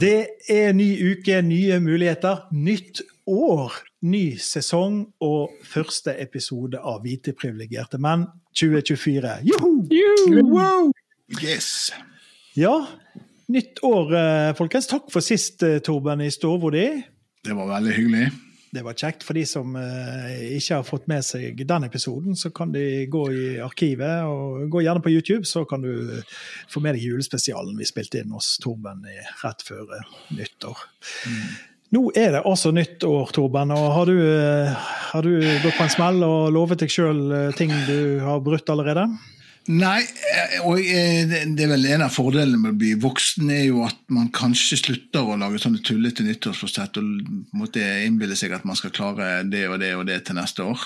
Det 0.00 0.26
er 0.50 0.72
ny 0.74 0.88
uke, 1.12 1.36
nye 1.46 1.76
muligheter. 1.82 2.46
Nytt 2.52 3.02
år, 3.30 3.74
ny 4.02 4.36
sesong 4.42 5.04
og 5.22 5.52
første 5.68 6.14
episode 6.20 6.80
av 6.80 7.04
Hvite 7.04 7.34
privilegerte 7.36 8.00
menn 8.02 8.26
2024. 8.58 9.36
Joho! 9.46 9.70
Wow! 10.50 10.90
Yes. 11.40 11.92
Ja, 12.58 12.74
nytt 13.50 13.82
år, 13.86 14.14
eh, 14.18 14.54
folkens. 14.58 14.90
Takk 14.90 15.10
for 15.12 15.24
sist, 15.24 15.62
eh, 15.62 15.78
Torben 15.78 16.20
i 16.20 16.30
Storvodi. 16.30 17.04
Det 17.44 17.54
var 17.54 17.70
veldig 17.76 17.94
hyggelig. 17.94 18.26
Det 18.74 18.82
var 18.82 18.96
kjekt. 18.98 19.22
For 19.26 19.36
de 19.38 19.44
som 19.46 19.76
eh, 19.78 20.56
ikke 20.56 20.80
har 20.80 20.86
fått 20.86 21.06
med 21.10 21.22
seg 21.26 21.60
den 21.68 21.86
episoden, 21.86 22.34
så 22.38 22.50
kan 22.54 22.72
de 22.74 23.04
gå 23.10 23.26
i 23.30 23.44
arkivet, 23.62 24.26
og 24.26 24.66
gå 24.72 24.82
gjerne 24.82 25.02
på 25.04 25.12
YouTube, 25.14 25.46
så 25.46 25.62
kan 25.68 25.84
du 25.84 26.24
få 26.70 26.82
med 26.82 26.96
deg 26.96 27.06
julespesialen 27.06 27.78
vi 27.78 27.86
spilte 27.88 28.22
inn 28.22 28.34
hos 28.34 28.56
Torben 28.62 29.04
rett 29.44 29.62
før 29.66 29.86
nyttår. 30.34 30.34
nyttår. 30.40 30.82
Nå 31.94 32.08
er 32.18 32.32
det 32.34 32.42
altså 32.48 32.72
nytt 32.74 33.04
år, 33.06 33.30
Torben, 33.36 33.70
og 33.70 33.86
har 33.94 34.10
du, 34.10 34.18
eh, 34.18 34.88
har 35.12 35.22
du 35.22 35.38
gått 35.62 35.78
på 35.78 35.86
en 35.86 35.94
smell 35.94 36.26
og 36.26 36.50
lovet 36.56 36.82
deg 36.82 36.90
sjøl 36.90 37.54
ting 37.54 37.70
du 37.86 38.18
har 38.24 38.42
brutt 38.42 38.74
allerede? 38.74 39.06
Nei, 39.64 40.02
eh, 40.04 40.58
og 40.68 40.76
eh, 40.76 41.24
det 41.24 41.62
er 41.64 41.70
vel 41.70 41.86
en 41.88 42.02
av 42.04 42.12
fordelene 42.12 42.58
med 42.60 42.74
å 42.74 42.76
bli 42.82 42.90
voksen, 43.00 43.48
er 43.48 43.62
jo 43.70 43.80
at 43.86 43.96
man 44.12 44.26
kanskje 44.34 44.76
slutter 44.76 45.24
å 45.24 45.38
lage 45.40 45.60
sånne 45.62 45.80
tullete 45.80 46.26
nyttårsforsett 46.26 46.98
og 47.00 47.30
måtte 47.56 47.80
innbille 48.04 48.36
seg 48.36 48.52
at 48.52 48.66
man 48.68 48.76
skal 48.76 48.92
klare 48.92 49.38
det 49.48 49.62
og 49.70 49.78
det 49.80 49.94
og 49.96 50.04
det 50.10 50.18
til 50.26 50.36
neste 50.36 50.66
år. 50.68 50.82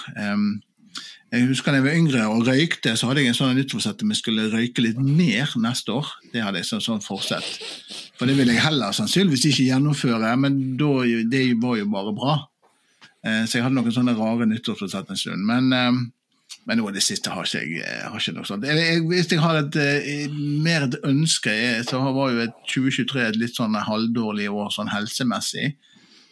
Jeg 1.28 1.48
husker 1.50 1.74
da 1.74 1.80
jeg 1.80 1.84
var 1.88 1.96
yngre 1.98 2.26
og 2.30 2.46
røykte, 2.46 2.94
så 2.96 3.10
hadde 3.10 3.24
jeg 3.24 3.32
en 3.32 3.36
sånn 3.36 3.58
nyttårsforsett 3.58 4.04
om 4.06 4.12
jeg 4.14 4.20
skulle 4.22 4.46
røyke 4.52 4.84
litt 4.84 5.00
mer 5.02 5.50
neste 5.60 5.92
år. 5.98 6.12
Det 6.32 6.44
hadde 6.44 6.62
jeg 6.62 6.68
sånn, 6.70 6.84
sånn 6.86 7.02
forsett. 7.04 7.48
For 8.16 8.30
det 8.30 8.36
ville 8.38 8.54
jeg 8.54 8.62
heller 8.64 8.94
sannsynligvis 8.96 9.48
ikke 9.50 9.66
gjennomføre, 9.72 10.30
men 10.40 10.78
da, 10.78 10.92
det 11.34 11.42
var 11.60 11.76
jo 11.82 11.90
bare 11.92 12.14
bra. 12.16 12.36
Eh, 13.26 13.42
Så 13.42 13.58
jeg 13.58 13.66
hadde 13.66 13.76
noen 13.76 13.92
sånne 13.98 14.14
rare 14.16 14.46
nyttårsforsett 14.48 15.10
en 15.10 15.20
stund. 15.20 15.44
Men 15.50 15.68
men 16.68 16.76
noe 16.82 16.90
av 16.92 16.96
det 16.98 17.02
siste 17.02 17.32
har 17.32 17.46
ikke 17.48 17.62
jeg 17.64 17.80
eh, 17.80 18.02
har 18.12 18.20
ikke 18.20 18.34
noe 18.36 18.44
sånt. 18.48 18.66
Jeg, 18.68 18.76
jeg, 18.76 19.04
hvis 19.08 19.30
jeg 19.32 19.40
har 19.40 19.56
et, 19.62 19.76
eh, 19.80 20.34
mer 20.64 20.84
et 20.84 20.98
ønske, 21.08 21.48
eh, 21.52 21.78
så 21.88 22.00
var 22.04 22.34
jo 22.34 22.42
et 22.44 22.58
2023 22.68 23.22
et 23.24 23.38
litt 23.40 23.56
sånn 23.56 23.76
halvdårlig 23.88 24.50
år 24.52 24.68
sånn 24.74 24.90
helsemessig. 24.92 25.70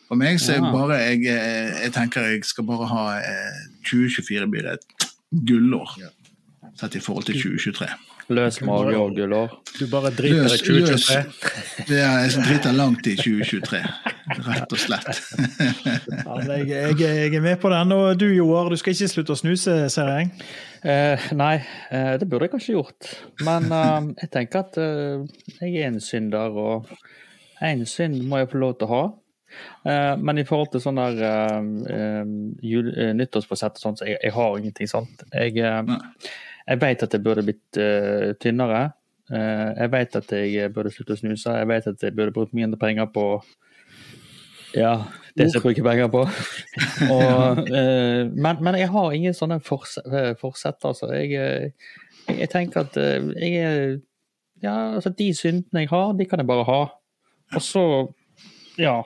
For 0.07 0.21
meg 0.21 0.37
så 0.39 0.53
er 0.55 0.61
Ja. 0.61 0.71
bare 0.75 0.99
jeg, 1.01 1.25
jeg 1.27 1.93
tenker 1.97 2.29
jeg 2.31 2.45
skal 2.45 2.69
bare 2.69 2.87
ha 2.93 3.07
eh, 3.19 3.63
2024 3.89 4.47
blir 4.53 4.69
et 4.77 5.09
gullår. 5.49 5.97
Sett 6.77 6.95
i 6.95 7.01
forhold 7.01 7.25
til 7.27 7.41
2023. 7.41 7.89
Løs 8.27 8.59
mage 8.67 8.97
og 8.99 9.13
gullår. 9.15 9.53
Du 9.79 9.85
bare 9.91 10.11
driter 10.11 10.49
i 10.51 10.59
2023? 10.59 11.19
Det 11.87 11.99
er 12.03 12.25
jeg 12.25 12.45
driter 12.49 12.73
langt 12.75 13.07
i 13.07 13.15
2023, 13.21 13.83
rett 14.49 14.73
og 14.75 14.81
slett. 14.83 15.21
Ja, 16.11 16.39
jeg, 16.49 16.65
jeg, 16.73 16.97
jeg 16.99 17.37
er 17.39 17.45
med 17.45 17.61
på 17.63 17.71
den. 17.71 17.95
Og 17.95 18.19
du 18.19 18.27
Joar, 18.33 18.73
du 18.73 18.81
skal 18.81 18.97
ikke 18.97 19.13
slutte 19.13 19.37
å 19.37 19.39
snuse, 19.39 19.77
ser 19.95 20.11
jeg? 20.11 20.33
Eh, 20.87 21.29
nei, 21.39 21.53
eh, 21.95 22.17
det 22.19 22.27
burde 22.31 22.49
jeg 22.49 22.57
kanskje 22.57 22.75
gjort. 22.75 23.13
Men 23.47 23.71
eh, 23.71 24.11
jeg 24.25 24.33
tenker 24.35 24.65
at 24.65 24.81
eh, 24.83 25.47
jeg 25.61 25.77
er 25.77 25.93
en 25.93 26.03
synder, 26.03 26.59
og 26.59 26.91
én 27.63 27.87
synd 27.87 28.27
må 28.27 28.43
jeg 28.43 28.51
få 28.51 28.65
lov 28.65 28.75
til 28.81 28.89
å 28.89 28.93
ha. 28.97 29.05
Eh, 29.87 30.17
men 30.19 30.43
i 30.43 30.47
forhold 30.49 30.75
til 30.75 30.83
sånn 30.83 30.99
der 30.99 31.23
uh, 31.23 31.63
uh, 31.63 33.15
nyttårsforsett 33.17 33.79
og 33.79 33.87
sånt, 33.87 34.03
så 34.03 34.11
jeg, 34.11 34.19
jeg 34.19 34.35
har 34.35 34.59
ingenting 34.59 34.91
sånt. 34.91 35.23
Jeg, 35.31 35.63
Nei. 35.63 36.01
Jeg 36.67 36.81
vet 36.83 37.03
at 37.07 37.13
jeg 37.15 37.23
burde 37.25 37.45
blitt 37.47 37.79
uh, 37.81 38.33
tynnere. 38.43 38.91
Uh, 39.31 39.71
jeg 39.77 39.93
vet 39.93 40.17
at 40.19 40.33
jeg 40.39 40.73
burde 40.75 40.91
slutte 40.95 41.15
å 41.17 41.21
snuse. 41.21 41.55
Jeg 41.61 41.69
vet 41.71 41.87
at 41.93 42.03
jeg 42.03 42.15
burde 42.17 42.35
brukt 42.35 42.55
mindre 42.57 42.79
penger 42.81 43.07
på 43.15 43.27
ja, 44.77 44.97
det 45.39 45.47
som 45.51 45.61
jeg 45.61 45.65
bruker 45.65 45.87
penger 45.87 46.11
på. 46.13 46.25
Og, 47.15 47.61
uh, 47.71 48.23
men, 48.35 48.59
men 48.61 48.79
jeg 48.81 48.91
har 48.93 49.15
ingen 49.17 49.37
sånne 49.37 49.61
forse- 49.65 50.05
eh. 50.11 50.35
Altså. 50.43 51.09
Jeg, 51.15 51.33
eh, 51.33 51.95
jeg, 52.29 52.39
jeg 52.43 52.51
tenker 52.53 52.85
at 52.85 52.97
eh, 53.01 53.31
jeg 53.41 54.01
Ja, 54.63 54.95
altså 54.97 55.11
de 55.13 55.35
syndene 55.37 55.83
jeg 55.85 55.91
har, 55.91 56.13
de 56.17 56.25
kan 56.25 56.41
jeg 56.41 56.49
bare 56.49 56.65
ha. 56.65 56.81
Og 57.55 57.63
så 57.63 57.83
Ja. 58.79 59.03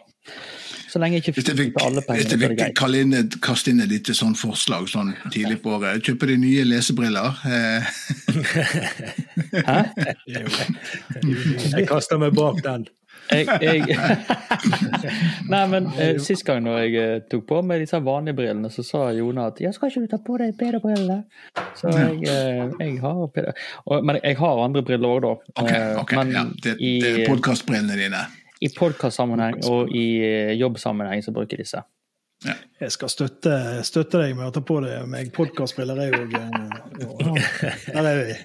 Så 0.90 0.98
lenge 0.98 1.20
jeg 1.20 1.30
ikke 1.30 1.54
fikk 1.54 1.76
alle 1.84 2.02
hvis 2.08 2.32
jeg 2.32 2.40
fikk 2.42 2.62
kalle 2.78 3.02
inn 3.04 3.14
et, 3.14 3.36
kaste 3.44 3.70
inn 3.70 3.82
et 3.84 3.90
lite 3.90 4.14
sånn 4.16 4.34
forslag 4.38 4.88
sånn 4.90 5.12
tidlig 5.30 5.60
på 5.62 5.76
året, 5.76 6.02
kjøpe 6.02 6.26
de 6.32 6.38
nye 6.42 6.64
lesebriller. 6.66 7.42
Eh, 7.46 7.82
Hæ? 9.68 9.78
Jeg 11.76 11.86
kaster 11.90 12.18
meg 12.18 12.34
bak 12.34 12.58
den. 12.64 12.88
Jeg, 13.30 13.46
jeg... 13.62 13.84
Nei, 15.52 15.62
men 15.70 15.86
eh, 16.00 16.16
sist 16.22 16.42
gang 16.46 16.64
når 16.64 16.78
jeg 16.80 16.94
eh, 16.98 17.20
tok 17.30 17.44
på 17.46 17.60
meg 17.66 17.84
disse 17.84 18.00
vanlige 18.02 18.40
brillene, 18.40 18.70
så 18.74 18.82
sa 18.86 19.04
Jona 19.14 19.46
at 19.52 19.60
ja, 19.62 19.70
skal 19.74 19.92
ikke 19.92 20.02
du 20.02 20.10
ta 20.10 20.18
på 20.24 20.38
deg 20.40 20.56
PD-brillene? 20.58 21.20
Så 21.78 21.92
jeg, 21.94 22.24
eh, 22.26 22.64
jeg 22.80 22.98
har 23.04 23.22
PD... 23.30 23.54
Og, 23.86 24.06
men 24.06 24.18
jeg 24.18 24.38
har 24.40 24.64
andre 24.64 24.82
briller 24.86 25.14
òg, 25.14 25.22
da. 25.26 25.62
Okay, 25.62 25.94
okay, 26.02 26.18
men 26.18 26.34
ja, 26.34 26.44
det, 26.66 26.76
det 26.80 27.12
er 27.12 27.30
podkastbrillene 27.30 27.98
dine. 28.00 28.24
I 28.60 28.68
podkastsammenheng 28.76 29.62
og 29.70 29.92
i 29.96 30.04
eh, 30.24 30.52
jobbsammenheng 30.60 31.24
så 31.24 31.32
bruker 31.32 31.60
disse. 31.60 31.80
disse. 31.80 31.86
Jeg 32.80 32.92
skal 32.94 33.10
støtte, 33.12 33.54
støtte 33.84 34.22
deg 34.22 34.32
med 34.36 34.46
å 34.48 34.52
ta 34.54 34.62
på 34.64 34.78
deg 34.80 35.04
meg 35.12 35.28
podkastspiller, 35.36 35.98
jeg 36.00 36.14
òg. 36.16 36.32
Der 37.92 38.08
er 38.08 38.20
vi. 38.20 38.36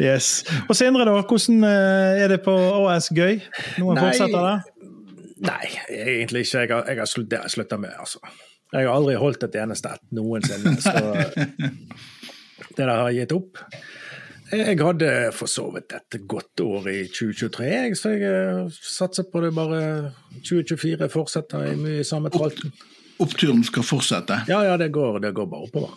yes. 0.06 0.30
Og 0.64 0.78
Sindre, 0.78 1.04
da? 1.04 1.18
Hvordan 1.20 1.66
eh, 1.68 2.22
er 2.24 2.32
det 2.32 2.40
på 2.46 2.54
AS 2.88 3.10
Gøy? 3.12 3.42
Noen 3.82 4.00
Nei. 4.00 4.06
fortsetter 4.06 4.48
det? 4.48 4.56
Nei, 5.50 5.66
egentlig 5.92 6.46
ikke. 6.46 6.64
Jeg 6.64 6.72
har, 6.72 6.88
jeg 6.88 7.02
har 7.02 7.12
slutt, 7.12 7.28
det 7.28 7.42
har 7.42 7.48
jeg 7.50 7.56
slutta 7.58 7.80
med, 7.80 7.92
altså. 8.00 8.24
Jeg 8.72 8.86
har 8.86 8.94
aldri 8.94 9.18
holdt 9.20 9.44
et 9.44 9.60
eneste 9.60 9.92
ett 9.92 10.04
noensinne, 10.16 10.76
så 10.80 10.96
det 12.76 12.80
der 12.80 12.94
har 12.94 13.08
jeg 13.10 13.26
gitt 13.26 13.36
opp. 13.36 13.60
Jeg 14.50 14.80
hadde 14.82 15.10
for 15.36 15.50
så 15.50 15.68
vidt 15.70 15.92
et 15.94 16.16
godt 16.26 16.60
år 16.64 16.88
i 16.90 17.02
2023, 17.06 17.66
jeg, 17.70 17.98
så 17.98 18.14
jeg 18.16 18.22
eh, 18.26 18.78
satser 18.82 19.28
på 19.30 19.42
det 19.44 19.52
bare 19.54 19.82
2024 20.42 21.06
fortsetter 21.12 21.68
i 21.70 21.76
mye 21.78 22.06
samme 22.06 22.32
tralten. 22.34 22.72
Oppturen 23.22 23.62
skal 23.66 23.84
fortsette. 23.86 24.40
Ja, 24.48 24.62
ja, 24.66 24.74
det 24.80 24.88
går, 24.94 25.20
det 25.22 25.34
går 25.36 25.46
bare 25.50 25.68
oppover. 25.68 25.92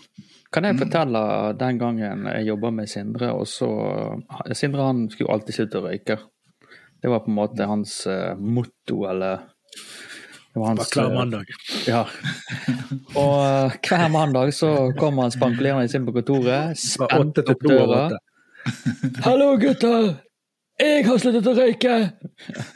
Kan 0.53 0.67
jeg 0.67 0.77
fortelle 0.77 1.21
den 1.57 1.79
gangen 1.81 2.27
jeg 2.29 2.49
jobba 2.51 2.69
med 2.77 2.91
Sindre, 2.91 3.31
og 3.33 3.47
så 3.49 3.69
Sindre 4.53 4.85
han 4.85 5.07
skulle 5.09 5.33
alltid 5.33 5.57
slutte 5.57 5.79
å 5.79 5.87
røyke. 5.87 6.19
Det 7.01 7.09
var 7.09 7.23
på 7.23 7.31
en 7.31 7.39
måte 7.39 7.67
hans 7.67 7.95
eh, 8.11 8.35
motto, 8.37 8.99
eller 9.09 9.47
det 10.53 10.61
var 10.61 10.67
hans, 10.75 10.91
klar 10.93 11.09
eh, 11.09 11.15
mandag. 11.17 11.49
Ja. 11.89 12.03
Og 13.17 13.79
hver 13.87 14.05
mandag 14.13 14.53
så 14.53 14.91
kom 14.99 15.17
han 15.23 15.33
spankulerende 15.33 15.89
inn 15.89 16.05
på 16.05 16.13
kontoret, 16.19 16.77
spente 16.77 17.47
opp 17.49 17.65
døra. 17.65 18.03
Hallo, 19.25 19.55
gutter! 19.59 20.15
Jeg 20.79 21.03
har 21.05 21.19
sluttet 21.21 21.47
å 21.47 21.53
røyke! 21.57 21.95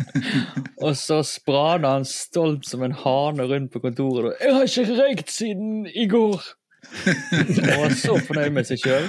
og 0.86 0.94
så 1.00 1.22
sprada 1.26 1.96
han 1.96 2.06
stolt 2.08 2.68
som 2.68 2.84
en 2.86 2.96
hane 2.96 3.48
rundt 3.50 3.72
på 3.74 3.82
kontoret. 3.84 4.32
og, 4.32 4.34
'Jeg 4.42 4.56
har 4.56 4.68
ikke 4.68 4.98
røykt 5.02 5.32
siden 5.32 5.88
i 5.88 6.08
går!' 6.08 6.48
og 7.72 7.80
var 7.82 7.96
så 8.00 8.18
fornøyd 8.28 8.54
med 8.56 8.68
seg 8.68 8.84
sjøl. 8.84 9.08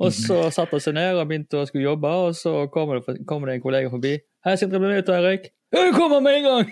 Og 0.00 0.12
så 0.16 0.46
satte 0.48 0.78
han 0.78 0.84
seg 0.84 0.94
ned 0.96 1.18
og 1.20 1.26
begynte 1.28 1.60
å 1.60 1.66
skulle 1.68 1.84
jobbe, 1.84 2.08
og 2.08 2.36
så 2.36 2.64
kommer 2.72 3.00
det, 3.00 3.18
kom 3.28 3.44
det 3.44 3.56
en 3.56 3.64
kollega 3.64 3.90
forbi. 3.92 4.18
'Hei, 4.44 4.56
Sindre, 4.56 4.80
bli 4.80 4.92
med 4.92 5.02
ut 5.02 5.12
og 5.12 5.24
røyk.' 5.24 5.50
'Jeg 5.72 5.96
kommer 5.96 6.20
med 6.20 6.38
en 6.38 6.46
gang!' 6.48 6.70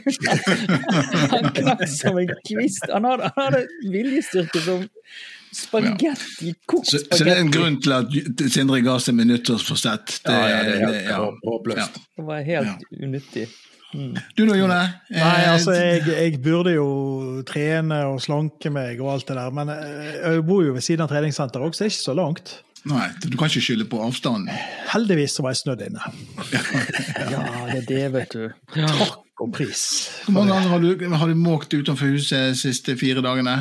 han 1.32 1.50
knakk 1.56 1.84
som 1.88 2.20
en 2.20 2.32
kvist. 2.44 2.88
Han 2.92 3.04
hadde, 3.04 3.32
han 3.36 3.44
hadde 3.48 3.92
viljestyrke 3.92 4.64
som 4.64 4.88
spagetti. 5.54 6.52
Kokt 6.66 6.86
Så, 6.90 6.98
så 7.12 7.24
det 7.24 7.32
er 7.36 7.40
en 7.44 7.50
grunn 7.54 7.80
til 7.82 7.92
at 7.96 8.12
Sindre 8.52 8.80
ga 8.84 8.98
seg 9.02 9.14
med 9.18 9.30
nyttårsforsett. 9.30 10.18
Det, 10.26 10.34
Ja, 10.34 10.48
ja, 10.48 10.60
det 10.62 10.74
er 10.74 10.84
helt 10.84 10.92
det- 10.92 11.08
ja. 11.10 11.18
håpløst. 11.46 11.98
Det 12.18 12.24
var 12.28 12.42
helt 12.42 12.84
unyttig. 13.02 13.48
Du 14.36 14.42
da, 14.44 14.52
Jone? 14.54 14.78
Eh, 15.10 15.16
Nei, 15.16 15.44
altså, 15.48 15.72
jeg, 15.72 16.02
jeg 16.06 16.42
burde 16.44 16.74
jo 16.74 16.88
trene 17.48 18.02
og 18.10 18.18
slanke 18.20 18.68
meg 18.70 19.00
og 19.00 19.14
alt 19.14 19.26
det 19.30 19.36
der, 19.38 19.50
men 19.56 19.70
eh, 19.72 20.18
jeg 20.34 20.42
bor 20.44 20.60
jo 20.66 20.74
ved 20.76 20.84
siden 20.84 21.06
av 21.06 21.08
treningssenteret 21.08 21.70
også, 21.70 21.78
så 21.78 21.84
det 21.84 21.88
er 21.88 21.94
ikke 21.94 22.04
så 22.04 22.16
langt. 22.18 22.52
Nei, 22.88 23.06
du 23.24 23.36
kan 23.40 23.48
ikke 23.48 23.64
skylde 23.64 23.86
på 23.88 23.98
avstanden. 24.04 24.52
Heldigvis 24.92 25.34
så 25.38 25.42
var 25.42 25.56
jeg 25.56 25.62
snødd 25.64 25.86
inne. 25.88 26.04
Ja, 27.32 27.40
det 27.72 27.80
er 27.80 27.88
det, 27.88 28.04
vet 28.14 28.36
du. 28.36 28.44
Takk 28.76 29.24
og 29.40 29.52
pris. 29.54 29.82
Hvor 30.26 30.34
mange 30.36 30.52
ganger 30.52 30.68
har 30.72 30.80
du, 30.84 31.08
har 31.22 31.28
du 31.32 31.34
måkt 31.38 31.74
utenfor 31.74 32.12
huset 32.12 32.52
de 32.52 32.58
siste 32.58 32.94
fire 32.98 33.22
dagene? 33.24 33.56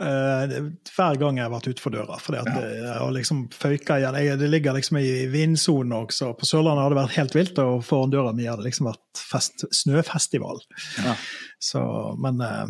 Eh, 0.00 0.52
hver 0.96 1.18
gang 1.20 1.36
jeg 1.36 1.44
har 1.44 1.52
vært 1.52 1.66
utenfor 1.68 1.92
døra. 1.92 2.16
fordi 2.20 2.38
at 2.40 2.46
det- 2.56 2.76
jeg 2.80 2.94
har 2.98 3.10
liksom 3.12 3.42
føyka 3.52 3.98
igjen. 4.00 4.14
Jeg, 4.24 4.38
det 4.38 4.48
ligger 4.50 4.72
liksom 4.72 4.96
i 4.98 5.26
vindsonen 5.28 5.92
også. 5.92 6.32
På 6.38 6.46
Sørlandet 6.48 6.82
har 6.82 6.90
det 6.94 6.98
vært 7.02 7.16
helt 7.18 7.34
vilt, 7.36 7.58
og 7.58 7.84
foran 7.84 8.10
døra 8.10 8.32
mi 8.34 8.46
har 8.48 8.56
det 8.56 8.64
liksom 8.70 8.86
vært 8.88 9.20
fest, 9.20 9.64
snøfestival. 9.72 10.60
Ja. 11.04 11.14
Så, 11.60 11.82
men 12.18 12.40
eh, 12.40 12.66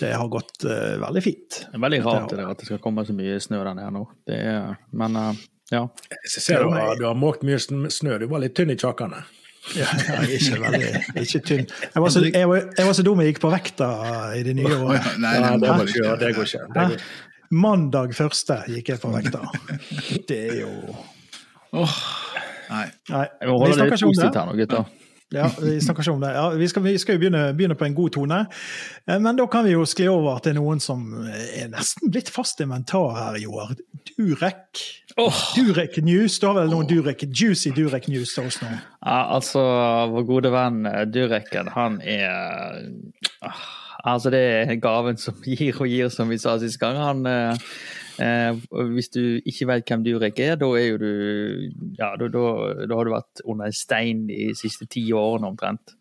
det 0.00 0.12
har 0.12 0.28
gått 0.28 0.64
uh, 0.64 0.98
veldig 1.00 1.22
fint. 1.22 1.60
Det 1.70 1.74
er 1.78 1.84
veldig 1.86 2.02
rart 2.04 2.28
det 2.28 2.36
der 2.40 2.50
at 2.50 2.58
det 2.58 2.66
skal 2.66 2.78
komme 2.82 3.04
så 3.06 3.14
mye 3.16 3.38
snø 3.40 3.62
der 3.64 3.74
nede 3.78 3.92
nå. 3.94 4.04
Det 4.26 4.36
er, 4.44 4.76
men 4.92 5.16
uh, 5.16 5.32
Ja. 5.72 5.88
Jeg 6.10 6.30
ser 6.30 6.62
du, 6.62 6.70
har- 6.70 6.96
du 6.96 7.04
har 7.06 7.14
måkt 7.18 7.42
mye 7.42 7.58
snø. 7.58 8.18
Du 8.18 8.26
var 8.28 8.38
litt 8.44 8.54
tynn 8.54 8.70
i 8.70 8.76
kjakkene. 8.76 9.24
Ja, 9.74 9.86
jeg 9.98 10.16
er 10.16 10.32
ikke 10.36 10.58
veldig 10.62 10.90
ikke 11.24 11.40
tynn. 11.48 11.64
Jeg 11.94 12.02
var, 12.04 12.12
så, 12.14 12.20
jeg, 12.28 12.48
var, 12.48 12.60
jeg 12.78 12.86
var 12.86 12.92
så 12.94 13.02
dum 13.06 13.20
jeg 13.24 13.32
gikk 13.32 13.40
på 13.42 13.50
vekta 13.50 13.88
i 14.38 14.42
det 14.46 14.54
nye 14.58 14.76
året. 14.78 15.08
Nei, 15.18 15.32
Ja, 15.40 15.50
det 15.56 15.60
det 15.64 15.72
går 15.72 15.90
ikke. 15.90 16.12
Det 16.22 16.30
går 16.36 16.50
ikke. 16.50 16.66
Det 16.76 16.84
går. 16.92 17.06
Mandag 17.66 18.14
første 18.18 18.60
gikk 18.70 18.88
jeg 18.94 19.00
på 19.02 19.10
vekta. 19.14 19.42
Det 20.28 20.38
er 20.50 20.60
jo 20.62 20.70
Åh, 21.76 21.96
nei. 22.70 22.86
Nei, 23.10 23.24
Jeg 23.42 23.50
må 23.50 23.56
vi 23.56 23.58
holde 23.58 23.72
det 23.72 23.76
snakker 23.76 23.90
litt 23.90 23.98
ikke 23.98 24.06
om 24.06 24.14
det. 24.14 24.22
positivt 24.22 24.38
her 24.38 24.46
nå, 24.46 24.56
gutter. 24.62 24.84
Ja, 25.34 25.48
vi 25.58 25.80
snakker 25.82 26.04
ikke 26.04 26.12
om 26.14 26.20
det. 26.22 26.28
Ja, 26.36 26.44
vi, 26.54 26.68
skal, 26.70 26.84
vi 26.84 26.92
skal 27.02 27.16
jo 27.16 27.22
begynne, 27.24 27.40
begynne 27.58 27.74
på 27.78 27.84
en 27.88 27.96
god 27.96 28.12
tone. 28.14 28.38
Eh, 29.08 29.18
Men 29.18 29.38
da 29.38 29.46
kan 29.50 29.66
vi 29.66 29.72
jo 29.72 29.82
skli 29.88 30.06
over 30.10 30.38
til 30.44 30.54
noen 30.54 30.78
som 30.82 31.02
er 31.26 31.66
nesten 31.72 32.12
blitt 32.14 32.30
fast 32.30 32.62
inventar 32.62 33.16
her, 33.18 33.40
Joar. 33.42 33.74
Durek. 34.12 34.84
Durek 35.56 35.98
News. 36.06 36.38
Du 36.38 36.46
har 36.46 36.60
vel 36.60 36.70
noen 36.70 36.86
Durek, 36.86 37.26
juicy 37.26 37.72
Durek 37.74 38.06
News 38.12 38.36
til 38.36 38.46
oss 38.46 38.60
nå? 38.62 38.70
Ja, 38.70 39.18
altså, 39.34 39.64
vår 40.14 40.28
gode 40.30 40.54
venn 40.54 40.86
eh, 40.86 41.02
Dureken, 41.10 41.72
han 41.74 41.98
er 42.06 42.86
ah, 43.42 43.66
Altså, 44.06 44.30
det 44.30 44.40
er 44.62 44.76
gaven 44.78 45.18
som 45.18 45.34
gir 45.46 45.80
og 45.82 45.90
gir, 45.90 46.10
som 46.14 46.30
vi 46.30 46.38
sa 46.38 46.54
sist 46.62 46.78
gang. 46.78 47.00
Han 47.02 47.26
eh, 47.26 47.70
Hvis 48.16 49.10
du 49.12 49.20
ikke 49.44 49.66
vet 49.68 49.90
hvem 49.90 50.04
Durek 50.06 50.38
er, 50.40 50.54
da 50.56 50.68
er 50.78 50.86
jo 50.86 51.00
du 51.02 51.10
Ja, 51.98 52.14
da, 52.16 52.26
har 52.26 53.04
du 53.04 53.12
vært 53.12 53.42
under 53.44 53.68
en 53.68 53.76
stein 53.76 54.24
de 54.30 54.54
siste 54.56 54.88
ti 54.88 55.04
årene 55.12 55.50
omtrent. 55.50 55.96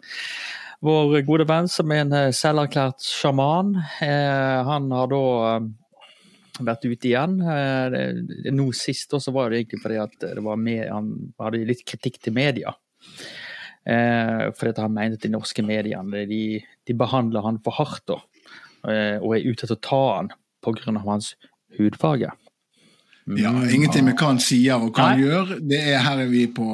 Vår 0.85 1.21
gode 1.25 1.47
venn 1.49 1.69
som 1.71 1.91
er 1.93 2.03
en 2.03 2.13
eh, 2.13 2.33
selverklært 2.35 3.03
sjaman, 3.05 3.73
eh, 4.03 4.59
han 4.67 4.89
har 4.93 5.07
da 5.09 5.21
eh, 5.53 5.69
vært 6.67 6.85
ute 6.85 7.09
igjen. 7.09 7.39
Eh, 7.41 8.51
Nå 8.53 8.67
sist 8.75 9.15
også 9.15 9.33
var 9.35 9.49
det 9.49 9.63
egentlig 9.63 9.81
fordi 9.85 10.01
at 10.03 10.27
med, 10.59 10.83
han 10.91 11.09
hadde 11.41 11.63
litt 11.71 11.85
kritikk 11.87 12.19
til 12.21 12.35
media. 12.35 12.75
Eh, 13.85 14.45
fordi 14.57 14.75
han 14.81 14.93
mente 14.93 15.19
at 15.21 15.25
de 15.25 15.33
norske 15.33 15.65
mediene 15.65 16.25
de, 16.29 16.43
de 16.85 16.97
behandler 16.97 17.45
han 17.45 17.59
for 17.65 17.77
hardt 17.79 18.05
da, 18.09 18.19
eh, 18.89 19.17
og 19.21 19.35
er 19.35 19.45
ute 19.45 19.67
etter 19.67 19.77
å 19.77 19.83
ta 19.89 20.03
han 20.17 20.31
pga. 20.65 20.95
hans 21.05 21.35
hudfarge. 21.77 22.31
Ja, 23.25 23.49
ingenting 23.73 24.05
vi 24.05 24.13
kan 24.19 24.37
sier 24.37 24.83
og 24.85 24.91
kan 24.93 25.17
gjøre, 25.17 25.55
Nei. 25.55 25.63
Det 25.71 25.79
er 25.95 26.03
her 26.05 26.19
er 26.21 26.27
vi 26.29 26.43
på 26.53 26.67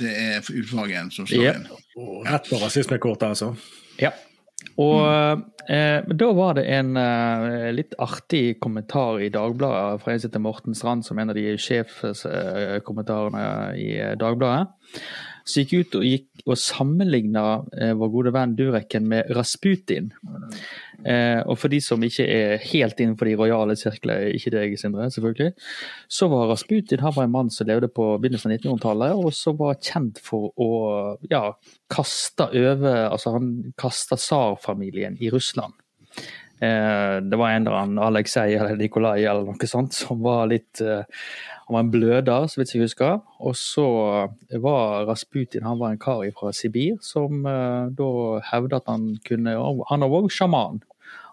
Det 0.00 0.08
er 0.08 0.38
hudfargen 0.46 1.10
som 1.12 1.26
slår 1.28 1.42
Yep. 1.44 1.56
inn. 1.58 1.66
Og 2.00 2.24
Rett 2.30 2.48
på 2.48 2.56
rasismekortet, 2.62 3.28
altså. 3.34 3.50
Ja. 4.00 4.14
Og 4.80 5.04
eh, 5.68 6.00
da 6.08 6.28
var 6.32 6.54
det 6.56 6.64
en 6.72 6.96
eh, 6.96 7.68
litt 7.76 7.92
artig 8.00 8.56
kommentar 8.62 9.20
i 9.20 9.28
Dagbladet 9.34 10.00
fra 10.02 10.12
en 10.14 10.20
som 10.22 10.30
heter 10.30 10.42
Morten 10.42 10.74
Strand, 10.78 11.04
som 11.04 11.18
er 11.18 11.26
en 11.26 11.34
av 11.34 11.38
de 11.38 11.56
sjefkommentarene 11.60 13.44
i 13.78 13.90
eh, 14.00 14.14
Dagbladet. 14.18 14.68
Så 15.48 15.62
gikk 15.62 15.72
ut 15.88 15.98
og, 16.00 16.04
gikk 16.04 16.42
og 16.46 16.58
sammenligna 16.60 17.44
eh, 17.80 17.94
vår 17.96 18.10
gode 18.12 18.32
venn 18.36 18.56
Dureken 18.58 19.06
med 19.08 19.30
Rasputin. 19.36 20.10
Eh, 21.06 21.40
og 21.46 21.54
for 21.60 21.70
de 21.70 21.78
som 21.82 22.02
ikke 22.02 22.24
er 22.26 22.64
helt 22.72 22.98
innenfor 22.98 23.28
de 23.28 23.36
rojale 23.38 23.76
sirkler, 23.78 24.32
ikke 24.34 24.50
deg, 24.54 24.74
Sindre, 24.80 25.06
selvfølgelig, 25.14 25.52
så 26.10 26.26
var 26.32 26.48
Rasputin 26.50 27.04
han 27.04 27.14
var 27.14 27.28
en 27.28 27.34
mann 27.36 27.52
som 27.54 27.68
levde 27.68 27.90
på 27.92 28.08
begynnelsen 28.18 28.50
av 28.50 28.58
1900-tallet, 28.58 29.14
og 29.14 29.30
som 29.36 29.58
var 29.60 29.78
kjent 29.78 30.18
for 30.24 30.50
å 30.58 30.70
ja, 31.30 31.52
kaste 31.92 32.48
over 32.48 32.98
Altså, 33.08 33.36
han 33.36 33.48
kasta 33.78 34.18
tsarfamilien 34.18 35.16
i 35.22 35.30
Russland. 35.30 35.76
Eh, 36.60 37.16
det 37.22 37.38
var 37.38 37.52
en 37.54 37.66
eller 37.66 37.78
annen 37.78 38.00
Aleksej 38.02 38.56
eller 38.58 38.74
Nikolai 38.80 39.22
eller 39.22 39.46
noe 39.46 39.68
sånt 39.70 39.94
som 39.94 40.18
var 40.24 40.48
litt 40.50 40.80
eh, 40.82 41.06
Han 41.68 41.76
var 41.76 41.84
en 41.84 41.92
bløder, 41.92 42.46
så 42.50 42.58
vidt 42.58 42.72
jeg 42.74 42.82
husker. 42.82 43.20
Og 43.38 43.54
så 43.54 43.86
var 44.64 45.06
Rasputin 45.06 45.68
han 45.68 45.78
var 45.78 45.94
en 45.94 46.02
kar 46.02 46.24
fra 46.34 46.50
Sibir 46.56 46.98
som 47.04 47.46
eh, 47.46 47.92
da 47.94 48.10
hevda 48.50 48.82
at 48.82 48.90
han 48.90 49.12
kunne 49.28 49.54
Han 49.92 50.06
var 50.08 50.18
også 50.24 50.42
sjaman. 50.42 50.82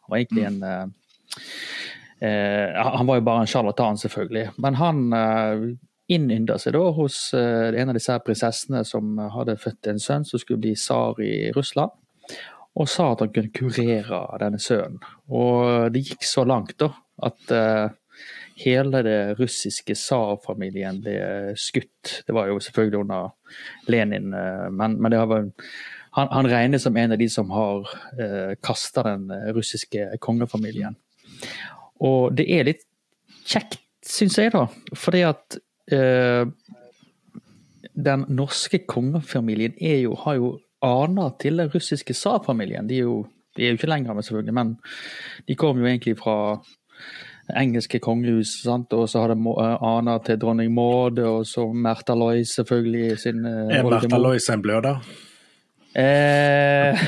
Var 0.09 0.21
egentlig 0.21 0.45
en 0.47 0.61
eh, 0.63 0.85
eh, 2.27 2.85
Han 2.97 3.09
var 3.09 3.19
jo 3.19 3.27
bare 3.27 3.43
en 3.43 3.51
sjarlatan, 3.51 3.99
selvfølgelig. 4.01 4.47
Men 4.61 4.79
han 4.81 5.03
eh, 5.13 5.67
innynda 6.15 6.57
seg 6.61 6.75
da 6.77 6.87
hos 6.95 7.19
eh, 7.33 7.73
en 7.73 7.91
av 7.91 7.97
disse 7.97 8.17
prinsessene 8.25 8.83
som 8.85 9.17
hadde 9.37 9.57
født 9.61 9.91
en 9.91 10.01
sønn 10.01 10.27
som 10.27 10.41
skulle 10.41 10.63
bli 10.65 10.75
tsar 10.77 11.21
i 11.23 11.49
Russland 11.55 11.95
og 12.75 12.89
sa 12.91 13.11
at 13.13 13.23
han 13.23 13.31
kunne 13.35 13.53
kurere 13.55 14.21
denne 14.41 14.59
sønnen. 14.59 14.99
Og 15.31 15.93
det 15.95 16.03
gikk 16.09 16.25
så 16.27 16.43
langt 16.47 16.75
da, 16.81 16.89
at 17.23 17.53
eh, 17.55 17.87
hele 18.59 19.01
det 19.05 19.19
russiske 19.39 19.95
tsarfamilien 19.95 20.99
ble 21.03 21.19
skutt. 21.59 22.21
Det 22.27 22.35
var 22.35 22.51
jo 22.51 22.59
selvfølgelig 22.63 23.05
under 23.05 23.31
Lenin, 23.91 24.33
eh, 24.35 24.67
men, 24.75 24.97
men 24.99 25.13
det 25.15 25.23
var, 25.23 25.47
han, 26.15 26.29
han 26.31 26.49
regnes 26.51 26.85
som 26.87 26.97
en 26.97 27.15
av 27.15 27.19
de 27.19 27.27
som 27.31 27.51
har 27.51 27.87
uh, 28.19 28.53
kasta 28.63 29.03
den 29.03 29.29
eh, 29.35 29.49
russiske 29.55 30.07
kongefamilien. 30.23 30.95
Og 32.03 32.35
det 32.35 32.47
er 32.51 32.67
litt 32.69 32.85
kjekt, 33.45 33.79
syns 34.05 34.37
jeg, 34.39 34.53
da, 34.55 34.65
fordi 34.97 35.21
at 35.27 35.57
eh, 35.93 36.43
den 37.95 38.25
norske 38.35 38.81
kongefamilien 38.87 39.77
jo, 39.79 40.15
har 40.25 40.39
jo 40.39 40.55
aner 40.85 41.35
til 41.41 41.61
den 41.61 41.71
russiske 41.73 42.13
tsarfamilien. 42.13 42.87
De, 42.89 42.99
de 43.55 43.63
er 43.63 43.73
jo 43.73 43.79
ikke 43.79 43.91
lenger 43.91 44.17
med, 44.17 44.27
selvfølgelig, 44.27 44.57
men 44.57 44.75
de 45.47 45.55
kom 45.59 45.79
jo 45.79 45.87
egentlig 45.87 46.17
fra 46.19 46.37
engelske 47.55 47.99
kongehus, 48.01 48.55
sant? 48.63 48.93
og 48.97 49.07
så 49.09 49.21
har 49.21 49.33
de 49.33 49.37
eh, 49.37 49.85
aner 49.85 50.23
til 50.25 50.39
dronning 50.41 50.73
Maud, 50.73 51.19
og 51.21 51.45
så 51.47 51.67
Märtha 51.69 52.15
Lois 52.17 52.55
selvfølgelig 52.57 53.19
sin 53.21 53.45
eh, 53.45 53.79
Er 53.79 53.85
Märtha. 53.85 54.17
Lois 54.17 54.49
en 54.49 54.63
bløder? 54.65 55.01
Eh, 55.95 57.05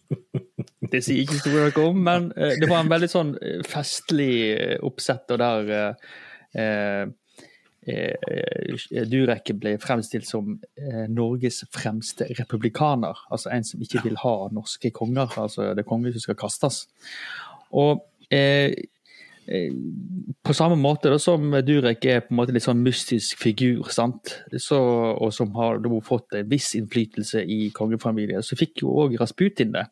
det 0.92 1.02
sier 1.04 1.22
ikke 1.22 1.38
historien 1.38 1.70
noe 1.70 1.86
om, 1.92 2.02
men 2.08 2.28
eh, 2.34 2.56
det 2.58 2.68
var 2.70 2.82
en 2.82 2.90
veldig 2.90 3.10
sånn 3.10 3.32
eh, 3.38 3.62
festlig 3.66 4.34
eh, 4.56 4.76
oppsett, 4.86 5.30
og 5.30 5.42
der 5.42 5.72
eh, 6.58 7.04
eh, 7.86 9.06
Durek 9.08 9.54
ble 9.56 9.76
fremstilt 9.80 10.28
som 10.28 10.52
Norges 11.10 11.62
fremste 11.72 12.26
republikaner. 12.36 13.22
Altså 13.32 13.50
en 13.54 13.64
som 13.66 13.80
ikke 13.82 14.02
vil 14.04 14.18
ha 14.20 14.34
norske 14.52 14.92
konger, 14.94 15.32
altså 15.40 15.70
det 15.74 15.86
kongehuset 15.88 16.26
skal 16.26 16.38
kastes. 16.38 16.82
Og 17.72 18.04
eh, 18.30 18.76
på 19.50 20.54
samme 20.54 20.76
måte 20.78 21.10
da, 21.10 21.18
som 21.18 21.50
Durek 21.66 22.04
er 22.06 22.22
på 22.22 22.34
en 22.34 22.38
måte 22.38 22.54
litt 22.54 22.66
sånn 22.66 22.82
mystisk 22.84 23.40
figur? 23.40 23.82
Så, 23.90 24.78
og 24.80 25.32
som 25.34 25.54
har 25.58 25.82
fått 26.06 26.38
en 26.38 26.50
viss 26.50 26.72
innflytelse 26.78 27.42
i 27.42 27.70
kongefamilien, 27.74 28.44
så 28.46 28.58
fikk 28.58 28.84
jo 28.84 28.94
òg 29.04 29.18
Rasputin 29.20 29.74
det. 29.74 29.88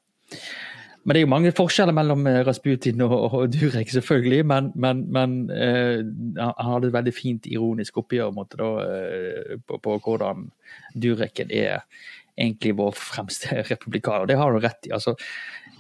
Men 1.09 1.15
det 1.15 1.21
er 1.21 1.25
jo 1.25 1.31
mange 1.33 1.55
forskjeller 1.57 1.95
mellom 1.97 2.27
eh, 2.29 2.43
Rasputin 2.45 3.01
og, 3.07 3.15
og 3.33 3.53
Durek, 3.55 3.89
selvfølgelig. 3.95 4.43
Men, 4.51 4.67
men, 4.77 5.07
men 5.15 5.37
eh, 5.55 6.03
han 6.37 6.69
hadde 6.75 6.91
et 6.91 6.97
veldig 6.99 7.15
fint 7.17 7.49
ironisk 7.49 8.03
oppgjør 8.03 8.35
måtte, 8.37 8.59
da, 8.61 8.69
eh, 8.85 9.55
på, 9.65 9.79
på 9.81 9.97
hvordan 10.05 10.51
Dureken 10.93 11.55
er 11.55 11.87
egentlig 12.37 12.75
vår 12.77 12.93
fremste 12.99 13.63
republikaner. 13.73 14.29
Det 14.29 14.37
har 14.37 14.53
du 14.53 14.61
rett 14.61 14.91
i. 14.91 14.93
altså. 14.99 15.17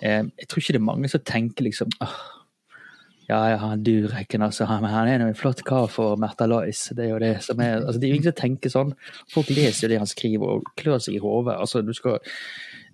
Eh, 0.00 0.24
jeg 0.24 0.48
tror 0.48 0.64
ikke 0.64 0.78
det 0.78 0.82
er 0.82 0.88
mange 0.88 1.12
som 1.12 1.24
tenker 1.34 1.68
liksom 1.68 1.92
«Åh, 2.04 2.18
ja, 3.28 3.38
ja, 3.50 3.56
han 3.60 3.84
Dureken, 3.84 4.42
altså. 4.46 4.64
Han, 4.64 4.86
han 4.88 5.08
er 5.08 5.20
en 5.20 5.36
flott 5.36 5.60
kar 5.68 5.90
for 5.92 6.16
Märtha 6.16 6.46
Lois. 6.48 6.86
Det 6.96 7.04
er 7.04 7.10
jo 7.12 7.20
det 7.20 7.34
som 7.44 7.60
er 7.60 7.82
altså, 7.82 8.00
Det 8.00 8.08
er 8.08 8.14
jo 8.14 8.20
ingen 8.20 8.30
som 8.30 8.40
tenker 8.40 8.72
sånn. 8.72 8.94
Folk 9.34 9.52
leser 9.52 9.84
jo 9.84 9.92
det 9.92 10.00
han 10.00 10.08
skriver 10.08 10.56
og 10.56 10.72
klør 10.80 11.02
seg 11.04 11.18
i 11.18 11.22
hodet. 11.22 11.58
Altså, 11.60 11.84
du 11.84 11.92
skal 11.96 12.22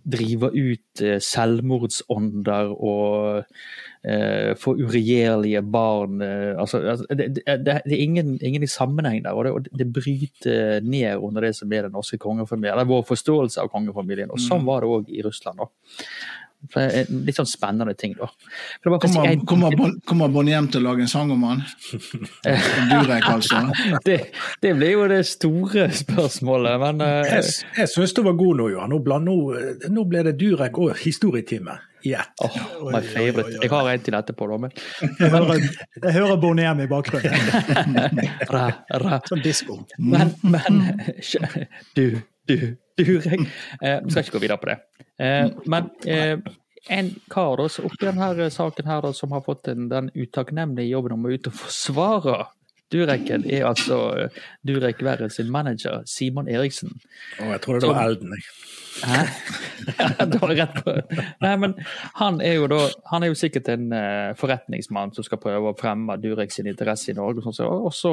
drive 0.05 0.51
ut 0.53 1.01
eh, 1.01 1.17
selvmordsånder 1.23 2.75
og 2.75 3.47
eh, 4.05 4.51
få 4.61 4.75
uregjerlige 4.83 5.63
barn. 5.65 6.21
Eh, 6.25 6.53
altså, 6.61 6.83
altså, 6.83 7.07
det, 7.09 7.31
det, 7.39 7.45
det 7.65 7.79
det 7.87 7.97
er 7.97 8.03
ingen, 8.05 8.35
ingen 8.43 8.67
i 8.67 8.71
sammenheng 8.71 9.23
der, 9.25 9.33
og 9.33 9.47
det, 9.47 9.55
og 9.55 9.81
det 9.81 9.89
bryter 9.95 10.85
ned 10.85 11.17
under 11.17 11.47
det 11.47 11.55
som 11.57 11.73
er 11.73 11.87
den 11.87 11.95
norske 11.97 12.19
kongefamilien. 12.21 12.75
Eller 12.75 12.91
vår 12.91 13.07
forståelse 13.09 13.63
av 13.63 13.73
kongefamilien. 13.73 14.35
Og 14.35 14.43
sånn 14.43 14.67
var 14.67 14.85
det 14.85 14.93
òg 14.93 15.15
i 15.15 15.25
Russland. 15.25 15.63
da. 15.63 15.71
Litt 16.75 17.37
sånn 17.37 17.49
spennende 17.49 17.95
ting, 17.99 18.15
da. 18.19 18.29
Bare 18.85 18.99
si 19.09 19.15
Kommer, 19.15 19.31
en- 19.31 19.45
kommer, 19.47 19.77
Bon- 19.77 19.97
kommer 20.07 20.29
Bonnie 20.33 20.61
til 20.73 20.81
å 20.83 20.91
lage 20.91 21.05
en 21.05 21.09
sang 21.13 21.31
om 21.35 21.43
han? 21.49 21.63
Durek, 22.91 23.25
altså. 23.29 23.63
det, 24.05 24.19
det 24.63 24.75
blir 24.79 24.95
jo 24.97 25.09
det 25.11 25.23
store 25.29 25.89
spørsmålet, 25.93 26.79
men 26.81 27.03
uh, 27.05 27.25
Jeg, 27.29 27.45
jeg 27.79 27.89
syns 27.95 28.15
du 28.17 28.23
var 28.27 28.37
god 28.39 28.61
nå, 28.61 28.69
Johan. 28.75 28.91
Nå, 28.95 29.01
bland, 29.05 29.29
nå, 29.29 29.89
nå 29.93 30.05
ble 30.09 30.23
det 30.29 30.37
Durek 30.41 30.79
og 30.81 30.95
historietime 31.03 31.77
i 32.05 32.13
ett. 32.13 32.29
åh, 32.45 32.57
my 32.93 33.01
favorite. 33.01 33.59
Jeg 33.63 33.71
har 33.73 33.89
en 33.89 34.03
til 34.05 34.15
etterpå, 34.19 34.47
da. 34.51 34.59
Men 34.61 34.73
Jeg 35.21 35.31
hører, 35.33 35.63
jeg 36.03 36.13
hører 36.19 36.37
Bonnie 36.43 36.75
i 36.85 36.89
bakgrunnen. 36.91 38.19
ra, 38.55 38.67
ra. 39.01 39.21
Sånn 39.31 39.41
disko. 39.45 39.79
Men, 39.99 40.35
men 40.45 40.83
Du, 41.97 42.21
du, 42.51 42.59
Durek. 42.99 43.47
Eh, 43.83 44.01
vi 44.05 44.11
skal 44.15 44.23
ikke 44.25 44.37
gå 44.39 44.43
videre 44.45 44.61
på 44.63 44.71
det. 44.71 44.79
Eh, 45.19 45.49
men 45.71 45.89
eh, 46.07 46.37
en 46.95 47.09
kar 47.33 47.57
da, 47.63 47.69
oppi 47.89 48.03
denne 48.07 48.51
saken 48.53 48.87
her 48.91 49.01
da, 49.07 49.13
som 49.17 49.33
har 49.33 49.41
fått 49.47 49.65
den, 49.71 49.89
den 49.93 50.11
utakknemlige 50.15 50.91
jobben 50.93 51.17
om 51.17 51.25
å 51.27 51.33
ut 51.35 51.49
og 51.51 51.57
forsvare 51.65 52.45
Dureken 52.93 53.47
er 53.51 53.65
altså 53.67 53.97
Durek 54.63 55.01
Verre 55.03 55.27
sin 55.33 55.49
manager, 55.51 56.03
Simon 56.07 56.47
Eriksen. 56.53 56.93
Å, 57.41 57.49
jeg 57.55 57.63
tror 57.65 57.81
det 57.81 57.89
var 57.89 58.05
Elden. 58.05 58.35
jeg. 58.37 58.45
Hæ? 59.03 59.23
Ja, 59.99 60.27
du 60.31 60.37
har 60.39 60.53
rett 60.55 60.77
på. 60.85 60.93
Nei, 61.43 61.55
men 61.59 61.73
han 62.21 62.39
er 62.45 62.55
jo 62.61 62.69
da 62.71 62.79
Han 63.11 63.25
er 63.27 63.33
jo 63.33 63.39
sikkert 63.41 63.67
en 63.73 63.89
eh, 63.97 64.31
forretningsmann 64.39 65.11
som 65.17 65.27
skal 65.27 65.41
prøve 65.43 65.73
å 65.73 65.79
fremme 65.81 66.15
Durek 66.23 66.53
sin 66.55 66.69
interesse 66.71 67.11
i 67.11 67.17
Norge, 67.19 67.41
og, 67.43 67.49
sånn, 67.49 67.57
så- 67.59 67.81
og 67.89 67.97
så 67.97 68.13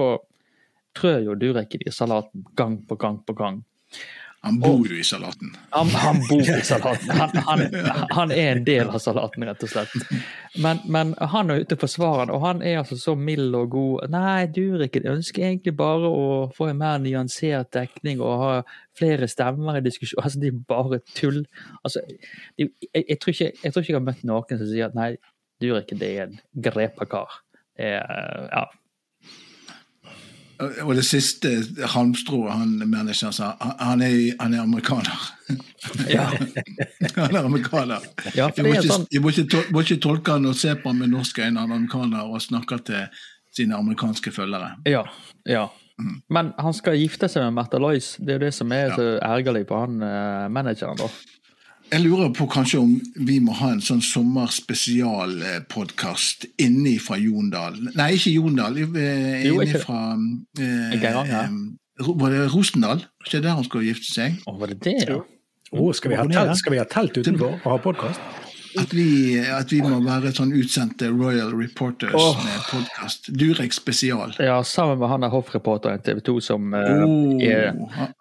trør 0.98 1.22
jo 1.28 1.36
Durek 1.44 1.76
i 1.78 1.92
salaten 1.94 2.48
gang 2.58 2.80
på 2.88 2.98
gang 2.98 3.20
på 3.28 3.36
gang. 3.38 3.62
Han 4.44 4.60
bor 4.60 4.88
jo 4.90 4.96
i 4.98 5.04
salaten. 5.04 5.52
Han, 5.70 5.88
han 5.88 6.20
bor 6.30 6.42
i 6.42 6.62
salaten. 6.66 7.10
Han, 7.22 7.30
han, 7.46 7.62
han 8.10 8.32
er 8.32 8.56
en 8.56 8.64
del 8.66 8.90
av 8.90 8.98
salaten, 9.00 9.44
rett 9.46 9.62
og 9.62 9.70
slett. 9.70 9.94
Men, 10.64 10.80
men 10.90 11.12
han 11.34 11.54
er 11.54 11.62
ute 11.62 11.78
og 11.78 11.84
forsvarer 11.84 12.26
den, 12.26 12.34
og 12.34 12.42
han 12.48 12.64
er 12.66 12.80
altså 12.80 12.98
så 12.98 13.14
mild 13.16 13.54
og 13.58 13.70
god. 13.76 14.08
Nei, 14.14 14.48
Durek 14.50 14.98
ønsker 15.04 15.46
egentlig 15.46 15.76
bare 15.78 16.10
å 16.10 16.26
få 16.58 16.72
en 16.72 16.82
mer 16.82 16.98
nyansert 17.04 17.70
dekning 17.78 18.24
og 18.26 18.42
ha 18.42 18.52
flere 18.98 19.30
stemmer 19.30 19.78
i 19.78 19.86
diskusjonen. 19.86 20.26
Altså, 20.26 20.42
det 20.42 20.50
er 20.50 20.60
bare 20.74 21.02
tull. 21.14 21.44
Altså, 21.86 22.02
jeg, 22.58 22.74
jeg, 22.98 23.20
tror 23.22 23.36
ikke, 23.36 23.52
jeg 23.62 23.76
tror 23.76 23.86
ikke 23.86 23.94
jeg 23.94 24.00
har 24.00 24.10
møtt 24.10 24.28
noen 24.28 24.58
som 24.58 24.68
sier 24.74 24.90
at 24.90 24.98
nei, 24.98 25.14
Durek 25.62 25.94
det 26.02 26.14
er 26.16 26.26
en 26.26 26.38
grepa 26.66 27.06
kar. 27.06 27.44
Ja. 27.78 28.66
Og 30.84 30.96
det 30.96 31.04
siste 31.06 31.50
halmstrået 31.94 32.52
han 32.54 32.74
manageren 32.90 33.34
sa, 33.34 33.52
han- 33.80 34.02
er, 34.02 34.36
han 34.42 34.54
er 34.54 34.62
amerikaner. 34.62 35.22
Ja. 36.10 36.28
Han 37.18 37.36
er 37.36 37.44
amerikaner. 37.44 38.00
Ja, 38.36 38.48
for 38.48 38.62
Jeg 38.62 38.66
må 38.66 38.70
det 38.72 38.78
er 38.78 38.82
ikke, 38.82 38.94
sånn 38.94 39.06
jeg 39.12 39.22
må 39.22 39.30
ikke, 39.34 39.64
må 39.74 39.82
ikke 39.84 39.98
tolke 40.04 40.32
han 40.38 40.46
og 40.48 40.56
se 40.56 40.76
på 40.80 40.90
han 40.94 41.00
med 41.02 41.10
norske 41.12 41.44
øyne, 41.44 41.60
han 41.60 41.72
er 41.74 41.76
amerikaner 41.82 42.30
og 42.32 42.42
snakker 42.42 42.78
til 42.88 43.08
sine 43.56 43.76
amerikanske 43.76 44.32
følgere. 44.32 44.70
Ja. 44.88 45.02
ja. 45.50 45.66
Men 46.32 46.54
han 46.58 46.74
skal 46.74 46.96
gifte 47.02 47.28
seg 47.30 47.44
med 47.50 47.58
Märtha 47.58 47.82
Lois. 47.84 48.14
Det 48.20 48.30
er 48.36 48.40
jo 48.40 48.46
det 48.46 48.54
som 48.56 48.72
er 48.72 48.88
Ja. 48.88 48.96
så 48.96 49.08
ergerlig 49.28 49.66
på 49.68 49.80
han 49.82 50.00
eh, 50.02 50.48
manageren, 50.50 50.96
da. 51.02 51.10
Jeg 51.92 52.06
lurer 52.06 52.30
på 52.32 52.46
kanskje 52.48 52.80
om 52.80 52.94
vi 53.28 53.42
må 53.44 53.52
ha 53.60 53.74
en 53.76 53.82
sånn 53.84 54.00
sommerspesialpodkast 54.06 56.46
inni 56.64 56.94
fra 57.04 57.18
Jondal. 57.20 57.76
Nei, 58.00 58.16
ikke 58.16 58.32
Jondal, 58.32 58.80
eh, 58.80 59.44
inni 59.50 59.76
fra 59.76 60.16
eh, 60.16 60.96
eh, 60.96 61.52
Var 62.08 62.32
det 62.32 62.48
Rosendal? 62.54 63.04
Ikke 63.26 63.42
der 63.44 63.58
han 63.60 63.68
skal 63.68 63.84
gifte 63.90 64.08
seg? 64.08 64.40
Å, 64.48 64.50
var 64.62 64.68
det 64.72 64.80
det, 64.88 65.02
ja? 65.10 65.20
Oh, 65.72 65.94
skal, 65.96 66.12
vi 66.14 66.18
ha 66.20 66.26
telt, 66.32 66.58
skal 66.60 66.74
vi 66.74 66.80
ha 66.80 66.86
telt 66.88 67.18
utenfor 67.20 67.52
og 67.60 67.68
ha 67.68 67.78
podkast? 67.84 68.20
At 68.80 68.94
vi, 68.94 69.40
at 69.40 69.72
vi 69.72 69.82
må 69.84 69.98
være 70.06 70.32
sånn 70.36 70.54
utsendte 70.56 71.10
Royal 71.12 71.52
Reporters 71.56 72.16
oh. 72.16 72.38
med 72.40 72.60
podkast. 72.70 73.28
Durek 73.36 73.74
spesial. 73.76 74.36
Ja, 74.40 74.62
sammen 74.68 75.02
med 75.02 75.12
han 75.12 75.26
der 75.26 75.34
hoffreporteren 75.34 76.00
i 76.00 76.04
TV 76.06 76.22
2 76.30 76.38
som 76.46 76.76
eh, 76.78 76.92
Oh, 77.02 77.42
er 77.44 77.74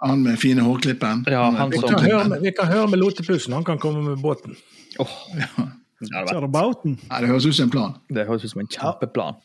han 0.02 0.25
med 0.25 0.40
fine 0.42 0.64
hårklippen. 0.66 1.25
Ja, 1.30 1.45
han 1.47 1.59
han 1.61 1.75
Vi 1.75 1.83
kan 1.85 2.02
høre 2.02 2.25
med, 2.33 2.42
vi 2.42 2.54
kan 2.57 2.71
høre 2.71 2.88
med 2.90 3.02
Lotepussen, 3.02 3.54
han 3.54 3.66
kan 3.66 3.78
komme 3.83 4.02
med 4.07 4.19
båten. 4.23 4.57
Oh. 4.99 5.14
ja, 5.38 5.69
det, 6.00 6.11
er 6.16 6.47
det 6.47 6.97
Ja, 7.11 7.21
det 7.21 7.30
høres 7.30 7.47
ut 7.47 7.54
som 7.54 7.69
en 7.69 7.75
plan. 7.76 7.95
det 8.09 8.26
høres 8.26 8.45
ut 8.45 8.54
som 8.54 8.64
en 8.64 8.73
kjempeplan. 8.73 9.38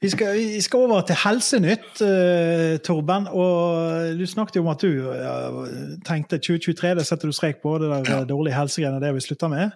Vi 0.00 0.08
skal, 0.12 0.36
vi 0.38 0.60
skal 0.62 0.84
over 0.86 1.00
til 1.06 1.16
Helsenytt, 1.24 2.00
uh, 2.00 2.76
Torben. 2.86 3.26
Og 3.28 4.18
du 4.18 4.26
snakket 4.26 4.56
jo 4.56 4.62
om 4.62 4.70
at 4.72 4.84
du 4.84 5.08
uh, 5.10 5.64
tenkte 6.06 6.38
2023, 6.38 6.94
det 7.00 7.06
setter 7.08 7.28
du 7.30 7.34
strek 7.36 7.62
på, 7.62 7.78
det 7.82 7.90
der 7.90 8.12
Ja. 8.18 8.24
dårlige 8.24 8.54
helsegreiene, 8.54 9.00
det 9.02 9.14
vi 9.14 9.24
slutter 9.26 9.50
med. 9.52 9.74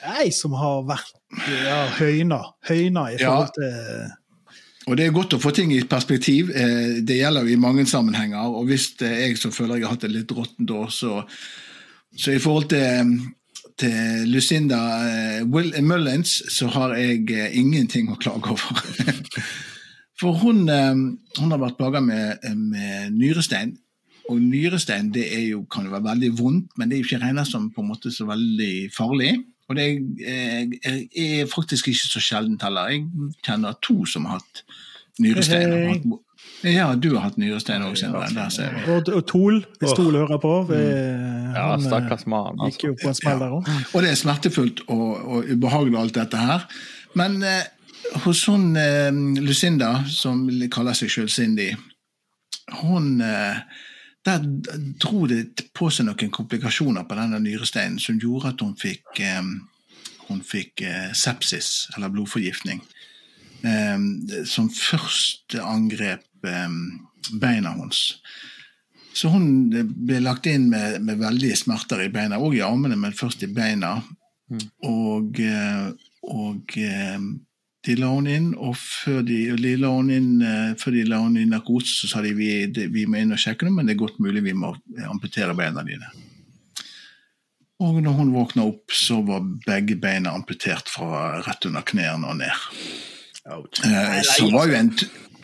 Jeg 0.00 0.32
som 0.36 0.52
har 0.56 0.82
vært 0.88 1.12
ja, 1.64 1.82
høyna, 1.98 2.40
høyna 2.68 3.06
i 3.12 3.18
forhold 3.20 3.52
til 3.56 4.16
Og 4.88 4.96
det 4.96 5.06
er 5.06 5.12
godt 5.14 5.34
å 5.36 5.40
få 5.40 5.52
ting 5.54 5.72
i 5.72 5.82
perspektiv. 5.84 6.50
Eh, 6.56 7.00
Det 7.06 7.18
gjelder 7.20 7.44
jo 7.44 7.52
i 7.52 7.60
mange 7.60 7.84
sammenhenger. 7.86 8.48
Og 8.48 8.64
hvis 8.70 8.94
jeg 9.00 9.36
som 9.38 9.52
føler 9.52 9.76
jeg 9.76 9.84
har 9.84 9.94
hatt 9.94 10.06
det 10.06 10.10
litt 10.14 10.32
råttent 10.32 10.70
år, 10.70 10.88
så, 10.90 11.20
så 12.16 12.32
i 12.32 12.40
forhold 12.42 12.70
til, 12.72 13.12
til 13.80 14.28
Lucinda 14.30 14.78
eh, 15.06 15.42
Will 15.48 15.72
Mullins, 15.84 16.40
så 16.52 16.68
har 16.70 16.94
jeg 16.98 17.30
eh, 17.32 17.52
ingenting 17.58 18.10
å 18.12 18.18
klage 18.20 18.52
over. 18.52 18.80
For 20.20 20.36
hun, 20.42 20.66
eh, 20.68 20.96
hun 21.38 21.54
har 21.54 21.62
vært 21.62 21.78
plaga 21.80 22.02
med, 22.04 22.44
med 22.56 23.16
nyrestein. 23.16 23.76
Og 24.30 24.38
nyrestein 24.42 25.10
det 25.14 25.26
er 25.34 25.46
jo, 25.48 25.64
kan 25.72 25.88
jo 25.88 25.94
være 25.94 26.10
veldig 26.12 26.32
vondt, 26.38 26.76
men 26.78 26.90
det 26.90 26.96
er 26.96 27.02
jo 27.02 27.08
ikke 27.08 27.22
regnet 27.24 27.48
som 27.50 27.70
på 27.74 27.82
en 27.82 27.90
måte 27.90 28.12
så 28.14 28.28
veldig 28.28 28.90
farlig. 28.94 29.32
Og 29.70 29.78
det 29.78 29.86
er, 30.26 30.70
er, 30.84 31.46
faktisk 31.50 31.88
ikke 31.90 32.08
så 32.10 32.22
sjeldent 32.22 32.62
heller. 32.66 32.90
Jeg 32.90 33.06
kjenner 33.46 33.78
to 33.82 34.02
som 34.06 34.26
har 34.26 34.40
hatt 34.40 34.64
nyrestein. 35.22 35.72
Hey. 35.72 36.00
Ja, 36.62 36.94
du 36.94 37.14
har 37.14 37.22
hatt 37.30 37.38
nyrestein 37.40 37.82
òg, 37.86 37.94
Sindre. 37.96 38.26
Og, 38.92 39.08
og 39.16 39.26
Tol, 39.26 39.60
hvis 39.80 39.94
Tol 39.96 40.12
hører 40.18 40.38
på. 40.42 40.50
vi- 40.68 40.76
Ja, 41.54 41.70
han, 41.70 41.80
eh, 41.80 41.86
stakkars 41.86 42.26
mann. 42.26 42.56
gikk 42.58 42.84
Altså. 42.84 42.86
jo 42.86 42.94
på 43.02 43.08
en 43.08 43.14
smell 43.14 43.38
der 43.38 43.50
òg. 43.56 43.68
Og 43.94 44.02
det 44.02 44.10
er 44.10 44.14
smertefullt 44.20 44.80
og, 44.88 45.24
og 45.28 45.44
ubehagelig 45.50 45.98
alt 45.98 46.14
dette 46.14 46.36
her. 46.36 46.66
Men 47.14 47.42
eh, 47.42 47.64
hos 48.24 48.44
hun 48.46 48.76
eh, 48.76 49.10
Lucinda, 49.40 50.04
som 50.06 50.48
kaller 50.70 50.92
seg 50.92 51.08
sjøl 51.08 51.28
Cindy, 51.30 51.70
hun 52.82 53.20
eh, 53.20 53.56
Der 54.26 54.38
dro 55.00 55.26
det 55.26 55.62
på 55.72 55.88
seg 55.90 56.04
noen 56.04 56.30
komplikasjoner 56.30 57.06
på 57.08 57.16
denne 57.16 57.38
nyresteinen 57.40 57.98
som 57.98 58.18
gjorde 58.20 58.50
at 58.52 58.60
hun 58.60 58.74
fikk, 58.76 59.16
eh, 59.18 59.40
hun 60.28 60.42
fikk 60.44 60.82
eh, 60.84 61.12
sepsis, 61.16 61.88
eller 61.96 62.10
blodforgiftning. 62.12 62.82
Eh, 63.64 63.96
som 64.44 64.68
først 64.68 65.56
angrep 65.64 66.20
beina 66.42 67.74
hennes. 67.74 68.00
Så 69.12 69.28
hun 69.32 69.46
ble 69.70 70.20
lagt 70.22 70.46
inn 70.46 70.68
med, 70.70 71.00
med 71.02 71.18
veldige 71.20 71.58
smerter 71.58 72.04
i 72.04 72.10
beina, 72.12 72.38
og 72.38 72.54
i 72.54 72.62
armene, 72.64 72.96
men 72.96 73.16
først 73.16 73.42
i 73.44 73.50
beina. 73.52 73.96
Og, 74.86 75.38
eh, 75.42 75.90
og 76.30 76.76
eh, 76.78 77.18
de 77.86 77.96
la 77.98 78.08
henne 78.12 78.36
inn, 78.36 78.48
og 78.54 78.74
før 78.78 79.20
de, 79.26 79.38
de 79.58 79.74
la 79.80 79.92
henne 79.96 80.16
inn, 80.18 80.32
eh, 80.42 80.72
før 80.80 80.96
de 80.96 81.04
la 81.08 81.20
henne 81.24 81.44
i 81.44 81.50
narkose, 81.50 81.94
så 82.02 82.10
sa 82.10 82.24
de 82.24 82.32
vi, 82.38 82.50
vi 82.92 83.06
må 83.06 83.20
inn 83.20 83.34
og 83.34 83.40
sjekke 83.40 83.66
noe, 83.66 83.78
men 83.78 83.88
det 83.88 83.96
er 83.96 84.02
godt 84.02 84.18
mulig 84.22 84.44
vi 84.46 84.56
må 84.56 84.74
amputere 85.06 85.56
beina 85.58 85.84
dine. 85.86 86.10
Og 87.80 88.02
når 88.04 88.18
hun 88.18 88.34
våkna 88.34 88.66
opp, 88.68 88.92
så 88.92 89.22
var 89.24 89.46
begge 89.64 89.96
beina 90.00 90.34
amputert 90.36 90.90
fra 90.92 91.40
rett 91.46 91.64
under 91.70 91.86
knærne 91.88 92.28
og 92.28 92.36
ned. 92.42 92.66
Eh, 93.48 94.18
Så 94.26 94.50
var 94.52 94.68
jo 94.68 94.76
en, 94.76 94.90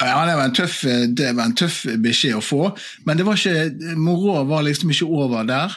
ja, 0.01 0.19
det 0.29 0.37
var 0.37 0.45
en 0.45 0.57
tøff, 0.57 0.83
det 1.17 1.31
var 1.37 1.49
en 1.49 1.57
tøff 1.57 1.83
beskjed 2.03 2.37
å 2.39 2.45
få, 2.45 2.69
men 3.07 3.19
det 3.19 3.27
var 3.27 3.41
ikke, 3.41 3.97
moroa 4.01 4.45
var 4.49 4.67
liksom 4.67 4.93
ikke 4.93 5.09
over 5.09 5.47
der. 5.49 5.77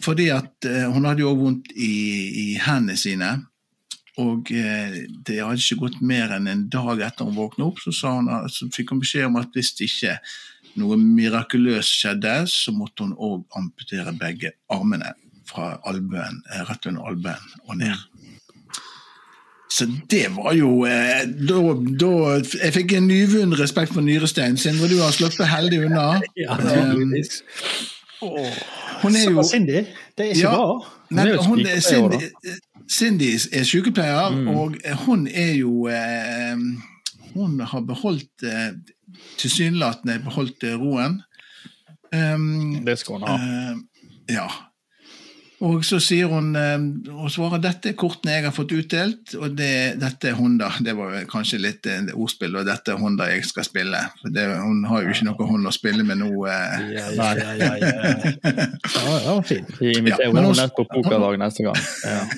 Fordi 0.00 0.30
at 0.32 0.64
eh, 0.64 0.86
hun 0.88 1.04
hadde 1.04 1.24
jo 1.24 1.30
også 1.32 1.42
vondt 1.42 1.72
i, 1.76 1.94
i 2.42 2.46
hendene 2.56 2.96
sine. 2.96 3.30
Og 4.20 4.50
eh, 4.52 5.02
det 5.26 5.40
hadde 5.42 5.60
ikke 5.60 5.82
gått 5.84 5.98
mer 6.04 6.32
enn 6.36 6.48
en 6.50 6.66
dag 6.72 7.02
etter 7.04 7.28
hun 7.28 7.36
våkna 7.36 7.68
opp, 7.68 7.82
så, 7.84 7.92
hun, 8.16 8.30
så 8.52 8.68
fikk 8.72 8.94
hun 8.94 9.02
beskjed 9.02 9.28
om 9.28 9.38
at 9.40 9.52
hvis 9.56 9.74
ikke 9.86 10.16
noe 10.80 10.98
mirakuløst 11.00 11.96
skjedde, 12.00 12.34
så 12.50 12.72
måtte 12.74 13.06
hun 13.06 13.16
òg 13.16 13.58
amputere 13.58 14.14
begge 14.16 14.54
armene 14.72 15.14
fra 15.50 15.74
albuen, 15.88 16.42
eh, 16.52 16.64
rett 16.68 16.88
under 16.90 17.10
albuen 17.10 17.54
og 17.66 17.80
ned. 17.80 18.06
Så 19.70 19.86
det 20.10 20.26
var 20.36 20.52
jo 20.58 20.84
eh, 20.84 21.20
da, 21.48 21.60
da 22.00 22.08
Jeg 22.64 22.72
fikk 22.74 22.92
en 22.98 23.06
nyvunnen 23.06 23.54
respekt 23.60 23.92
for 23.94 24.02
nyrestein. 24.02 24.56
Sindre, 24.58 24.88
du 24.90 24.96
har 25.02 25.12
sluppet 25.14 25.46
heldig 25.46 25.84
unna. 25.86 26.20
Ja, 26.36 26.56
Eh, 26.58 26.64
tydeligvis. 26.74 27.42
hun 29.02 29.14
er 29.16 29.30
jo 29.30 29.42
Cindy, 29.46 29.72
det 30.18 30.24
er 30.26 30.30
ikke 30.34 30.40
Ja. 30.40 30.54
bra. 30.54 30.90
Hun 31.10 31.18
er 31.18 31.42
hun 31.42 31.60
er 31.66 31.80
Cindy, 31.80 32.20
Cindy 32.90 33.30
er 33.52 33.64
sykepleier, 33.64 34.34
og 34.56 34.74
hun 35.06 35.26
er 35.28 35.52
jo 35.54 35.86
eh, 35.86 36.56
Hun 37.34 37.60
har 37.60 37.80
beholdt 37.80 38.42
eh, 38.42 38.72
Tilsynelatende 39.38 40.18
beholdt 40.24 40.64
eh, 40.64 40.74
roen. 40.78 41.20
Um, 42.14 42.82
Det 42.86 42.98
skal 42.98 43.14
hun 43.20 43.22
ha. 43.28 43.34
eh, 43.36 43.76
ja. 44.34 44.48
Og 45.60 45.82
så 45.84 45.98
sier 46.00 46.30
hun 46.30 46.54
eh, 46.56 46.76
og 47.12 47.28
svarer 47.32 47.60
dette 47.60 47.90
er 47.90 47.96
kortene 47.98 48.38
jeg 48.38 48.46
har 48.46 48.54
fått 48.56 48.72
utdelt, 48.72 49.34
og 49.36 49.56
det, 49.58 50.00
dette 50.00 50.30
er 50.30 50.36
Honda. 50.38 50.70
Det 50.80 50.94
var 50.96 51.18
kanskje 51.28 51.60
litt 51.60 51.88
eh, 51.90 52.08
ordspill, 52.14 52.56
og 52.56 52.64
dette 52.68 52.94
er 52.94 53.00
Honda 53.00 53.26
jeg 53.28 53.44
skal 53.44 53.66
spille. 53.68 54.00
For 54.22 54.32
det, 54.32 54.46
hun 54.62 54.86
har 54.88 55.04
jo 55.04 55.12
ikke 55.12 55.28
noe 55.28 55.48
hånd 55.50 55.68
å 55.68 55.74
spille 55.74 56.06
med 56.06 56.22
nå. 56.22 56.30
Eh. 56.48 56.86
Ja, 56.96 57.10
ja, 57.12 57.28
ja, 57.36 57.52
ja, 57.60 57.72
ja. 57.76 58.24
ja, 58.96 59.18
ja 59.26 59.36
fin. 59.44 59.68
Vi 59.76 59.92
inviterer 59.98 60.32
henne 60.32 60.56
ned 60.56 60.74
på 60.78 60.86
pokerdag 60.94 61.36
neste 61.44 61.68
gang. 61.68 61.84
Ja. 62.08 62.18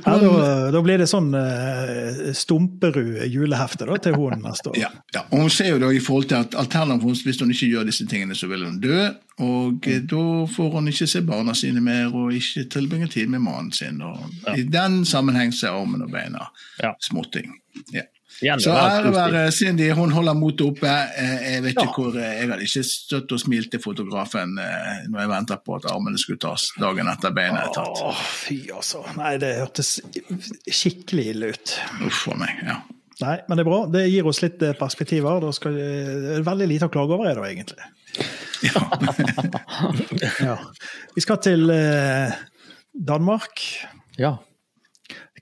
Ja, 0.00 0.16
da, 0.18 0.30
da 0.72 0.80
blir 0.82 1.00
det 1.00 1.06
sånn 1.10 1.28
uh, 1.34 2.30
Stumperud 2.36 3.20
julehefte 3.30 3.86
da, 3.86 3.98
til 4.02 4.16
hun 4.16 4.40
neste 4.42 4.72
år. 4.72 4.78
Ja, 4.80 4.90
ja. 5.14 5.22
Og 5.30 5.44
hun 5.44 5.52
ser 5.52 5.74
jo 5.74 5.80
da 5.82 5.90
i 5.94 6.00
forhold 6.02 6.30
til 6.30 6.40
at 6.40 6.56
alternativt 6.58 7.26
hvis 7.26 7.40
hun 7.42 7.52
ikke 7.54 7.68
gjør 7.74 7.88
disse 7.88 8.06
tingene, 8.10 8.36
så 8.38 8.48
vil 8.50 8.64
hun 8.66 8.80
dø. 8.82 9.10
Og 9.40 9.86
mm. 9.86 10.06
da 10.10 10.24
får 10.52 10.70
hun 10.74 10.90
ikke 10.90 11.08
se 11.08 11.22
barna 11.24 11.54
sine 11.56 11.80
mer, 11.84 12.12
og 12.12 12.34
ikke 12.40 12.68
tilbringe 12.76 13.08
tid 13.12 13.28
med 13.32 13.40
mannen 13.44 13.72
sin. 13.72 14.00
Og 14.02 14.56
I 14.56 14.62
den 14.68 15.04
sammenheng 15.08 15.52
så 15.54 15.68
er 15.70 15.80
armen 15.82 16.02
og 16.02 16.10
beina 16.12 16.48
Ja. 16.82 16.94
småting. 17.00 17.52
Ja. 17.92 18.02
Så 18.62 18.72
ære 18.72 19.10
være 19.12 19.40
Cindy, 19.52 19.90
hun 19.92 20.12
holder 20.14 20.32
motet 20.38 20.62
oppe. 20.64 20.88
Eh, 20.88 21.52
Jeg 21.52 21.62
vet 21.62 21.70
ikke 21.74 21.82
Ja. 21.82 21.92
hvor, 21.96 22.14
eh, 22.16 22.38
jeg 22.40 22.48
hadde 22.48 22.62
ikke 22.64 22.84
støtt 22.88 23.32
og 23.32 23.40
smilt 23.40 23.70
til 23.70 23.80
fotografen 23.80 24.54
eh, 24.58 25.02
når 25.10 25.20
jeg 25.20 25.28
ventet 25.28 25.60
på 25.66 25.74
at 25.76 25.84
armene 25.92 26.18
skulle 26.18 26.38
tas 26.40 26.70
dagen 26.80 27.06
etter 27.12 27.34
beinet 27.36 27.60
er 27.66 27.74
tatt. 27.74 28.00
Åh, 28.02 28.22
fy 28.46 28.60
altså. 28.72 29.02
Nei, 29.18 29.36
det 29.42 29.56
hørtes 29.58 30.00
skikkelig 30.70 31.26
ille 31.34 31.52
ut. 31.52 31.76
Uff 32.06 32.28
a 32.32 32.36
meg. 32.40 32.56
ja. 32.64 32.78
Nei, 33.20 33.34
men 33.50 33.58
det 33.58 33.66
er 33.66 33.68
bra. 33.68 33.80
Det 33.92 34.06
gir 34.08 34.24
oss 34.30 34.40
litt 34.40 34.58
perspektiver. 34.78 35.40
Det 35.44 36.38
er 36.38 36.42
veldig 36.46 36.68
lite 36.70 36.86
å 36.88 36.92
klage 36.94 37.12
over, 37.12 37.28
er 37.28 37.34
det 37.36 37.50
egentlig. 37.50 37.84
Ja. 40.44 40.56
Vi 41.16 41.22
skal 41.24 41.38
til 41.44 41.70
eh, 41.72 42.32
Danmark. 42.92 43.62
Ja. 44.20 44.34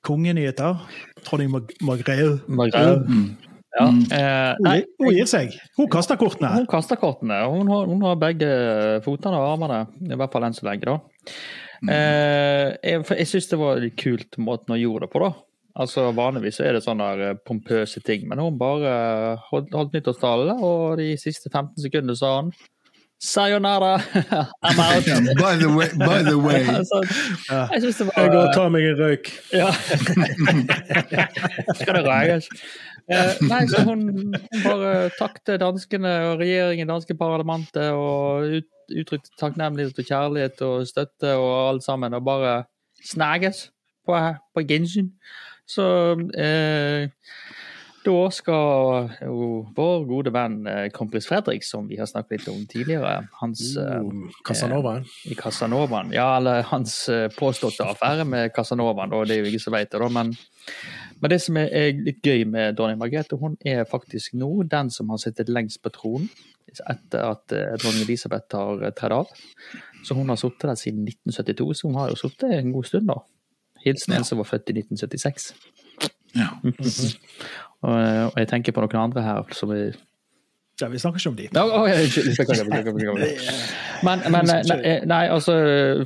Kongenyheter. 0.06 0.78
Dronning 1.26 1.50
Mar 1.50 1.64
Margrethe. 1.82 2.38
Mm. 3.08 3.36
Ja. 3.78 3.86
Eh, 3.88 4.52
Hun, 4.62 4.84
hun 5.02 5.14
gir 5.16 5.26
seg. 5.30 5.54
Hun 5.78 5.90
kaster 5.92 6.18
kortene. 6.20 6.52
Hun 6.60 6.68
kaster 6.70 6.98
kortene. 7.00 7.40
Hun 7.50 7.68
har, 7.70 7.86
hun 7.90 8.02
har 8.06 8.16
begge 8.20 8.48
fotene 9.04 9.38
og 9.38 9.52
armene, 9.56 9.82
i 10.06 10.18
hvert 10.18 10.32
fall 10.34 10.46
enn 10.48 10.56
så 10.56 10.66
lenge. 10.70 10.86
da. 10.86 10.96
Eh, 11.88 12.72
jeg 12.82 13.04
jeg 13.20 13.28
syns 13.30 13.50
det 13.52 13.58
var 13.60 13.78
litt 13.82 13.98
kult 14.00 14.38
måten 14.42 14.74
hun 14.74 14.80
gjorde 14.82 15.06
det 15.06 15.12
på. 15.14 15.22
da. 15.26 15.32
Altså 15.78 16.08
Vanligvis 16.10 16.58
så 16.58 16.66
er 16.66 16.74
det 16.74 16.82
sånne 16.82 17.10
eh, 17.22 17.36
pompøse 17.46 18.02
ting, 18.02 18.26
men 18.28 18.40
hun 18.42 18.58
bare 18.58 19.36
holdt, 19.50 19.70
holdt 19.74 19.94
nyttårstale, 19.94 20.58
og 20.58 20.98
de 20.98 21.12
siste 21.20 21.50
15 21.52 21.84
sekundene 21.84 22.18
sa 22.18 22.34
han 22.40 22.52
Sayonara, 23.20 23.98
I'm 24.62 24.78
out. 24.78 25.04
By 25.38 25.56
the 25.56 25.68
way, 25.68 25.88
by 25.98 26.22
the 26.22 26.38
way. 26.38 26.62
Så, 26.90 27.00
jeg 27.50 27.80
syns 27.82 27.96
det 27.98 28.06
var 28.06 28.22
Jeg 28.22 28.30
går 28.30 28.44
og 28.44 28.52
tar 28.54 28.68
meg 28.70 28.84
en 28.86 29.00
røyk. 29.00 29.30
Ja. 29.52 29.72
Skal 31.80 31.98
det 31.98 32.04
røyes? 32.06 32.46
Eh, 33.08 33.40
nei, 33.48 33.62
så 33.72 33.82
hun, 33.88 34.04
hun 34.12 34.36
bare 34.62 35.08
takte 35.18 35.56
danskene 35.58 36.12
og 36.28 36.42
regjeringen, 36.44 36.90
danske 36.92 37.16
parlamentet, 37.18 37.90
og 37.90 38.46
ut, 38.60 38.68
uttrykte 39.00 39.34
takknemlighet 39.40 39.98
og 39.98 40.10
kjærlighet 40.12 40.62
og 40.68 40.86
støtte 40.86 41.34
og 41.40 41.52
alt 41.72 41.88
sammen, 41.88 42.14
og 42.14 42.26
bare 42.28 42.54
snakkes 43.08 43.64
på, 44.06 44.20
på 44.54 44.66
gjensyn. 44.68 45.10
Så 45.68 45.86
eh, 46.38 47.10
da 48.08 48.18
skal 48.32 49.10
jo 49.20 49.48
vår 49.76 50.04
gode 50.08 50.32
venn 50.32 50.62
eh, 50.70 50.86
kompis 50.94 51.28
Fredrik, 51.28 51.64
som 51.66 51.88
vi 51.90 51.98
har 52.00 52.08
snakket 52.08 52.38
litt 52.38 52.50
om 52.52 52.62
tidligere, 52.70 53.28
hans 53.42 53.64
eh, 53.76 53.98
Uh, 53.98 54.30
Casanovaen. 54.48 55.04
i 55.28 55.36
Casanovaen. 55.36 56.12
Ja, 56.16 56.30
eller 56.38 56.62
hans 56.70 57.00
eh, 57.12 57.26
påståtte 57.36 57.84
affære 57.84 58.24
med 58.28 58.52
Casanovaen, 58.56 59.12
og 59.12 59.26
det 59.28 59.36
er 59.36 59.44
jo 59.44 59.52
ingen 59.52 59.64
som 59.64 59.76
vet 59.76 59.92
det. 59.92 60.00
da, 60.00 60.08
men, 60.08 60.32
men 61.20 61.34
det 61.34 61.40
som 61.44 61.58
er, 61.60 61.90
litt 61.98 62.24
gøy 62.24 62.46
med 62.48 62.78
dronning 62.78 63.00
Margrethe, 63.00 63.36
hun 63.40 63.58
er 63.66 63.84
faktisk 63.88 64.38
nå 64.38 64.50
den 64.70 64.92
som 64.94 65.10
har 65.12 65.20
sittet 65.20 65.52
lengst 65.52 65.82
på 65.84 65.92
tronen 65.92 66.30
etter 66.68 67.24
at 67.24 67.54
eh, 67.56 67.74
dronning 67.80 68.04
Elisabeth 68.04 68.56
har 68.56 68.84
eh, 68.84 68.94
tredd 68.96 69.14
av. 69.20 69.32
Så 70.04 70.16
hun 70.16 70.28
har 70.28 70.38
sittet 70.40 70.68
der 70.68 70.78
siden 70.78 71.08
1972, 71.08 71.74
så 71.80 71.90
hun 71.90 71.98
har 72.00 72.12
jo 72.12 72.20
sittet 72.20 72.54
en 72.58 72.72
god 72.74 72.88
stund, 72.88 73.10
da. 73.10 73.20
Hilsen 73.84 74.16
en 74.18 74.24
som 74.24 74.40
var 74.40 74.48
født 74.48 74.72
i 74.72 74.78
1976. 74.78 75.52
Ja. 76.36 76.48
Og, 77.80 77.94
-hmm. 77.94 78.26
og 78.26 78.32
jeg 78.36 78.48
tenker 78.48 78.72
på 78.72 78.80
noen 78.80 78.96
andre 78.96 79.22
her 79.22 79.42
som 79.52 79.70
er 79.70 79.92
Ja, 80.80 80.88
vi 80.88 80.98
snakker 80.98 81.18
ikke 81.18 81.28
om 81.28 81.36
de. 81.36 81.48
Ja, 81.54 81.64
oh, 81.64 81.88
ja. 81.88 81.94
Men, 84.06 84.18
men 84.30 84.50
eh, 84.50 84.62
nei, 84.68 85.00
nei, 85.06 85.26
altså 85.26 85.52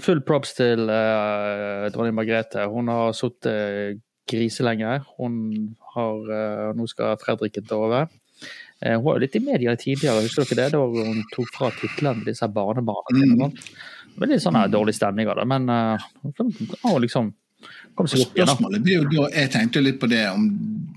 full 0.00 0.20
props 0.20 0.54
til 0.56 0.80
uh, 0.88 1.90
dronning 1.92 2.14
Margrethe. 2.14 2.64
Hun 2.72 2.88
har 2.88 3.12
sittet 3.12 4.00
griselenge. 4.30 5.00
Hun 5.18 5.76
har 5.94 6.14
uh, 6.14 6.76
Nå 6.76 6.86
skal 6.86 7.16
Fredriken 7.20 7.66
ta 7.68 7.74
over. 7.74 8.06
Uh, 8.86 8.96
hun 8.96 9.04
var 9.04 9.18
jo 9.18 9.24
litt 9.26 9.36
i 9.36 9.44
media 9.44 9.76
tidligere, 9.76 10.24
husker 10.24 10.56
dere 10.56 10.70
det? 10.70 10.72
Da 10.72 10.78
hun 10.78 11.22
tok 11.34 11.52
fra 11.52 11.68
titlene 11.76 12.22
til 12.22 12.32
disse 12.32 12.48
barnebarna 12.48 13.12
Mm. 13.12 13.52
Veldig. 14.20 14.40
Sånn 14.44 14.58
dårlig 14.68 14.96
stemning 14.96 15.28
av 15.28 15.36
det, 15.40 15.46
men 15.48 15.68
uh, 15.68 16.98
liksom 17.00 17.32
Spørsmålet 17.92 18.82
blir 18.82 19.02
jo 19.02 19.08
da, 19.10 19.26
Jeg 19.36 19.50
tenkte 19.52 19.82
litt 19.82 19.98
på 20.00 20.08
det 20.10 20.24
om 20.30 20.46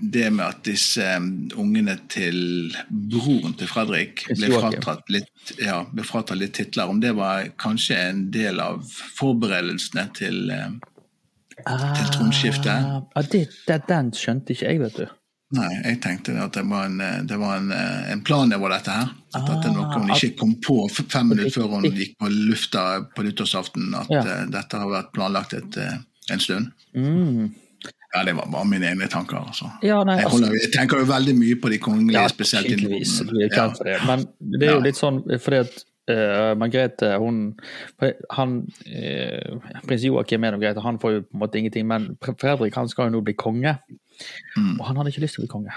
det 0.00 0.30
med 0.32 0.44
at 0.46 0.62
disse 0.64 1.04
um, 1.16 1.28
ungene 1.60 1.96
til 2.12 2.72
broren 2.88 3.54
til 3.58 3.68
Fredrik 3.68 4.24
ble 4.28 4.50
fratatt 4.52 5.08
litt, 5.12 5.52
ja, 5.60 5.82
fratatt 6.04 6.38
litt 6.40 6.54
titler. 6.56 6.92
Om 6.92 7.00
det 7.02 7.14
var 7.16 7.48
kanskje 7.60 7.96
en 8.10 8.26
del 8.32 8.60
av 8.62 8.84
forberedelsene 9.16 10.06
til 10.16 10.52
um, 10.52 10.78
til 11.64 12.10
tronskiftet? 12.12 12.90
Ah, 13.16 13.22
det, 13.32 13.46
det, 13.66 13.78
den 13.88 14.12
skjønte 14.16 14.52
ikke 14.52 14.68
jeg, 14.68 14.82
vet 14.82 14.98
du. 15.00 15.06
Nei, 15.56 15.68
jeg 15.84 16.00
tenkte 16.02 16.34
at 16.42 16.56
det 16.58 16.64
var 16.66 16.88
en, 16.88 16.98
eh, 17.00 17.20
det 17.22 17.36
var 17.38 17.60
en, 17.60 17.70
eh, 17.72 18.10
en 18.12 18.22
plan 18.26 18.50
over 18.56 18.74
dette 18.74 18.90
her. 18.90 19.12
At 19.36 19.46
dette 19.46 19.70
er 19.70 19.76
noe 19.76 19.86
hun 19.94 20.10
Ah, 20.10 20.16
ikke 20.16 20.36
kom 20.40 20.56
på 20.58 20.88
fem 20.90 21.30
minutter 21.30 21.54
før 21.54 21.76
hun 21.76 21.86
gikk 21.86 22.16
på 22.18 22.30
lufta 22.32 22.82
på 23.14 23.22
nyttårsaften. 23.22 23.94
At 23.94 24.10
Ja. 24.10 24.24
uh, 24.24 24.46
dette 24.50 24.76
har 24.82 24.90
vært 24.90 25.12
planlagt 25.14 25.54
et, 25.54 25.76
eh, 25.78 25.98
en 26.32 26.40
stund. 26.40 26.66
Mm. 26.94 27.54
Ja, 28.14 28.22
det 28.24 28.32
var 28.38 28.46
bare 28.50 28.64
mine 28.64 28.86
egne 28.88 29.08
tanker. 29.12 29.36
altså. 29.36 29.68
Ja, 29.82 29.98
nei, 30.04 30.16
Jeg, 30.16 30.24
altså, 30.24 30.38
holder, 30.38 30.54
jeg 30.62 30.72
tenker 30.72 30.98
jo 31.02 31.04
veldig 31.10 31.34
mye 31.36 31.56
på 31.60 31.68
de 31.68 31.78
kongelige, 31.78 32.16
Ja, 32.20 32.28
spesielt 32.32 32.66
i. 32.70 32.76
Norden. 32.82 33.76
Det. 33.84 33.98
Men 34.06 34.24
det 34.40 34.68
er 34.68 34.72
jo 34.72 34.78
Ja. 34.80 34.84
litt 34.86 34.96
sånn 34.96 35.20
fordi 35.40 35.58
at 35.60 35.84
uh, 36.08 36.54
Margrethe, 36.56 37.10
hun 37.18 37.58
han, 38.30 38.56
uh, 38.86 39.58
Prins 39.86 40.04
Joakim 40.06 40.44
er 40.44 40.56
greit, 40.58 40.78
han 40.82 40.98
får 40.98 41.12
jo 41.12 41.20
på 41.26 41.34
en 41.34 41.40
måte 41.40 41.58
ingenting, 41.60 41.86
men 41.86 42.16
Fredrik 42.22 42.74
han 42.74 42.88
skal 42.88 43.10
jo 43.10 43.18
nå 43.18 43.24
bli 43.26 43.34
konge. 43.34 43.76
Mm. 44.56 44.80
Og 44.80 44.86
han 44.86 44.96
hadde 44.96 45.10
ikke 45.12 45.20
lyst 45.26 45.34
til 45.36 45.44
å 45.44 45.46
bli 45.46 45.52
konge. 45.52 45.72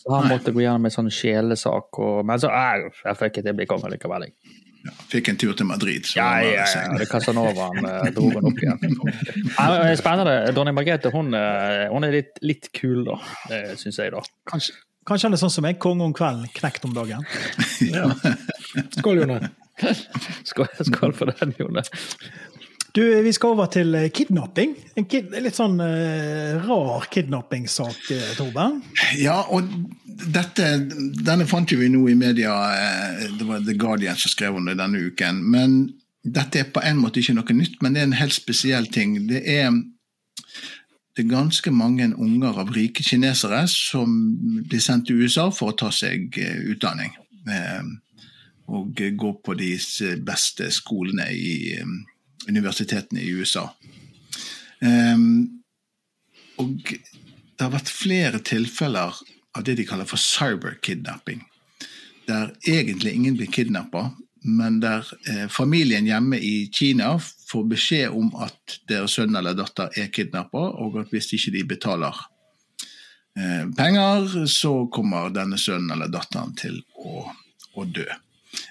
Så 0.00 0.14
han 0.14 0.30
måtte 0.30 0.52
gå 0.54 0.62
gjennom 0.62 0.86
en 0.88 0.94
sånn 0.94 1.10
sjelesak, 1.12 1.98
og, 2.00 2.22
men 2.24 2.38
så 2.40 2.48
er 2.48 2.86
jeg 2.88 3.16
fikk 3.20 3.34
ikke 3.34 3.42
til 3.44 3.52
å 3.52 3.56
bli 3.58 3.66
konge 3.68 3.90
likevel. 3.92 4.22
jeg. 4.28 4.32
Ja, 4.80 4.92
fikk 5.12 5.28
en 5.28 5.38
tur 5.40 5.52
til 5.56 5.66
Madrid. 5.68 6.06
Så 6.08 6.16
Ja, 6.16 6.28
ja, 6.44 6.64
ja. 6.64 6.84
Det 6.96 7.08
Casanova 7.10 7.68
han 7.74 7.88
eh, 7.88 8.10
dro 8.16 8.30
han 8.32 8.48
opp 8.48 8.62
igjen. 8.62 8.78
Ja, 8.86 9.66
men 9.82 9.96
Spennende. 10.00 10.36
Dronning 10.56 10.76
Margrethe 10.78 11.12
hun, 11.12 11.34
eh, 11.36 11.86
hun 11.92 12.06
er 12.08 12.14
litt, 12.16 12.40
litt 12.44 12.70
kul, 12.76 13.02
da. 13.08 13.18
Syns 13.80 14.00
jeg, 14.00 14.14
da. 14.14 14.22
Kanskje, 14.50 14.76
kanskje 15.08 15.28
han 15.28 15.36
er 15.36 15.42
sånn 15.42 15.52
som 15.52 15.66
meg, 15.68 15.80
konge 15.82 16.06
om 16.06 16.16
kvelden, 16.16 16.48
knekt 16.56 16.86
om 16.88 16.96
dagen. 16.96 17.26
Ja. 17.90 18.08
Skål, 18.96 19.22
Jone. 19.24 19.40
Skål, 20.50 20.68
skål 20.84 21.14
for 21.16 21.32
den, 21.32 21.54
Jone. 21.58 21.84
Du, 22.92 23.22
Vi 23.22 23.32
skal 23.32 23.54
over 23.54 23.68
til 23.70 23.94
eh, 23.94 24.08
kidnapping. 24.10 24.74
En 24.98 25.06
kid, 25.06 25.30
litt 25.44 25.54
sånn 25.54 25.78
uh, 25.78 26.58
rar 26.64 27.06
kidnappingssak, 27.12 28.00
eh, 28.10 28.32
Torben. 28.38 28.80
Ja, 29.20 29.36
og 29.52 29.68
dette, 30.34 30.72
denne 31.22 31.46
fant 31.50 31.70
vi 31.70 31.90
nå 31.92 32.02
i 32.10 32.16
media, 32.18 32.56
det 33.38 33.46
var 33.46 33.62
The 33.64 33.76
Guardian 33.78 34.18
som 34.18 34.34
skrev 34.34 34.58
om 34.58 34.66
det 34.66 34.78
denne 34.80 35.04
uken. 35.06 35.38
Men 35.54 35.78
dette 36.26 36.64
er 36.64 36.74
på 36.74 36.82
en 36.84 36.98
måte 37.00 37.22
ikke 37.22 37.36
noe 37.38 37.56
nytt, 37.56 37.78
men 37.80 37.94
det 37.94 38.02
er 38.02 38.10
en 38.10 38.18
helt 38.18 38.36
spesiell 38.36 38.90
ting. 38.92 39.14
Det 39.30 39.44
er, 39.46 39.70
det 41.14 41.24
er 41.24 41.30
ganske 41.30 41.72
mange 41.72 42.10
unger 42.10 42.58
av 42.64 42.74
rike 42.74 43.06
kinesere 43.06 43.62
som 43.70 44.18
blir 44.66 44.82
sendt 44.82 45.08
til 45.08 45.22
USA 45.22 45.48
for 45.54 45.72
å 45.72 45.78
ta 45.78 45.94
seg 45.94 46.36
utdanning. 46.74 47.14
Og 48.70 48.98
gå 48.98 49.34
på 49.44 49.54
de 49.58 49.72
beste 50.26 50.68
skolene 50.74 51.30
i 51.34 51.54
eh, 51.78 51.94
universitetene 52.48 53.22
i 53.22 53.32
USA. 53.34 53.66
Um, 54.80 55.62
og 56.60 56.76
det 56.80 57.60
har 57.60 57.72
vært 57.74 57.92
flere 57.92 58.40
tilfeller 58.44 59.16
av 59.56 59.64
det 59.66 59.76
de 59.80 59.86
kaller 59.88 60.08
for 60.08 60.20
cyberkidnapping. 60.20 61.42
Der 62.28 62.52
egentlig 62.68 63.14
ingen 63.16 63.36
blir 63.36 63.50
kidnappa, 63.52 64.10
men 64.42 64.78
der 64.80 65.04
eh, 65.28 65.48
familien 65.52 66.06
hjemme 66.06 66.38
i 66.38 66.70
Kina 66.72 67.18
får 67.20 67.64
beskjed 67.68 68.16
om 68.16 68.30
at 68.40 68.78
deres 68.88 69.18
sønn 69.18 69.36
eller 69.36 69.56
datter 69.58 69.92
er 70.00 70.12
kidnappa, 70.14 70.62
og 70.80 71.00
at 71.02 71.12
hvis 71.12 71.32
ikke 71.36 71.52
de 71.58 71.64
betaler 71.74 72.22
eh, 73.36 73.66
penger, 73.76 74.46
så 74.48 74.72
kommer 74.92 75.34
denne 75.34 75.60
sønnen 75.60 75.92
eller 75.96 76.12
datteren 76.12 76.54
til 76.56 76.80
å, 76.96 77.26
å 77.76 77.84
dø. 77.84 78.08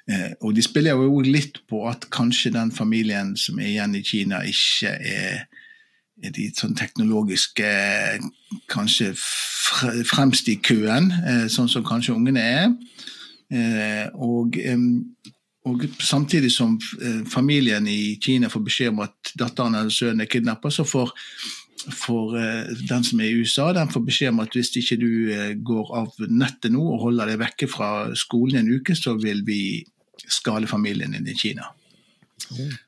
Eh, 0.09 0.31
og 0.41 0.55
de 0.55 0.61
spiller 0.65 0.91
jo 0.97 1.19
litt 1.25 1.61
på 1.69 1.83
at 1.89 2.09
kanskje 2.11 2.51
den 2.55 2.71
familien 2.71 3.35
som 3.37 3.59
er 3.59 3.69
igjen 3.71 3.95
i 3.95 4.03
Kina, 4.03 4.43
ikke 4.45 4.95
er 4.99 5.45
er 6.19 6.33
de 6.35 6.49
sånn 6.51 6.73
teknologiske 6.75 7.63
kanskje 8.67 9.13
fre- 9.15 10.01
fremst 10.03 10.49
i 10.51 10.57
køen, 10.59 11.05
eh, 11.23 11.45
sånn 11.47 11.69
som 11.71 11.85
kanskje 11.87 12.11
ungene 12.15 12.41
er. 12.43 12.73
Eh, 13.51 14.09
Og, 14.19 14.57
og 15.65 15.85
samtidig 16.01 16.51
som 16.51 16.77
familien 17.31 17.87
i 17.87 18.17
Kina 18.21 18.49
får 18.49 18.65
beskjed 18.65 18.89
om 18.89 18.99
at 18.99 19.31
datteren 19.39 19.75
eller 19.75 19.89
sønnen 19.95 20.21
er 20.21 20.25
kidnappa, 20.31 20.69
så 20.71 20.83
får, 20.83 21.13
får 21.87 22.37
eh, 22.37 22.71
den 22.89 23.03
som 23.07 23.21
er 23.21 23.29
i 23.29 23.39
USA, 23.39 23.69
den 23.73 23.91
får 23.91 24.05
beskjed 24.07 24.33
om 24.33 24.43
at 24.43 24.55
hvis 24.55 24.71
ikke 24.81 24.99
du 24.99 25.11
eh, 25.33 25.53
går 25.55 25.93
av 25.95 26.13
nettet 26.27 26.73
nå 26.73 26.83
og 26.83 27.05
holder 27.07 27.31
deg 27.31 27.41
vekke 27.43 27.69
fra 27.71 27.91
skolen 28.19 28.61
en 28.63 28.73
uke, 28.79 28.95
så 28.97 29.15
vil 29.19 29.43
vi 29.47 29.61
skade 30.29 30.67
familien 30.69 31.15
din 31.15 31.29
i 31.29 31.37
Kina. 31.37 31.71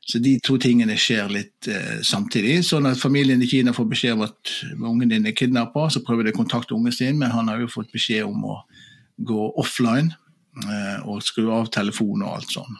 Så 0.06 0.19
de 0.23 0.38
to 0.41 0.56
tingene 0.62 0.95
skjer 0.99 1.30
litt 1.32 1.67
eh, 1.69 1.99
samtidig. 2.06 2.62
Sånn 2.65 2.88
at 2.89 2.99
familien 3.01 3.41
i 3.43 3.49
Kina 3.49 3.73
får 3.75 3.89
beskjed 3.91 4.15
om 4.17 4.25
at 4.25 4.54
ungen 4.73 5.12
din 5.12 5.27
er 5.27 5.36
kidnappa, 5.38 5.88
så 5.93 6.01
prøver 6.06 6.27
de 6.27 6.34
å 6.34 6.39
kontakte 6.39 6.75
ungen 6.77 6.95
sin, 6.95 7.19
men 7.19 7.34
han 7.34 7.51
har 7.51 7.62
jo 7.62 7.71
fått 7.71 7.91
beskjed 7.93 8.25
om 8.27 8.47
å 8.49 8.62
gå 9.21 9.51
offline 9.62 10.13
eh, 10.65 11.04
og 11.06 11.21
skru 11.25 11.51
av 11.54 11.69
telefonen 11.73 12.25
og 12.25 12.39
alt 12.39 12.58
sånn. 12.58 12.80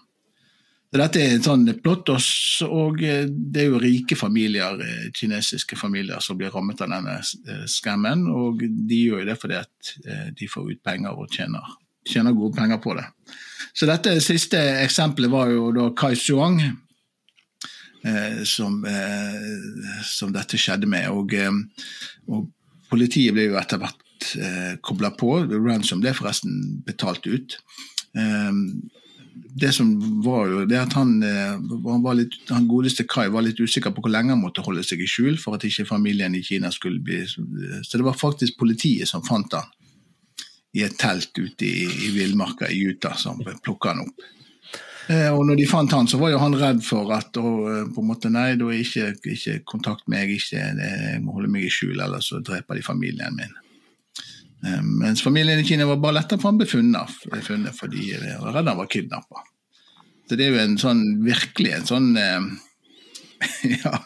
Dette 0.92 1.22
er 1.24 1.38
et 1.38 1.46
sånn 1.46 1.62
plott, 1.80 2.10
og 2.12 2.98
eh, 3.00 3.24
det 3.32 3.62
er 3.64 3.70
jo 3.70 3.80
rike 3.80 4.18
familier, 4.20 4.76
eh, 4.84 5.06
kinesiske 5.16 5.78
familier, 5.80 6.20
som 6.20 6.36
blir 6.40 6.52
rammet 6.52 6.82
av 6.84 6.92
denne 6.92 7.14
eh, 7.16 7.64
skammen. 7.72 8.26
Og 8.28 8.60
de 8.60 8.98
gjør 9.00 9.24
jo 9.24 9.30
det 9.30 9.38
fordi 9.40 9.56
at 9.62 9.94
de 10.36 10.48
får 10.52 10.74
ut 10.74 10.82
penger 10.84 11.16
og 11.16 11.32
tjener, 11.32 11.64
tjener 12.08 12.36
gode 12.36 12.60
penger 12.60 12.78
på 12.84 12.92
det. 13.00 13.08
Så 13.72 13.88
dette 13.88 14.20
siste 14.20 14.60
eksempelet 14.82 15.32
var 15.32 15.48
jo 15.54 15.72
da 15.78 15.86
Kai 15.96 16.12
eh, 16.12 16.20
som, 18.44 18.84
som 20.04 20.34
dette 20.36 20.60
skjedde 20.60 20.92
med. 20.92 21.08
Og, 21.08 21.32
og 22.28 22.52
politiet 22.92 23.32
ble 23.38 23.48
jo 23.48 23.56
etter 23.62 23.80
hvert 23.80 24.36
kobla 24.84 25.16
på. 25.16 25.48
Ransom 25.56 26.04
ble 26.04 26.12
forresten 26.20 26.84
betalt 26.84 27.24
ut. 27.32 27.56
Eh, 28.12 28.52
det 29.34 29.72
som 29.76 29.92
var 30.24 30.48
jo 30.48 30.64
det 30.66 30.80
at 30.80 30.94
han, 30.98 31.18
eh, 31.24 31.56
han, 31.86 32.04
var 32.04 32.18
litt, 32.20 32.38
han 32.50 32.68
godeste 32.70 33.06
Kai 33.10 33.28
var 33.32 33.46
litt 33.46 33.60
usikker 33.60 33.94
på 33.94 34.04
hvor 34.04 34.14
lenge 34.14 34.36
han 34.36 34.42
måtte 34.42 34.64
holde 34.66 34.84
seg 34.88 35.04
i 35.04 35.10
skjul 35.10 35.38
for 35.42 35.58
at 35.58 35.66
ikke 35.68 35.88
familien 35.90 36.36
i 36.36 36.44
Kina 36.46 36.72
skulle 36.72 37.00
bli 37.04 37.22
Så 37.28 37.98
det 37.98 38.06
var 38.08 38.18
faktisk 38.18 38.60
politiet 38.60 39.10
som 39.10 39.24
fant 39.24 39.54
han 39.56 39.70
i 40.72 40.86
et 40.86 40.96
telt 41.00 41.36
ute 41.36 41.68
i, 41.68 41.84
i 41.84 42.12
villmarka 42.16 42.70
i 42.72 42.80
Utah 42.88 43.18
som 43.20 43.42
plukka 43.64 43.92
han 43.92 44.06
opp. 44.06 44.30
Eh, 45.12 45.28
og 45.34 45.44
når 45.48 45.58
de 45.60 45.66
fant 45.68 45.92
han, 45.92 46.08
så 46.08 46.20
var 46.22 46.32
jo 46.32 46.40
han 46.40 46.56
redd 46.56 46.80
for 46.86 47.12
at 47.12 47.36
eh, 47.36 47.82
på 47.92 48.04
en 48.04 48.08
måte, 48.08 48.32
nei, 48.32 48.54
da 48.60 48.70
ikke, 48.72 49.10
ikke 49.34 49.58
kontakt 49.68 50.08
meg, 50.12 50.32
ikke, 50.32 50.62
jeg 50.62 51.24
må 51.26 51.36
holde 51.36 51.52
meg 51.52 51.66
i 51.68 51.74
skjul, 51.74 51.98
ellers 51.98 52.30
så 52.32 52.40
dreper 52.46 52.80
de 52.80 52.86
familien 52.86 53.36
min. 53.36 53.52
Eh, 54.66 54.82
mens 54.82 55.24
familien 55.24 55.60
i 55.60 55.68
Kina 55.68 55.88
var 55.90 56.02
bare 56.02 56.20
lettere 56.20 56.42
for 56.42 56.52
han 56.52 56.60
ble 56.62 56.68
funnet, 56.70 57.74
fordi 57.78 58.12
de 58.22 58.36
var 58.42 58.58
redd 58.58 58.70
han 58.72 58.82
var 58.82 58.92
kidnappa. 58.92 59.46
Så 60.30 60.38
det 60.40 60.48
er 60.48 60.54
jo 60.54 60.62
en 60.64 60.78
sånn 60.80 61.02
virkelig 61.26 61.74
en 61.80 61.90
sånn 61.90 62.12
eh, 62.20 62.52
Ja. 63.84 63.98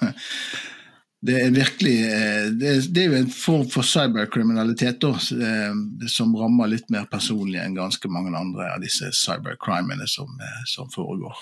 Det 1.26 1.36
er 1.42 1.54
virkelig 1.54 1.94
eh, 2.06 2.48
det 2.54 3.02
er, 3.02 3.08
jo 3.10 3.18
en 3.18 3.32
form 3.34 3.66
for 3.72 3.88
cyberkriminalitet 3.88 5.06
eh, 5.08 5.78
som 6.12 6.36
rammer 6.38 6.70
litt 6.70 6.92
mer 6.94 7.08
personlig 7.10 7.62
enn 7.64 7.78
ganske 7.78 8.12
mange 8.14 8.36
andre 8.38 8.68
av 8.76 8.84
disse 8.84 9.10
cybercrimene 9.16 10.06
som, 10.12 10.30
eh, 10.38 10.62
som 10.70 10.92
foregår. 10.94 11.40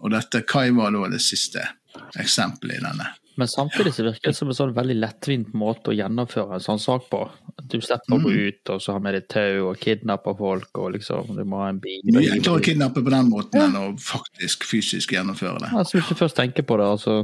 Og 0.00 0.14
dette 0.14 0.44
Kai 0.48 0.70
var 0.76 0.94
da 0.94 1.10
det 1.12 1.20
siste 1.24 1.66
eksempelet 2.20 2.80
i 2.80 2.84
denne. 2.84 3.10
Men 3.36 3.48
samtidig 3.48 3.94
så 3.94 4.04
virker 4.06 4.30
det 4.30 4.38
som 4.38 4.50
en 4.50 4.54
sånn 4.54 4.74
veldig 4.76 4.94
lettvint 5.00 5.54
måte 5.58 5.90
å 5.90 5.96
gjennomføre 5.96 6.54
en 6.54 6.62
sånn 6.62 6.78
sak 6.78 7.08
på. 7.10 7.24
Du 7.66 7.80
slipper 7.82 8.14
å 8.14 8.20
gå 8.22 8.30
ut 8.30 8.70
og 8.70 8.82
så 8.82 8.94
ha 8.94 9.02
med 9.02 9.16
deg 9.16 9.26
tau 9.32 9.70
og 9.70 9.80
kidnappe 9.82 10.36
folk 10.38 10.78
og 10.78 10.92
liksom 10.94 11.34
du 11.34 11.42
må 11.42 11.64
ha 11.64 11.72
en 11.72 11.80
bil. 11.82 11.98
Mye 12.14 12.36
enklere 12.36 12.60
å 12.60 12.64
kidnappe 12.68 13.02
på 13.02 13.14
den 13.14 13.32
måten 13.32 13.64
enn 13.64 13.80
å 13.80 13.84
faktisk 13.98 14.68
fysisk 14.70 15.16
gjennomføre 15.16 15.64
det. 15.64 15.72
Altså, 15.74 15.98
hvis 15.98 16.12
du 16.12 16.20
først 16.22 16.38
tenker 16.38 16.66
på 16.66 16.78
det, 16.80 16.88
altså 16.96 17.22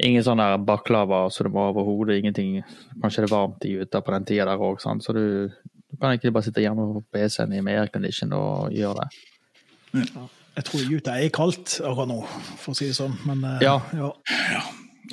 Ingen 0.00 0.22
sånn 0.24 0.40
der 0.40 0.54
baklava 0.64 1.26
så 1.28 1.44
du 1.44 1.50
må 1.52 1.66
overhodet 1.74 2.22
ingenting 2.22 2.62
Kanskje 3.02 3.26
det 3.26 3.28
er 3.28 3.34
varmt 3.34 3.66
i 3.68 3.74
Utah 3.82 4.00
på 4.00 4.14
den 4.14 4.24
tida 4.30 4.46
der 4.48 4.62
òg, 4.64 4.80
så 4.80 5.12
du, 5.12 5.50
du 5.50 5.98
kan 6.00 6.14
ikke 6.16 6.32
bare 6.32 6.46
sitte 6.46 6.62
hjemme 6.64 6.86
på 6.94 7.02
PC-en 7.12 7.52
i 7.52 7.60
med 7.64 7.82
aircondition 7.82 8.32
og 8.38 8.72
gjøre 8.72 9.04
det. 9.04 10.30
Jeg 10.56 10.64
tror 10.66 10.86
Utah 10.90 11.20
er 11.22 11.30
kaldt 11.34 11.76
akkurat 11.80 12.08
nå, 12.10 12.20
for 12.60 12.72
å 12.72 12.76
si 12.78 12.88
det 12.90 12.96
sånn. 12.98 13.14
Men 13.28 13.44
eh, 13.46 13.62
Ja. 13.64 13.76
ja. 13.94 14.62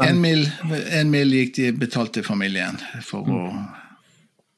En 0.06 0.20
mil, 0.22 0.44
en 0.94 1.10
mil 1.10 1.32
gikk 1.34 1.56
de 1.56 1.72
betalt 1.74 2.12
til 2.14 2.26
familien 2.26 2.76
for, 3.06 3.26
å, 3.26 3.48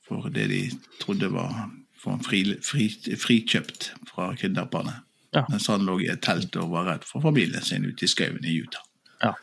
for 0.08 0.28
det 0.36 0.50
de 0.52 0.64
trodde 1.00 1.30
var 1.32 1.54
for 2.00 2.20
fri, 2.26 2.42
fri, 2.64 2.90
frikjøpt 3.20 3.92
fra 4.10 4.34
kidnapperne. 4.40 4.98
Ja. 5.36 5.46
Mens 5.52 5.68
han 5.70 5.86
lå 5.88 6.00
i 6.04 6.10
et 6.12 6.24
telt 6.26 6.56
og 6.60 6.72
var 6.74 6.88
redd 6.90 7.06
for 7.08 7.24
familien 7.24 7.64
sin 7.64 7.86
ute 7.88 8.08
i 8.08 8.10
skauen 8.12 8.44
i 8.44 8.58
Utah. 8.64 8.84
Ja. 9.20 9.34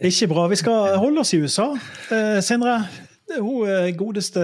Ikke 0.00 0.28
bra. 0.30 0.46
Vi 0.50 0.58
skal 0.60 0.94
holde 1.02 1.22
oss 1.24 1.34
i 1.34 1.40
USA. 1.42 1.68
Eh, 2.14 2.38
Sindre, 2.44 2.78
hun 3.34 3.66
eh, 3.68 3.90
godeste 3.98 4.42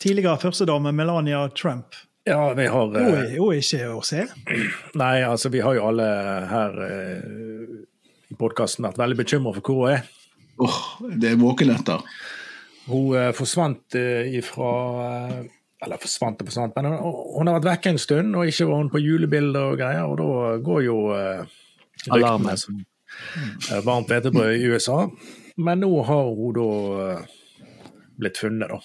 tidligere 0.00 0.38
førstedame 0.40 0.92
Melania 0.96 1.46
Trump. 1.56 1.96
Ja, 2.28 2.40
vi 2.54 2.66
har 2.68 2.88
Og, 2.88 2.96
eh, 2.98 3.34
hun 3.38 3.52
er 3.54 3.60
ikke 3.62 3.90
å 3.96 4.02
se. 4.04 4.24
Nei, 5.02 5.14
altså 5.26 5.50
vi 5.52 5.62
har 5.64 5.76
jo 5.78 5.86
alle 5.88 6.08
her 6.50 6.80
eh, 6.86 7.76
i 8.28 8.36
podkasten 8.38 8.84
vært 8.86 9.00
veldig 9.00 9.18
bekymra 9.22 9.54
for 9.56 9.64
hvor 9.70 9.84
hun 9.86 9.94
er. 9.96 10.08
Åh, 10.58 10.80
det 11.22 11.32
er 11.32 11.40
våkenetter. 11.40 12.02
Hun 12.88 13.14
eh, 13.16 13.30
forsvant 13.36 13.96
eh, 14.00 14.28
ifra 14.40 14.72
eh, 15.06 15.38
Eller 15.84 16.00
forsvant 16.02 16.40
og 16.42 16.48
forsvant, 16.50 16.74
men 16.76 16.88
hun, 16.90 17.16
hun 17.38 17.46
har 17.50 17.58
vært 17.60 17.68
vekke 17.68 17.92
en 17.94 18.00
stund, 18.02 18.34
og 18.34 18.48
ikke 18.50 18.66
var 18.66 18.80
hun 18.82 18.88
på 18.90 18.98
julebilder 19.04 19.72
og 19.72 19.76
greier, 19.78 20.04
og 20.10 20.16
da 20.18 20.56
går 20.66 20.80
jo 20.88 20.96
eh, 21.14 21.44
Alarmen. 22.10 22.48
ryktene 22.48 22.56
som 22.58 22.80
eh, 22.82 23.84
varmt 23.86 24.10
hvetebrød 24.10 24.56
i 24.58 24.72
USA. 24.72 25.04
Men 25.58 25.84
nå 25.84 25.92
har 26.08 26.32
hun 26.34 26.56
da 26.58 26.66
eh, 27.04 27.70
blitt 28.18 28.40
funnet, 28.42 28.72
da. 28.74 28.80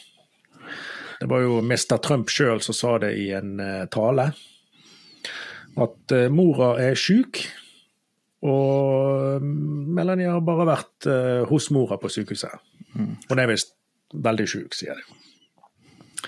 Det 1.23 1.29
var 1.29 1.39
jo 1.39 1.61
Mr. 1.63 1.97
Trump 2.03 2.27
sjøl 2.27 2.59
som 2.59 2.75
sa 2.75 2.97
det 2.99 3.13
i 3.15 3.29
en 3.31 3.53
eh, 3.63 3.85
tale. 3.87 4.25
At 5.79 6.11
eh, 6.11 6.25
mora 6.27 6.73
er 6.83 6.99
sjuk, 6.99 7.39
og 8.43 9.39
Melanie 9.39 10.27
har 10.27 10.43
bare 10.43 10.67
vært 10.67 11.07
eh, 11.07 11.45
hos 11.47 11.69
mora 11.71 11.95
på 12.01 12.11
sykehuset. 12.11 12.59
Hun 12.91 13.39
er 13.39 13.47
visst 13.53 13.71
veldig 14.11 14.49
sjuk, 14.51 14.75
sier 14.75 14.99
de. 14.99 16.27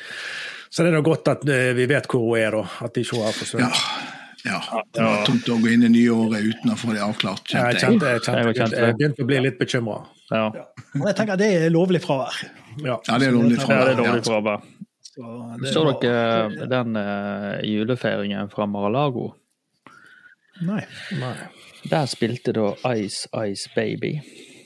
Så 0.71 0.79
det 0.79 0.93
er 0.93 0.95
da 0.95 1.03
godt 1.03 1.27
at 1.33 1.43
vi 1.43 1.91
vet 1.91 2.07
hvor 2.07 2.29
hun 2.29 2.39
er, 2.39 2.55
da. 2.55 2.63
At 2.87 2.95
ikke 2.95 3.19
hun 3.19 3.27
har 3.27 3.35
forsvunnet. 3.35 3.75
ja. 3.75 4.04
Det 4.45 5.01
var 5.01 5.25
tungt 5.25 5.47
å 5.49 5.57
gå 5.61 5.71
inn 5.73 5.87
i 5.87 5.89
nye 5.89 6.13
året 6.13 6.45
uten 6.51 6.73
å 6.73 6.77
få 6.77 6.93
det 6.93 7.01
avklart, 7.01 7.49
Ja, 7.53 7.65
jeg 7.71 7.81
kjente 7.81 8.11
jeg. 8.11 8.21
kjente, 8.27 8.43
jeg, 8.45 8.57
kjente, 8.59 8.83
jeg 8.83 8.97
begynte 8.99 9.25
å 9.25 9.29
bli 9.31 9.39
litt 9.47 9.57
bekymra. 9.57 9.97
Ja. 10.29 10.43
Men 10.93 11.07
jeg 11.09 11.17
tenker 11.17 11.39
det 11.41 11.49
er 11.57 11.73
lovlig 11.73 12.01
fravær. 12.03 12.37
Ja. 12.83 12.99
Ja, 13.07 13.17
det 13.17 13.29
er 13.29 13.33
lovlig 13.33 13.57
fravær. 13.61 13.89
ja, 13.89 13.95
det 13.97 14.05
er 14.05 14.19
ja. 14.19 14.25
fravær. 14.29 14.69
Så 15.15 15.33
det 15.61 15.71
Så 15.71 15.83
dere 16.01 16.67
den 16.69 16.97
uh, 16.99 17.57
julefeiringen 17.63 18.49
fra 18.51 18.67
Mar-a-Lago? 18.67 19.29
Nei. 20.65 20.83
Nei. 21.19 21.35
Der 21.89 22.05
spilte 22.09 22.53
da 22.55 22.73
Ice 22.95 23.29
Ice 23.47 23.69
Baby. 23.75 24.19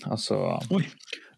Altså 0.10 0.38
Oi. 0.72 0.86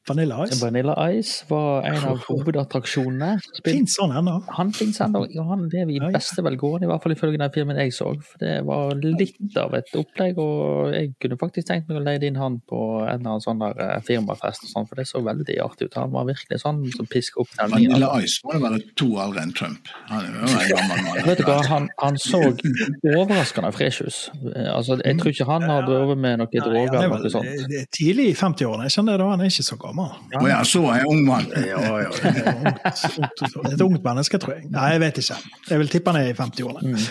Vanilla 0.08 0.48
Ice. 0.48 0.58
Vanilla 0.62 0.96
Ice 1.14 1.46
var 1.48 1.84
en 1.86 2.04
av 2.10 2.24
hovedattraksjonene. 2.26 3.36
Fins 3.66 3.98
han 4.02 4.14
ennå? 4.18 4.34
Han 4.58 4.72
fins 4.74 4.98
ennå. 5.02 5.28
Ja, 5.30 5.44
han 5.52 5.68
lever 5.70 5.94
i 5.94 6.12
beste 6.14 6.42
velgående, 6.42 6.88
i 6.88 6.90
hvert 6.90 7.04
fall 7.04 7.14
ifølge 7.14 7.38
den 7.38 7.54
filmen 7.54 7.78
jeg 7.78 7.94
så. 7.94 8.10
For 8.26 8.42
det 8.42 8.56
var 8.66 8.96
litt 8.98 9.58
av 9.62 9.76
et 9.78 9.94
opplegg, 10.00 10.42
og 10.42 10.96
jeg 10.96 11.12
kunne 11.22 11.38
faktisk 11.42 11.70
tenkt 11.70 11.92
meg 11.92 12.02
å 12.02 12.06
leie 12.08 12.24
inn 12.26 12.40
han 12.42 12.58
på 12.66 12.80
en 13.04 13.12
eller 13.12 13.36
annen 13.36 13.46
sånn 13.46 13.62
der 13.62 13.78
eh, 13.86 14.00
firmafest, 14.08 14.66
og 14.66 14.74
sånn, 14.74 14.90
for 14.90 14.98
det 14.98 15.06
så 15.12 15.22
veldig 15.26 15.60
artig 15.68 15.92
ut. 15.92 16.00
Han 16.02 16.16
var 16.16 16.26
virkelig 16.32 16.64
sånn 16.66 16.82
som 16.96 17.10
pisker 17.12 17.46
opp 17.46 17.54
den. 17.60 17.72
Vanilla 17.76 18.10
Ice 18.26 18.42
må 18.42 18.58
det 18.58 18.64
være 18.66 18.82
to 18.98 19.12
eldre 19.22 19.46
enn 19.46 19.54
Trump. 19.62 19.94
Han 20.10 20.26
er 20.26 20.34
jo 20.34 20.50
en 20.50 20.74
gammel 20.74 21.06
mann. 21.06 21.22
Vet 21.30 21.44
du 21.44 21.46
hva, 21.46 21.60
han, 21.70 21.88
han 22.02 22.18
så 22.22 22.42
overraskende 22.42 23.72
fresh 23.78 24.02
ut. 24.02 24.20
Altså, 24.66 24.98
jeg 24.98 25.22
tror 25.22 25.36
ikke 25.36 25.50
han 25.52 25.70
har 25.70 25.86
drevet 25.86 26.26
med 26.26 26.42
noe 26.42 26.50
droger 26.52 26.98
er 26.98 27.06
eller 27.06 27.22
noe 27.22 27.34
sånt. 27.38 27.54
det 27.70 27.86
er 27.86 27.90
tidlig 27.94 28.32
i 28.34 28.36
50-årene. 28.42 28.90
Jeg 28.90 28.98
skjønner 28.98 29.22
det, 29.22 29.30
han 29.36 29.46
er 29.46 29.54
ikke 29.54 29.70
så 29.70 29.78
gammel. 29.78 29.91
Å 30.40 30.44
ja, 30.48 30.62
så 30.68 30.84
er 30.92 31.02
jeg 31.02 31.12
ung 31.12 31.24
mann. 31.28 31.48
Ja, 31.68 31.82
ja. 32.04 32.12
Er 33.62 33.74
et 33.74 33.84
ungt 33.84 34.04
menneske, 34.06 34.40
tror 34.42 34.58
jeg. 34.58 34.70
Nei, 34.74 34.94
jeg 34.96 35.04
vet 35.04 35.22
ikke. 35.22 35.38
Jeg 35.70 35.82
vil 35.82 35.92
tippe 35.92 36.14
han 36.14 36.22
er 36.22 36.32
i 36.32 36.38
50-årene 36.38 37.02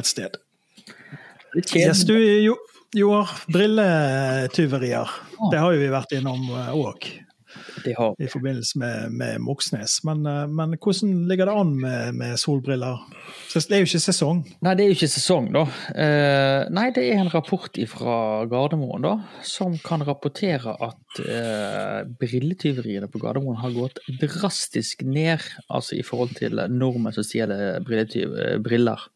et 0.00 0.08
sted. 0.08 0.38
Yes, 1.74 2.04
du, 2.06 2.14
jo, 2.16 2.54
Joar, 2.94 3.30
brilletyverier. 3.50 5.10
Det 5.50 5.58
har 5.58 5.74
jo 5.74 5.80
vi 5.80 5.90
vært 5.92 6.14
innom 6.18 6.46
òg, 6.50 7.06
har 7.06 7.29
i 7.86 8.28
forbindelse 8.30 8.78
med, 8.78 9.12
med 9.16 9.40
Moxnes. 9.44 10.00
Men, 10.06 10.24
eh, 10.26 10.46
men 10.48 10.76
hvordan 10.76 11.26
ligger 11.30 11.50
det 11.50 11.56
an 11.62 11.74
med, 11.80 12.14
med 12.20 12.38
solbriller? 12.40 13.00
Det 13.52 13.76
er 13.76 13.82
jo 13.82 13.88
ikke 13.88 14.02
sesong. 14.02 14.42
Nei, 14.64 14.74
det 14.76 14.84
er 14.84 14.90
jo 14.90 14.96
ikke 14.98 15.10
sesong, 15.10 15.50
da. 15.54 15.64
Eh, 15.94 16.70
nei, 16.74 16.88
det 16.96 17.06
er 17.10 17.22
en 17.22 17.32
rapport 17.32 17.80
fra 17.90 18.16
Gardermoen 18.50 19.06
da, 19.06 19.14
som 19.46 19.76
kan 19.84 20.04
rapportere 20.06 20.74
at 20.86 21.22
eh, 21.24 22.00
brilletyveriene 22.20 23.10
på 23.10 23.22
Gardermoen 23.22 23.60
har 23.62 23.74
gått 23.74 24.02
drastisk 24.20 25.04
ned, 25.06 25.42
altså 25.68 25.98
i 25.98 26.04
forhold 26.06 26.36
til 26.38 26.62
nordmenn 26.70 27.16
som 27.16 27.26
stjeler 27.26 27.80
eh, 27.80 28.60
briller. 28.62 29.08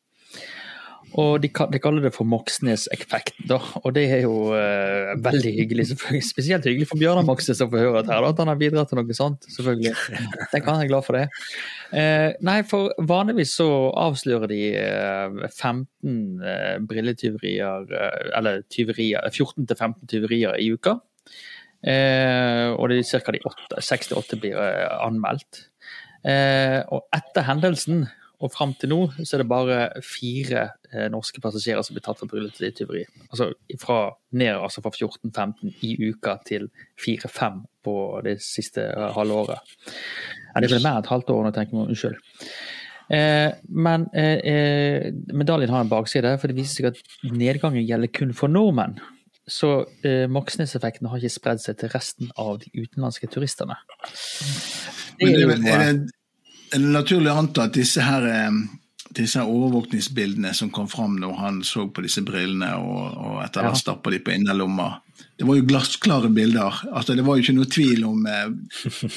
Og 1.20 1.37
de, 1.42 1.48
de 1.48 1.79
kaller 1.79 2.03
det 2.03 2.11
for 2.16 2.27
Moxnes-effekten, 2.27 3.46
da. 3.46 3.61
Og 3.85 3.92
det 3.94 4.05
er 4.16 4.24
jo 4.24 4.50
eh, 4.57 5.12
veldig 5.22 5.53
hyggelig. 5.61 5.87
selvfølgelig. 5.92 6.27
Spesielt 6.27 6.66
hyggelig 6.66 6.88
for 6.90 6.98
Bjørnar 6.98 7.27
Moxnes 7.29 7.62
å 7.62 7.68
få 7.70 7.83
høre 7.83 8.03
at, 8.03 8.11
her, 8.11 8.27
at 8.27 8.40
han 8.42 8.50
har 8.50 8.59
bidratt 8.59 8.90
til 8.90 8.98
noe 8.98 9.16
sånt. 9.16 9.46
selvfølgelig. 9.55 9.94
Den 10.53 10.64
kan 10.64 10.83
jeg 10.83 10.90
glad 10.90 11.07
for 11.07 11.18
det. 11.18 11.29
Eh, 11.94 12.31
nei, 12.42 12.57
for 12.66 12.90
vanligvis 12.98 13.55
så 13.61 13.68
avslører 14.03 14.50
de 14.50 14.61
eh, 14.81 15.38
15 15.53 16.42
eh, 16.42 16.79
brilletyverier, 16.90 17.87
eh, 17.94 18.31
eller 18.40 18.64
tyverier, 18.74 19.31
14-15 19.31 20.11
tyverier 20.11 20.59
i 20.59 20.72
uka. 20.74 20.98
Eh, 21.85 22.72
og 22.74 22.90
det 22.90 23.05
er 23.05 23.22
ca. 23.22 23.37
de 23.37 23.87
6-8 23.87 24.40
blir 24.40 24.59
eh, 24.59 24.90
anmeldt. 25.05 25.68
Eh, 26.24 26.81
og 26.88 27.07
etter 27.14 27.44
hendelsen 27.46 28.07
og 28.44 28.52
fram 28.52 28.74
til 28.76 28.92
nå 28.92 29.00
så 29.22 29.37
er 29.37 29.42
det 29.42 29.48
bare 29.48 29.78
fire 30.04 30.66
eh, 30.92 31.07
norske 31.12 31.40
passasjerer 31.40 31.85
som 31.87 31.96
blir 31.96 32.04
tatt 32.04 32.20
for 32.20 32.28
brylletyveri. 32.30 33.04
Altså 33.30 33.50
fra 33.80 33.98
ned 34.37 34.59
altså 34.59 34.85
fra 34.85 34.92
14-15 34.92 35.72
i 35.87 35.94
uka 36.11 36.37
til 36.44 36.68
4-5 37.00 37.62
på 37.85 37.96
det 38.24 38.38
siste 38.44 38.85
uh, 38.92 39.11
halve 39.16 39.40
året. 39.44 39.74
Ja, 40.52 40.61
det 40.61 40.70
blir 40.70 40.85
mer 40.85 40.98
enn 40.98 41.04
et 41.04 41.12
halvt 41.12 41.33
år 41.35 41.46
nå, 41.46 41.52
tenker 41.57 41.74
jeg 41.74 41.80
meg. 41.80 41.92
Unnskyld. 41.94 42.52
Eh, 43.12 43.50
men 43.68 44.07
eh, 44.16 44.38
eh, 44.48 45.09
medaljen 45.37 45.72
har 45.72 45.85
en 45.85 45.90
bakside, 45.90 46.37
for 46.40 46.48
det 46.48 46.57
viser 46.57 46.78
seg 46.78 46.90
at 46.92 47.35
nedgangen 47.37 47.85
gjelder 47.85 48.12
kun 48.12 48.33
for 48.37 48.52
nordmenn. 48.52 48.96
Så 49.50 49.85
eh, 50.07 50.24
Moxnes-effekten 50.33 51.11
har 51.11 51.20
ikke 51.20 51.35
spredd 51.35 51.61
seg 51.61 51.76
til 51.80 51.92
resten 51.92 52.30
av 52.40 52.62
de 52.62 52.70
utenlandske 52.72 53.28
turistene. 53.33 53.76
Det 55.20 55.28
er 55.28 55.42
jo 55.42 55.50
er, 55.52 55.61
det, 55.61 56.14
er 56.72 56.79
det 56.81 56.94
naturlig 56.94 57.31
å 57.33 57.38
anta 57.42 57.68
at 57.68 57.77
disse 57.77 58.03
her 58.05 58.24
eh, 58.31 58.50
disse 59.14 59.38
her 59.38 59.46
overvåkningsbildene 59.46 60.50
som 60.59 60.70
kom 60.74 60.88
fram 60.90 61.16
når 61.22 61.35
han 61.38 61.61
så 61.62 61.85
på 61.87 62.03
disse 62.03 62.22
brillene 62.27 62.72
og, 62.81 63.03
og 63.14 63.37
etter 63.44 63.62
hvert 63.62 63.77
Ja. 63.77 63.83
stappa 63.85 64.11
de 64.11 64.18
på 64.18 64.33
innerlomma 64.35 64.88
Det 65.38 65.46
var 65.46 65.57
jo 65.57 65.66
glassklare 65.66 66.29
bilder. 66.35 66.81
altså 66.92 67.14
Det 67.14 67.22
var 67.27 67.37
jo 67.37 67.42
ikke 67.44 67.55
noe 67.55 67.70
tvil 67.70 68.05
om 68.09 68.27
eh, 68.27 68.48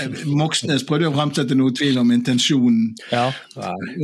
eh, 0.04 0.22
Moxnes 0.38 0.86
prøvde 0.86 1.08
jo 1.08 1.12
å 1.14 1.18
fremsette 1.18 1.58
noe 1.58 1.74
tvil 1.74 1.98
om 2.02 2.12
intensjonen 2.14 2.96
ja. 3.12 3.32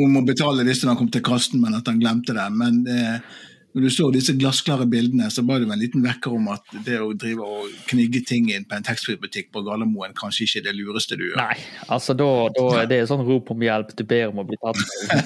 om 0.05 0.17
å 0.17 0.25
betale 0.25 0.65
disse 0.65 0.85
når 0.85 0.93
han 0.95 1.01
kom 1.03 1.11
til 1.13 1.25
kassen, 1.25 1.61
men 1.61 1.73
at 1.77 1.87
han 1.89 1.99
glemte 2.01 2.33
det. 2.37 2.47
Men 2.53 2.83
eh, 2.89 3.17
når 3.73 3.81
du 3.87 3.89
så 3.93 4.09
disse 4.13 4.33
glassklare 4.37 4.85
bildene, 4.89 5.29
så 5.33 5.41
var 5.47 5.61
det 5.61 5.69
en 5.73 5.81
liten 5.81 6.03
vekker 6.05 6.35
om 6.37 6.47
at 6.53 6.75
det 6.85 6.99
å 7.01 7.11
drive 7.17 7.41
og 7.45 7.71
knigge 7.89 8.21
ting 8.27 8.51
inn 8.53 8.67
på 8.69 8.77
en 8.77 8.85
taxfree-butikk 8.85 9.49
på 9.53 9.63
Gardermoen 9.65 10.13
kanskje 10.17 10.45
ikke 10.45 10.61
er 10.61 10.67
det 10.67 10.75
lureste 10.77 11.17
du 11.17 11.25
gjør. 11.29 11.39
Nei, 11.41 11.57
altså 11.87 12.15
da, 12.17 12.27
da 12.53 12.65
er 12.83 12.89
det 12.91 12.99
sånn 13.09 13.23
rop 13.25 13.49
om 13.53 13.65
hjelp. 13.65 13.93
Du 13.97 14.03
ber 14.07 14.29
om 14.29 14.43
å 14.43 14.45
bli 14.47 14.59
tatt. 14.61 14.77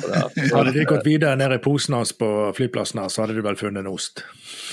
Hadde 0.56 0.74
de 0.76 0.86
gått 0.88 1.06
videre 1.08 1.36
ned 1.40 1.58
i 1.58 1.60
posen 1.64 1.98
hans 1.98 2.14
på 2.16 2.30
flyplassen, 2.58 3.02
her, 3.04 3.12
så 3.12 3.26
hadde 3.26 3.36
du 3.38 3.44
vel 3.46 3.60
funnet 3.60 3.84
en 3.84 3.92
ost. 3.92 4.24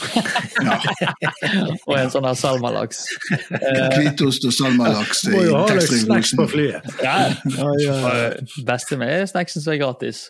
Og 1.89 1.95
en 1.99 2.13
sånn 2.13 2.27
her 2.29 2.39
salmalaks. 2.39 3.05
Hvitost 3.97 4.47
og 4.49 4.55
salmalaks 4.55 5.25
i 5.29 5.35
taxfree-posen. 5.71 6.63
Ja, 7.03 7.17
Ja, 7.55 7.69
ja, 7.83 7.97
ja. 8.21 8.31
beste 8.67 8.99
med 9.01 9.11
er 9.13 9.27
snacksen 9.31 9.65
som 9.65 9.75
er 9.75 9.81
gratis. 9.83 10.25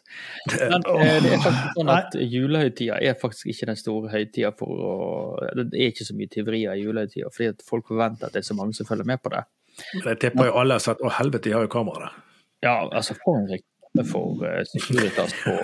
Men 0.50 0.80
eh, 0.80 1.16
det 1.24 1.34
er 1.36 1.42
faktisk 1.44 1.78
sånn 1.78 1.92
at 1.92 2.16
julehøytida 2.18 2.98
er 3.04 3.16
faktisk 3.20 3.33
ikke 3.42 3.68
den 3.70 3.78
store 3.78 4.12
høytida 4.12 4.52
for 4.58 4.84
å 4.86 4.94
Det 5.58 5.80
er 5.80 5.92
ikke 5.92 6.06
så 6.06 6.16
mye 6.16 6.30
tyverier 6.32 6.78
i 6.78 6.84
julehøytida, 6.84 7.30
fordi 7.34 7.50
at 7.54 7.66
folk 7.66 7.90
forventer 7.90 8.28
at 8.28 8.36
det 8.36 8.42
er 8.42 8.48
så 8.48 8.56
mange 8.58 8.76
som 8.76 8.88
følger 8.88 9.08
med 9.08 9.22
på 9.22 9.32
det. 9.34 9.44
Jeg 10.04 10.18
tipper 10.22 10.50
jo 10.50 10.58
alle 10.60 10.78
har 10.78 10.84
sett 10.84 11.02
Å, 11.02 11.12
helvete, 11.18 11.48
de 11.48 11.54
har 11.56 11.66
jo 11.66 11.70
kamera. 11.72 12.10
Ja, 12.64 12.78
altså 12.86 13.16
for 13.18 13.40
en 13.40 13.48
reklame 13.50 14.04
for 14.08 14.44
uh, 14.46 14.60
Securitas 14.70 15.34
på 15.42 15.54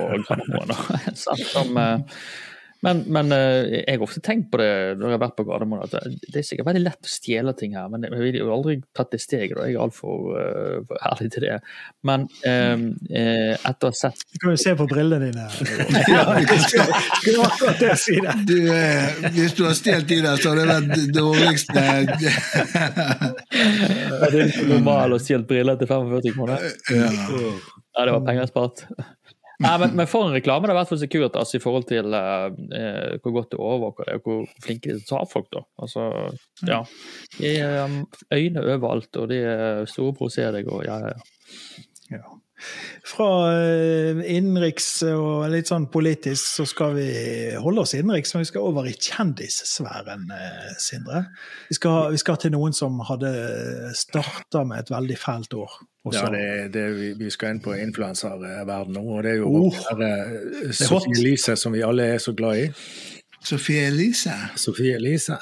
da. 0.68 0.78
Som, 1.14 1.76
eh, 1.80 2.18
men, 2.86 3.02
men 3.12 3.32
eh, 3.36 3.80
jeg 3.82 3.98
har 3.98 4.04
ofte 4.06 4.22
tenkt 4.24 4.50
på 4.52 4.60
det 4.60 4.70
når 4.96 5.10
jeg 5.10 5.16
har 5.18 5.22
vært 5.24 5.36
på 5.36 5.44
Gardermoen, 5.48 5.82
at 5.84 5.92
det, 5.92 6.20
det 6.32 6.40
er 6.40 6.46
sikkert 6.46 6.70
veldig 6.70 6.84
lett 6.86 7.08
å 7.08 7.12
stjele 7.12 7.52
ting 7.58 7.76
her, 7.76 7.90
men 7.92 8.06
jeg 8.06 8.16
ville 8.16 8.40
jo 8.40 8.54
aldri 8.54 8.78
tatt 8.96 9.12
det 9.12 9.20
steget. 9.20 9.56
da. 9.58 9.66
Jeg 9.68 9.76
er 9.76 9.84
altfor 9.84 10.14
uh, 10.32 10.78
for 10.88 10.96
ærlig 11.10 11.30
til 11.34 11.44
det. 11.44 11.58
Men 12.08 12.24
eh, 12.48 12.76
eh, 13.20 13.52
etter 13.54 13.88
å 13.88 13.90
ha 13.92 13.96
sett 13.96 14.24
Du 14.32 14.40
kan 14.40 14.54
jo 14.54 14.60
se 14.62 14.72
på 14.78 14.86
brillene 14.90 15.28
dine. 15.28 15.46
Ja, 16.10 16.24
ikke? 16.40 16.56
Skulle 16.64 17.44
akkurat 17.46 17.82
det 17.82 17.96
si 18.00 18.16
det. 18.24 18.34
Du, 18.48 18.56
eh, 18.72 19.28
hvis 19.36 19.54
du 19.58 19.64
har 19.66 19.76
stjålet 19.76 20.08
de 20.08 20.20
der, 20.24 20.40
så 20.40 20.54
har 20.54 20.60
det 20.60 20.66
vært 20.70 20.88
det 20.94 21.06
dårligste 21.14 21.80
det 24.30 24.42
er 24.44 24.68
normal 24.68 25.16
å 25.16 25.20
stjele 25.22 25.44
briller 25.48 25.78
til 25.80 25.88
45 25.90 26.34
kroner, 26.36 26.64
ja. 26.92 27.08
ja, 27.10 28.04
det 28.06 28.14
var 28.14 28.22
penger 28.26 28.50
spart. 28.50 28.84
Nei, 29.60 29.74
men, 29.82 29.92
men 29.98 30.08
for 30.08 30.24
en 30.24 30.32
reklame 30.32 30.64
det 30.64 30.72
har 30.72 30.80
vært 30.80 30.92
for 30.94 31.00
Securitas 31.00 31.52
i 31.56 31.60
forhold 31.60 31.84
til 31.90 32.14
eh, 32.16 32.46
eh, 32.78 33.16
hvor 33.20 33.34
godt 33.36 33.50
det 33.52 33.60
overvåker 33.60 34.08
det, 34.08 34.18
og 34.20 34.28
hvor 34.28 34.46
flinke 34.64 34.88
de 34.88 34.96
er 34.96 35.02
til 35.02 35.16
å 35.18 35.18
ta 35.18 35.28
folk. 35.28 35.50
da. 35.52 35.64
Altså, 35.84 36.06
ja. 36.64 36.80
De 37.36 37.54
um, 37.84 37.98
øyne 38.32 38.64
overalt, 38.64 39.10
og 39.20 39.28
de 39.32 39.42
er 39.44 39.82
storebror 39.90 40.32
ser 40.32 40.56
deg, 40.56 40.70
og 40.72 40.86
ja, 40.88 40.96
ja, 41.04 41.12
ja. 41.12 41.80
Ja. 42.10 42.24
Fra 43.06 43.28
eh, 43.54 44.18
innenriks 44.34 44.88
og 45.06 45.46
litt 45.52 45.70
sånn 45.70 45.86
politisk 45.92 46.58
så 46.58 46.66
skal 46.68 46.96
vi 46.96 47.06
holde 47.62 47.84
oss 47.84 47.94
innenriks, 47.96 48.34
men 48.34 48.42
vi 48.42 48.50
skal 48.50 48.66
over 48.72 48.88
i 48.90 48.96
kjendissfæren, 48.96 50.26
eh, 50.34 50.74
Sindre. 50.82 51.22
Vi 51.70 51.78
skal, 51.78 52.10
vi 52.16 52.20
skal 52.20 52.40
til 52.42 52.54
noen 52.56 52.76
som 52.76 52.98
hadde 53.08 53.30
starta 53.96 54.64
med 54.66 54.84
et 54.84 54.92
veldig 54.92 55.20
fælt 55.20 55.56
år. 55.56 55.78
Og 56.04 56.14
Ja, 56.16 56.26
det, 56.32 56.72
det, 56.72 56.84
vi, 57.18 57.30
skal 57.30 57.54
inn 57.54 57.62
på 57.64 57.74
influenserverden 57.76 58.94
nå, 58.96 59.02
og 59.04 59.24
det 59.26 59.34
er 59.34 59.42
jo 59.42 59.50
Oh, 59.50 59.66
oh, 59.68 60.00
er. 60.00 60.72
Sofie 60.72 61.12
Elise, 61.18 61.56
som 61.60 61.76
vi 61.76 61.82
alle 61.84 62.06
er 62.14 62.22
så 62.22 62.32
glad 62.36 62.62
i. 62.62 62.68
Sofie 63.44 63.86
Elise. 63.90 64.32
Sofie 64.56 64.96
Elise. 64.96 65.36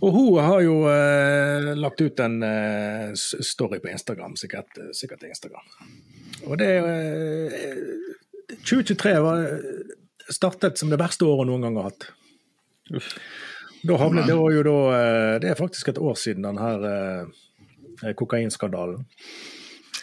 Og 0.00 0.12
hun 0.12 0.40
har 0.44 0.60
jo 0.64 0.76
eh, 0.92 1.70
lagt 1.76 2.00
ut 2.00 2.20
en 2.20 2.40
eh, 2.44 3.12
story 3.16 3.80
på 3.80 3.92
Instagram, 3.92 4.36
sikkert, 4.40 4.72
eh, 4.80 4.90
sikkert 4.96 5.24
Instagram. 5.28 5.68
Og 6.48 6.58
det 6.60 6.70
eh, 6.80 7.60
2023 8.64 9.14
var 9.24 9.44
eh, 9.44 9.94
startet 10.32 10.80
som 10.80 10.92
det 10.92 11.00
verste 11.00 11.28
året 11.28 11.48
noen 11.48 11.64
gang 11.64 11.78
har 11.80 11.90
hatt. 11.90 12.08
Da 13.80 13.96
havnet, 13.96 14.28
det 14.28 14.36
var 14.36 14.52
jo 14.52 14.62
da 14.66 14.78
eh, 14.92 15.34
Det 15.40 15.52
er 15.52 15.60
faktisk 15.60 15.88
et 15.92 16.00
år 16.02 16.16
siden 16.20 16.44
den 16.44 16.60
her 16.60 16.84
eh, 16.88 17.40
kokainskandalen. 18.16 19.04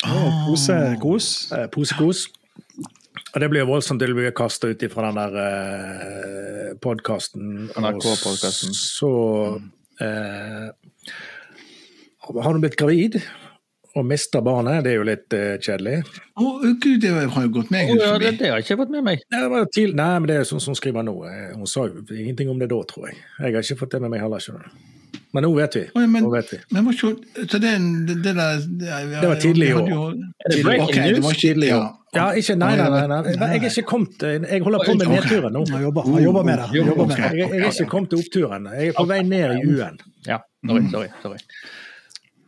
Oh. 0.06 0.54
kos. 1.02 1.52
Eh, 1.52 1.68
Posekos. 1.74 2.28
Og 3.34 3.42
det 3.42 3.50
blir 3.52 3.64
jo 3.64 3.72
voldsomt 3.72 4.02
å 4.02 4.14
bli 4.18 4.30
kasta 4.36 4.70
ut 4.72 4.86
fra 4.94 5.10
den 5.10 5.18
der 5.20 5.42
eh, 5.42 6.70
podkasten. 6.82 7.68
NRK-podcasten. 7.76 8.74
Så 8.78 9.10
eh, 10.02 10.70
har 12.28 12.50
hun 12.54 12.64
blitt 12.64 12.80
gravid 12.80 13.20
og 13.98 14.06
mista 14.06 14.42
barnet. 14.46 14.84
Det 14.86 14.94
er 14.94 15.00
jo 15.00 15.06
litt 15.08 15.36
eh, 15.36 15.56
kjedelig. 15.64 15.96
Å, 16.38 16.48
gud, 16.82 17.00
det 17.04 17.14
har 17.18 17.48
jo 17.48 17.54
gått 17.60 17.72
meg 17.74 17.92
oh, 17.94 18.00
ja, 18.00 18.12
det, 18.22 18.36
det 18.40 18.52
har 18.52 18.62
jeg 18.62 18.68
ikke 18.68 18.80
fått 18.84 18.94
med 18.94 19.06
meg. 19.08 19.24
Nei, 19.34 19.42
det 19.44 19.50
var 19.54 19.72
til, 19.74 19.96
nei, 19.98 20.12
men 20.20 20.30
det 20.30 20.38
er 20.42 20.50
sånn 20.50 20.64
som 20.64 20.76
hun 20.76 20.80
skriver 20.80 21.08
nå. 21.08 21.16
Eh, 21.30 21.48
Hun 21.58 21.70
sa 21.70 21.88
jo 21.90 22.04
ingenting 22.14 22.52
om 22.54 22.62
det 22.62 22.70
da, 22.74 22.82
tror 22.90 23.10
jeg. 23.10 23.18
Jeg 23.42 23.58
har 23.58 23.66
ikke 23.66 23.82
fått 23.82 23.98
det 23.98 24.04
med 24.06 24.14
meg 24.14 24.24
heller. 24.24 24.44
skjønner 24.44 24.70
du. 24.70 24.97
Men 25.36 25.44
nå 25.44 25.50
vet 25.58 25.76
vi. 25.76 25.82
Oh, 25.94 26.02
ja, 26.02 26.08
men- 26.08 26.24
Nå 26.24 26.30
vet 26.32 26.52
vi. 26.54 26.58
Men 26.72 26.86
var 26.88 26.94
ikke, 26.96 27.10
så 27.52 27.60
det, 27.60 27.72
det, 28.08 28.16
det 28.24 28.34
der 28.38 28.62
det, 28.64 29.22
Det 29.22 29.30
var 29.30 29.40
tidlig 29.44 29.68
i 29.70 29.74
år. 29.76 30.14
Er 30.46 30.54
det 30.54 30.64
breaking 30.64 30.88
Ok, 30.88 30.96
det 30.96 31.24
var 31.24 31.36
ikke 31.36 31.42
tidlig, 31.42 31.68
ja. 31.74 31.82
Ja, 32.16 32.28
ikke, 32.40 32.56
nei, 32.56 32.70
nei, 32.80 32.86
nei, 32.90 33.02
nei. 33.12 33.34
Jeg 33.36 33.58
er 33.60 33.66
ikke 33.70 33.84
kommet 33.90 34.24
Jeg 34.24 34.62
holder 34.64 34.86
på 34.88 34.96
med 34.98 35.12
nedturen 35.12 35.54
nå. 35.54 35.66
Jeg 35.68 35.84
jobber, 35.84 36.08
jeg 36.16 36.24
jobber 36.30 36.44
med 36.48 36.62
det. 36.62 36.68
Jeg, 36.74 36.86
jobber 36.88 37.10
med 37.12 37.16
det. 37.18 37.32
Jeg, 37.38 37.50
jeg 37.52 37.66
er 37.68 37.74
ikke 37.76 37.90
kommet 37.92 38.10
til 38.14 38.22
oppturen. 38.24 38.70
Jeg 38.74 38.88
er 38.94 38.98
på 38.98 39.06
vei 39.12 39.20
ned 39.28 39.58
i 39.58 39.74
U-en. 39.76 40.00
Ja, 40.26 40.40
sorry, 40.66 40.86
sorry. 40.94 41.10
sorry. 41.22 41.42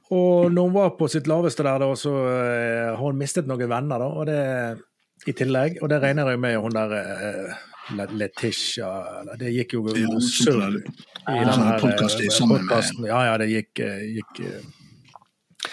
Og 0.10 0.52
når 0.56 0.70
hun 0.70 0.74
var 0.74 0.94
på 0.98 1.08
sitt 1.12 1.28
laveste 1.30 1.64
der, 1.68 1.84
da, 1.84 1.90
så 2.00 2.14
eh, 2.32 2.86
har 2.96 3.04
hun 3.04 3.20
mistet 3.20 3.46
noen 3.50 3.68
venner, 3.70 4.02
da, 4.02 4.08
og 4.10 4.26
det 4.32 4.40
i 5.28 5.36
tillegg. 5.36 5.82
Og 5.84 5.92
det 5.92 6.00
regner 6.02 6.32
jeg 6.32 6.40
med 6.42 6.56
hun 6.64 6.74
der 6.74 6.96
eh, 6.98 7.60
Letitia 7.98 8.90
eller 9.20 9.40
Det 9.40 9.52
gikk 9.54 9.74
jo 9.74 9.84
Ja, 9.94 10.06
hun 10.08 10.22
surr 10.22 10.78
i 10.80 10.82
den 11.30 11.50
her 11.50 11.76
eh, 11.76 11.82
podcasten. 11.82 13.06
Ja, 13.06 13.20
ja, 13.28 13.38
det 13.38 13.50
gikk, 13.52 13.80
eh, 13.86 14.04
gikk 14.18 14.42
eh. 14.46 15.70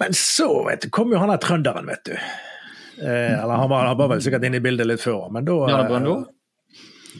Men 0.00 0.14
så 0.16 0.48
vet 0.66 0.82
du, 0.84 0.90
kom 0.90 1.12
jo 1.14 1.20
han 1.22 1.30
der 1.30 1.40
trønderen, 1.40 1.86
vet 1.88 2.04
du. 2.08 2.14
Eh, 2.16 3.34
eller 3.38 3.56
han 3.56 3.70
var, 3.70 3.86
han 3.86 3.98
var 3.98 4.10
vel 4.12 4.22
sikkert 4.24 4.44
inne 4.48 4.58
i 4.60 4.64
bildet 4.64 4.88
litt 4.88 5.02
før, 5.02 5.28
men 5.32 5.46
da 5.48 5.58
ja, 5.70 5.82
Brøndbo? 5.88 6.16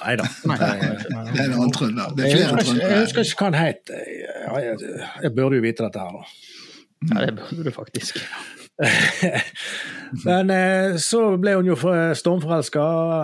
Nei 0.03 0.17
da. 0.19 0.27
Det 0.43 0.57
er 0.57 1.45
en 1.45 1.55
annen 1.59 1.73
trønder. 1.75 2.15
Det 2.17 2.27
er 2.27 2.37
flere 2.37 2.65
ikke, 2.65 2.77
jeg 2.81 3.03
husker 3.05 3.29
ikke 3.29 3.45
hva 3.45 3.51
han 3.51 3.59
het. 3.61 3.93
Jeg, 3.93 4.65
jeg, 4.67 5.05
jeg 5.27 5.35
burde 5.37 5.61
jo 5.61 5.65
vite 5.65 5.87
dette 5.87 6.07
her, 6.07 6.17
da. 6.17 6.25
Ja, 7.13 7.27
det 7.27 7.35
burde 7.39 7.67
du 7.69 7.75
faktisk. 7.75 8.23
Men 10.27 10.51
eh, 10.51 10.97
så 11.01 11.21
ble 11.41 11.55
hun 11.59 11.69
jo 11.71 11.77
for- 11.79 12.15
stormforelska, 12.19 12.83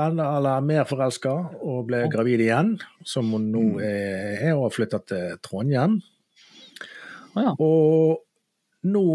eller 0.08 0.64
mer 0.64 0.87
forelska, 0.88 1.32
og 1.61 1.88
ble 1.88 2.04
gravid 2.12 2.44
igjen. 2.44 2.76
Som 3.06 3.32
hun 3.34 3.48
nå 3.52 3.64
er, 3.80 4.38
er 4.38 4.54
og 4.54 4.68
har 4.68 4.76
flytta 4.76 5.02
til 5.08 5.40
Trondheim. 5.44 5.98
Ja. 7.38 7.54
Og 7.54 8.24
nå 8.88 9.06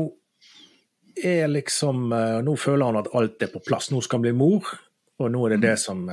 er 1.24 1.50
liksom 1.52 2.08
eh, 2.16 2.40
Nå 2.46 2.56
føler 2.58 2.90
hun 2.90 3.02
at 3.04 3.12
alt 3.14 3.44
er 3.46 3.52
på 3.54 3.62
plass. 3.66 3.92
Nå 3.94 4.02
skal 4.04 4.22
hun 4.22 4.28
bli 4.28 4.36
mor. 4.38 4.74
Og 5.22 5.30
nå 5.32 5.46
er 5.46 5.56
det 5.56 5.64
det 5.68 5.76
som 5.80 6.08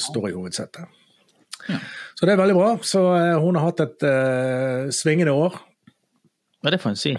står 0.00 0.28
i 0.30 0.34
hovedsetet. 0.36 0.86
Ja. 1.66 1.80
Så 2.14 2.28
det 2.28 2.36
er 2.36 2.38
veldig 2.40 2.54
bra. 2.56 2.68
Så 2.86 3.00
hun 3.42 3.58
har 3.58 3.66
hatt 3.66 3.82
et 3.82 4.04
uh, 4.06 4.86
svingende 4.94 5.34
år. 5.34 5.58
Hva 6.62 6.70
er 6.70 6.76
det 6.76 6.80
for 6.80 6.94
en 6.94 7.00
si. 7.00 7.16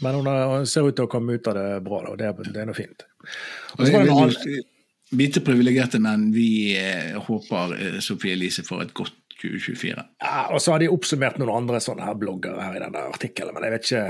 Men 0.00 0.20
hun, 0.20 0.66
ser 0.68 0.88
ut 0.88 0.96
til 0.96 1.06
å 1.08 1.12
komme 1.12 1.36
ut 1.36 1.48
av 1.50 1.56
det 1.58 1.68
bra, 1.86 2.02
da. 2.08 2.16
Det, 2.16 2.50
det 2.54 2.62
er 2.62 2.68
noe 2.70 2.78
fint. 2.78 3.06
Og 3.76 3.84
så 3.84 3.94
var 3.94 4.06
det 4.06 4.12
noe 4.12 4.66
Hvite 5.10 5.40
privilegerte 5.42 5.98
menn, 5.98 6.28
vi 6.30 6.76
håper 7.26 7.72
Sofie 7.98 8.36
Elise 8.36 8.62
får 8.62 8.84
et 8.84 8.92
godt 8.94 9.16
2024. 9.40 10.04
Ja, 10.20 10.42
og 10.52 10.60
så 10.62 10.74
har 10.74 10.82
de 10.82 10.90
oppsummert 10.92 11.38
noen 11.40 11.52
andre 11.54 11.80
sånne 11.82 12.04
her 12.04 12.18
bloggere 12.20 12.60
her 12.60 12.76
i 12.76 12.82
denne 12.82 13.04
artikkelen, 13.08 13.54
men 13.56 13.66
jeg 13.66 13.74
vet 13.74 13.88
ikke 13.88 14.04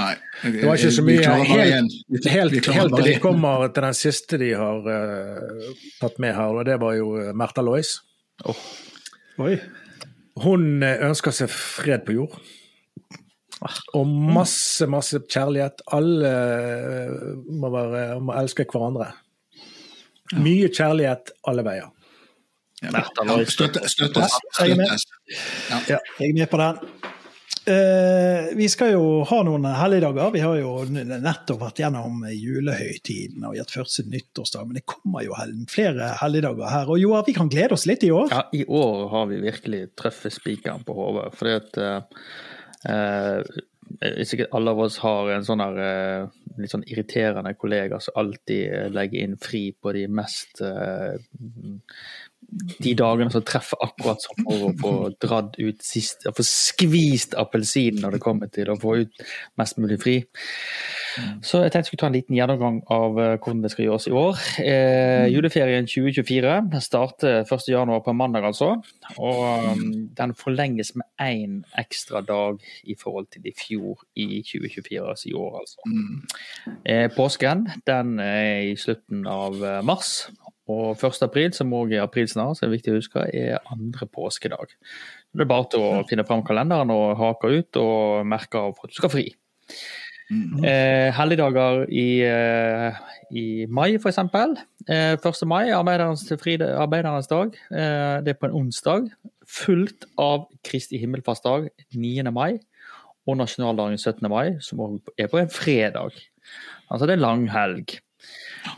Nei, 0.00 0.10
Det 0.42 0.66
var 0.66 0.80
ikke 0.80 0.92
så 0.96 1.04
mye 1.06 1.34
helt, 1.50 1.98
helt, 2.34 2.70
helt 2.74 2.96
til 2.98 3.08
de 3.08 3.16
kommer 3.22 3.66
til 3.70 3.86
den 3.88 3.98
siste 3.98 4.40
de 4.40 4.52
har 4.60 4.86
uh, 4.86 5.74
tatt 6.02 6.20
med 6.22 6.36
her, 6.36 6.60
og 6.60 6.66
det 6.68 6.78
var 6.82 6.96
jo 6.98 7.12
eh, 7.20 7.32
Märtha 7.36 7.64
Lois. 7.64 7.96
Oh. 8.48 8.64
Oi. 9.44 9.56
Hun 10.44 10.84
eh, 10.86 11.00
ønsker 11.08 11.34
seg 11.34 11.52
fred 11.52 12.04
på 12.06 12.16
jord. 12.16 12.36
Og 13.98 14.08
masse, 14.08 14.86
masse 14.88 15.20
kjærlighet. 15.28 15.82
Alle 15.92 16.30
må, 17.50 17.70
være, 17.74 18.20
må 18.24 18.36
elske 18.40 18.64
hverandre. 18.70 19.10
Mye 20.40 20.70
kjærlighet 20.70 21.34
alle 21.50 21.64
veier. 21.66 21.90
Ja, 22.80 23.02
støttes. 23.44 23.92
støttes. 23.92 24.36
Jeg 24.60 24.70
er 24.72 24.76
med. 24.76 25.08
Ja. 25.90 25.98
Jeg 26.20 26.30
er 26.30 26.36
med 26.38 26.46
på 26.48 26.60
den. 26.60 26.78
Uh, 27.60 28.56
vi 28.56 28.66
skal 28.72 28.94
jo 28.94 29.02
ha 29.28 29.40
noen 29.44 29.66
helligdager. 29.76 30.30
Vi 30.32 30.40
har 30.40 30.56
jo 30.62 30.70
nettopp 30.88 31.60
vært 31.60 31.82
gjennom 31.82 32.22
julehøytiden 32.32 33.44
og 33.44 33.58
gitt 33.58 33.74
første 33.74 34.06
nyttårsdag, 34.08 34.64
men 34.70 34.78
det 34.80 34.86
kommer 34.88 35.26
jo 35.26 35.36
flere 35.70 36.14
helligdager 36.22 36.72
her. 36.72 36.88
Og 36.88 37.02
Joar, 37.02 37.26
vi 37.28 37.36
kan 37.36 37.52
glede 37.52 37.76
oss 37.76 37.84
litt 37.90 38.06
i 38.08 38.12
år? 38.16 38.32
Ja, 38.32 38.46
i 38.56 38.64
år 38.64 39.04
har 39.12 39.28
vi 39.28 39.42
virkelig 39.44 39.82
truffet 40.00 40.38
spikeren 40.38 40.86
på 40.88 40.96
hodet. 40.96 41.28
For 41.36 41.52
uh, 41.84 42.24
sikkert 42.84 44.54
alle 44.56 44.72
av 44.72 44.78
oss 44.86 44.98
har 45.02 45.28
en 45.34 45.44
sånn 45.44 45.60
her, 45.60 46.30
litt 46.60 46.72
sånn 46.72 46.86
irriterende 46.88 47.52
kollega 47.58 47.98
som 48.00 48.16
alltid 48.22 48.94
legger 48.94 49.26
inn 49.26 49.36
fri 49.40 49.70
på 49.72 49.92
de 49.96 50.06
mest 50.08 50.62
de 52.80 52.94
dagene 52.98 53.30
som 53.30 53.44
treffer 53.46 53.78
akkurat 53.84 54.22
som 54.22 54.38
for 54.42 54.64
å 54.66 54.70
få 54.80 54.92
dratt 55.22 55.58
ut 55.60 55.82
sist, 55.84 56.24
få 56.24 56.44
skvist 56.46 57.36
appelsinen 57.38 58.02
når 58.02 58.16
det 58.16 58.22
kommer 58.24 58.50
til 58.52 58.72
å 58.72 58.78
få 58.80 58.96
ut 59.04 59.22
mest 59.60 59.78
mulig 59.78 60.00
fri. 60.02 60.16
Så 61.44 61.60
jeg 61.64 61.72
tenkte 61.72 61.80
jeg 61.80 61.88
skulle 61.90 62.02
ta 62.04 62.08
en 62.10 62.16
liten 62.16 62.36
gjennomgang 62.38 62.80
av 62.92 63.18
eh, 63.18 63.36
hvordan 63.36 63.62
det 63.64 63.72
skal 63.72 63.86
gjøres 63.86 64.06
i 64.06 64.14
år. 64.14 64.42
Eh, 64.62 65.26
juleferien 65.32 65.88
2024 65.90 66.80
starter 66.84 67.42
1.1 67.42 67.94
på 68.06 68.14
mandag, 68.16 68.46
altså. 68.46 68.72
Og 69.18 69.40
um, 69.66 69.82
den 70.16 70.34
forlenges 70.38 70.94
med 70.98 71.08
én 71.22 71.60
ekstra 71.78 72.22
dag 72.26 72.62
i 72.84 72.96
forhold 72.98 73.30
til 73.34 73.50
i 73.50 73.54
fjor 73.58 74.04
i 74.14 74.42
2024, 74.46 75.02
altså 75.02 75.30
i 75.30 75.34
år, 75.34 75.60
altså. 75.64 75.90
Eh, 76.86 77.08
påsken 77.16 77.66
den 77.90 78.18
er 78.22 78.70
i 78.70 78.76
slutten 78.78 79.26
av 79.30 79.58
eh, 79.64 79.80
mars. 79.86 80.30
Og 80.70 80.98
1. 80.98 81.22
april, 81.26 81.50
som 81.56 81.72
òg 81.76 81.94
er 81.96 82.04
april 82.04 82.28
snart, 82.30 82.58
så 82.58 82.66
er 82.66 82.74
viktig 82.74 82.92
å 82.92 82.98
huske, 82.98 83.24
er 83.34 83.58
andre 83.72 84.06
påskedag. 84.06 84.76
Det 85.34 85.44
er 85.44 85.50
bare 85.50 85.68
til 85.72 85.86
å 85.86 86.04
finne 86.10 86.26
fram 86.28 86.44
kalenderen 86.46 86.92
og 86.94 87.18
hake 87.20 87.50
ut 87.56 87.80
og 87.80 88.28
merke 88.28 88.60
av 88.60 88.78
at 88.78 88.92
du 88.92 88.98
skal 88.98 89.12
fri. 89.12 89.26
Mm. 90.30 90.62
Eh, 90.62 91.08
helligdager 91.16 91.88
i, 91.90 92.22
eh, 92.22 92.98
i 93.34 93.66
mai, 93.66 93.96
f.eks. 93.98 94.20
Eh, 94.86 95.16
1. 95.18 95.46
mai, 95.50 95.72
arbeidernes, 95.74 96.22
arbeidernes 96.30 97.30
dag. 97.30 97.56
Eh, 97.70 98.20
det 98.22 98.34
er 98.34 98.38
på 98.38 98.46
en 98.46 98.58
onsdag. 98.62 99.10
Fulgt 99.50 100.06
av 100.18 100.46
Kristi 100.62 101.00
himmelfartsdag 101.02 101.70
9. 101.98 102.30
mai 102.30 102.60
og 103.26 103.40
nasjonaldagen 103.40 103.98
17. 103.98 104.28
mai, 104.30 104.60
som 104.62 105.00
er 105.18 105.26
på 105.26 105.40
en 105.40 105.50
fredag. 105.50 106.14
Altså 106.90 107.06
det 107.06 107.18
er 107.18 107.26
lang 107.26 107.48
helg. 107.50 107.98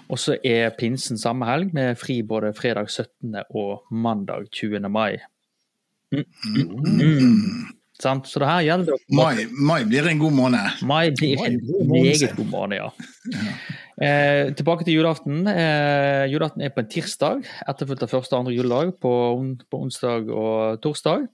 Og 0.09 0.19
så 0.21 0.37
er 0.47 0.75
pinsen 0.79 1.19
samme 1.19 1.47
helg, 1.49 1.73
med 1.75 1.99
fri 2.01 2.21
både 2.23 2.53
fredag 2.57 2.91
17. 2.91 3.37
og 3.51 3.87
mandag 3.91 4.51
20. 4.53 4.89
mai. 4.93 5.19
Mm. 6.13 6.25
Mm. 7.01 7.71
Så 8.03 8.41
det 8.43 8.49
her 8.49 8.65
gjelder 8.67 8.99
mai, 9.15 9.45
mai, 9.53 9.85
blir 9.87 10.09
en 10.11 10.19
god 10.19 10.35
måned. 10.35 10.83
Mai 10.83 11.13
blir 11.15 11.39
en 11.47 11.61
meget 11.87 12.35
god 12.37 12.49
måned, 12.51 12.81
ja. 12.81 12.89
ja. 13.31 13.53
Eh, 14.03 14.55
tilbake 14.59 14.85
til 14.85 14.97
julaften. 14.97 15.47
Eh, 15.47 16.25
julaften 16.33 16.65
er 16.65 16.73
på 16.75 16.83
en 16.83 16.89
tirsdag, 16.91 17.45
etterfulgt 17.69 18.03
av 18.03 18.11
første 18.11 18.35
og 18.35 18.43
andre 18.43 18.57
juledag 18.57 18.95
på, 19.03 19.13
on 19.37 19.53
på 19.71 19.83
onsdag 19.85 20.33
og 20.33 20.81
torsdag. 20.83 21.29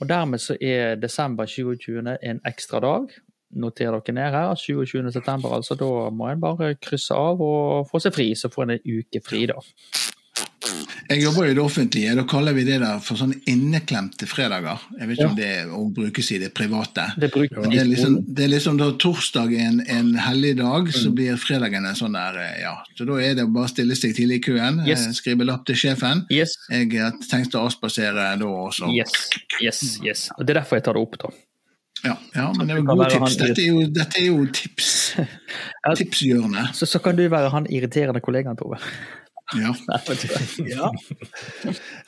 Og 0.00 0.08
Dermed 0.10 0.42
så 0.42 0.56
er 0.58 0.96
desember 0.98 1.46
2020 1.46 2.16
en 2.18 2.42
ekstra 2.48 2.80
dag, 2.82 3.12
noter 3.52 3.92
dere 3.92 4.16
ned 4.16 4.34
her. 4.34 4.54
27.9. 4.58 5.52
Altså, 5.52 5.78
da 5.78 5.90
må 6.10 6.30
en 6.30 6.42
bare 6.42 6.74
krysse 6.82 7.14
av 7.16 7.42
og 7.42 7.88
få 7.90 8.02
seg 8.02 8.16
fri, 8.16 8.30
så 8.38 8.50
får 8.52 8.66
en 8.66 8.72
en 8.72 8.98
uke 8.98 9.22
fri, 9.24 9.46
da. 9.50 9.60
Jeg 11.10 11.20
jobber 11.24 11.48
i 11.50 11.54
det 11.56 11.60
offentlige, 11.60 12.12
da 12.16 12.22
kaller 12.28 12.54
vi 12.56 12.62
det 12.64 12.78
der 12.80 13.00
for 13.04 13.18
sånne 13.18 13.42
inneklemte 13.50 14.24
fredager. 14.30 14.80
Jeg 14.96 15.08
vet 15.10 15.18
ikke 15.18 15.26
ja. 15.26 15.30
om 15.32 15.36
det 15.36 15.50
å 15.76 15.80
brukes 15.92 16.30
i 16.32 16.38
det 16.40 16.52
private. 16.56 17.08
Det, 17.20 17.28
det, 17.34 17.80
er 17.82 17.88
liksom, 17.90 18.16
det 18.24 18.46
er 18.46 18.52
liksom 18.54 18.78
da 18.80 18.88
torsdag 19.02 19.52
en, 19.66 19.82
en 19.92 20.12
hellig 20.22 20.54
dag, 20.62 20.88
mm. 20.88 20.96
så 21.02 21.12
blir 21.12 21.40
fredagen 21.42 21.84
en 21.88 21.98
sånn 21.98 22.16
der 22.16 22.40
ja. 22.62 22.76
Så 22.96 23.06
da 23.08 23.18
er 23.20 23.36
det 23.40 23.48
bare 23.52 23.68
å 23.68 23.72
stille 23.74 23.98
seg 23.98 24.16
tidlig 24.16 24.40
i 24.40 24.44
køen, 24.48 24.80
yes. 24.88 25.08
Eh, 25.10 25.16
skrive 25.18 25.48
lapp 25.48 25.66
til 25.68 25.80
sjefen. 25.82 26.24
Yes. 26.32 26.56
Jeg 26.72 26.88
har 26.94 27.18
tenkt 27.28 27.58
å 27.58 27.66
avspasere 27.66 28.32
da 28.40 28.52
også. 28.64 28.92
Yes, 28.94 29.32
yes, 29.60 29.82
yes. 30.06 30.28
Og 30.38 30.46
det 30.46 30.56
er 30.56 30.62
derfor 30.62 30.80
jeg 30.80 30.88
tar 30.88 30.96
det 30.96 31.04
opp, 31.04 31.18
da. 31.26 31.34
Ja, 32.02 32.16
ja, 32.34 32.48
men 32.58 32.66
det 32.66 32.74
er 32.74 32.80
jo 32.80 32.86
gode 32.88 33.08
tips. 33.12 33.36
Dette 33.38 33.62
er 33.62 33.68
jo, 33.68 33.82
dette 33.94 34.18
er 34.18 34.26
jo 34.26 34.46
tips. 34.50 34.92
Tipshjørnet. 36.00 36.74
Så, 36.74 36.88
så 36.90 36.98
kan 37.02 37.18
du 37.18 37.22
være 37.30 37.52
han 37.52 37.68
irriterende 37.70 38.22
kollegaen, 38.24 38.58
Tove. 38.58 38.80
Ja. 39.54 39.74
ja. 40.74 40.90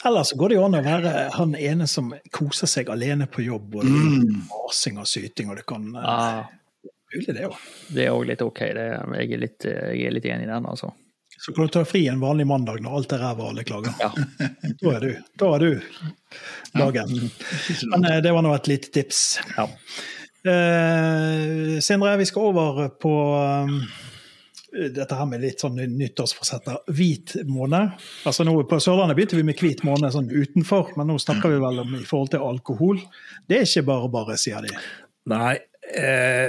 Ellers 0.05 0.33
går 0.33 0.51
det 0.51 0.59
jo 0.59 0.67
an 0.67 0.79
å 0.81 0.83
være 0.85 1.15
han 1.37 1.55
ene 1.59 1.87
som 1.91 2.11
koser 2.35 2.71
seg 2.71 2.91
alene 2.91 3.29
på 3.31 3.45
jobb, 3.47 3.79
og 3.79 3.87
mm. 3.87 4.51
masing 4.51 4.99
og 5.03 5.09
syting, 5.11 5.53
og 5.53 5.61
det 5.61 5.67
kan 5.69 5.87
eh, 5.95 6.11
ah. 6.11 6.91
Mulig, 7.15 7.31
det 7.31 7.47
òg. 7.47 7.59
Det 7.95 8.09
er 8.09 8.17
òg 8.17 8.27
litt 8.27 8.41
ok. 8.43 8.61
Det, 8.75 8.87
jeg, 9.21 9.31
er 9.37 9.43
litt, 9.45 9.67
jeg 9.71 10.07
er 10.09 10.15
litt 10.17 10.25
enig 10.27 10.49
i 10.49 10.51
den, 10.51 10.67
altså. 10.67 10.91
Så 11.45 11.53
kan 11.53 11.67
du 11.67 11.73
ta 11.75 11.85
fri 11.85 12.07
en 12.09 12.21
vanlig 12.21 12.47
mandag 12.49 12.79
når 12.81 12.95
alt 12.97 13.11
er 13.13 13.21
ræva 13.21 13.43
og 13.45 13.51
alle 13.53 13.65
klager. 13.69 13.93
Ja. 14.01 14.09
da 14.81 14.93
er 14.97 15.03
du. 15.05 15.11
Da 15.37 15.51
er 15.57 15.65
du 15.65 15.83
dagen. 16.73 17.11
Ja. 17.21 17.75
Men 17.93 18.07
eh, 18.09 18.21
det 18.25 18.33
var 18.33 18.47
nå 18.47 18.55
et 18.57 18.71
lite 18.71 18.89
tips. 18.95 19.21
Ja. 19.59 19.67
Eh, 20.49 21.81
Sindre, 21.85 22.17
vi 22.17 22.27
skal 22.31 22.49
over 22.49 22.89
på 22.89 23.13
um, 23.69 23.77
dette 24.73 25.21
her 25.21 25.29
med 25.29 25.45
litt 25.45 25.61
sånn 25.61 25.77
nyttårsforsetter. 25.77 26.81
Hvit 26.97 27.37
måned. 27.45 27.93
Altså 28.25 28.49
nå 28.49 28.57
På 28.71 28.81
Sørlandet 28.81 29.21
begynte 29.21 29.37
vi 29.37 29.45
med 29.45 29.61
hvit 29.61 29.85
måned 29.85 30.17
sånn 30.17 30.33
utenfor, 30.33 30.95
men 30.97 31.13
nå 31.13 31.21
snakker 31.21 31.53
vi 31.53 31.63
vel 31.63 31.85
om 31.85 31.95
i 32.01 32.05
forhold 32.09 32.33
til 32.35 32.49
alkohol. 32.49 33.05
Det 33.45 33.61
er 33.61 33.69
ikke 33.69 33.85
bare 33.93 34.13
bare, 34.17 34.41
sier 34.41 34.65
de. 34.65 34.73
Nei. 35.33 35.59
Eh, 35.93 36.49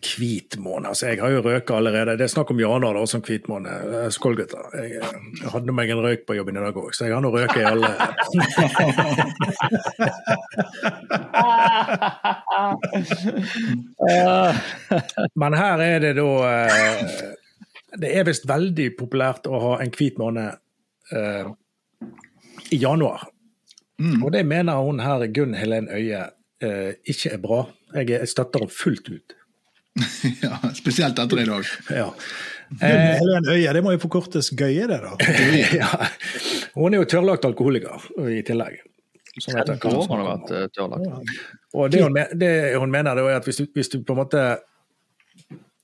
Hvit 0.00 0.56
måned. 0.58 0.88
Altså, 0.88 1.06
jeg 1.06 1.20
har 1.20 1.28
jo 1.28 1.40
røket 1.44 1.70
allerede. 1.76 2.16
Det 2.16 2.24
er 2.24 2.28
snakk 2.32 2.50
om 2.50 2.60
januar 2.60 2.94
da, 2.96 3.06
som 3.06 3.20
hvit 3.26 3.48
måned. 3.48 3.70
Eh, 3.98 4.10
skål, 4.14 4.36
gutter. 4.38 4.76
Jeg, 4.78 4.90
jeg, 4.96 5.48
hadde 5.52 5.72
meg 5.76 5.90
en 5.92 6.00
røyk 6.00 6.22
på 6.28 6.36
jobben 6.38 6.56
i 6.56 6.62
dag 6.64 6.76
òg, 6.80 6.94
så 6.96 7.04
jeg 7.04 7.12
har 7.12 7.20
nå 7.20 7.30
røket 7.34 7.60
i 7.60 7.68
alle 7.68 7.90
Men 15.42 15.52
her 15.60 15.78
er 15.84 15.98
det 16.06 16.14
da 16.16 16.28
eh, 16.48 17.00
Det 18.00 18.10
er 18.16 18.24
visst 18.30 18.48
veldig 18.48 18.88
populært 18.96 19.46
å 19.46 19.60
ha 19.66 19.74
en 19.84 19.92
hvit 19.92 20.16
måned 20.20 20.48
i 22.72 22.76
januar. 22.80 23.28
Mm. 24.00 24.22
Og 24.24 24.32
det 24.32 24.46
mener 24.48 24.80
hun 24.80 25.00
her, 25.04 25.26
Gunn 25.28 25.52
Helen 25.58 25.88
Øie, 25.92 26.24
ikke 27.04 27.34
er 27.34 27.40
bra. 27.42 27.66
Jeg, 27.92 28.08
jeg 28.14 28.28
støtter 28.32 28.64
henne 28.64 28.72
fullt 28.72 29.08
ut. 29.12 29.36
ja, 30.42 30.58
spesielt 30.74 31.18
etter 31.18 31.40
i 31.40 31.44
dag. 31.44 31.64
Ja. 31.90 32.14
Eh, 32.80 32.88
Helen 32.88 33.48
Øye, 33.48 33.72
det 33.72 33.82
må 33.84 33.92
jo 33.92 34.00
forkortes 34.00 34.48
Gøye, 34.56 34.86
det, 34.88 34.96
da. 35.02 35.12
ja. 35.82 35.90
Hun 36.72 36.94
er 36.94 37.02
jo 37.02 37.08
tørrlagt 37.08 37.44
alkoholiker 37.44 38.06
i 38.32 38.40
tillegg. 38.46 38.78
Som 39.36 39.58
heter, 39.58 39.76
år 39.88 40.08
har 40.08 40.22
vært 40.24 40.52
uh, 40.52 40.62
tørrlagt. 40.72 41.34
Og 41.76 41.92
det 41.92 42.00
hun, 42.00 42.16
det 42.40 42.52
hun 42.80 42.92
mener, 42.92 43.16
det 43.16 43.26
er 43.28 43.36
at 43.36 43.48
hvis 43.48 43.60
du, 43.60 43.66
hvis 43.76 43.92
du, 43.92 43.98
på 44.04 44.16
en 44.16 44.22
måte 44.22 44.46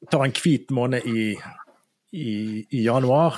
tar 0.08 0.24
en 0.24 0.34
hvit 0.36 0.72
måned 0.72 1.04
i, 1.08 1.28
i, 2.16 2.32
i, 2.64 2.82
januar, 2.86 3.36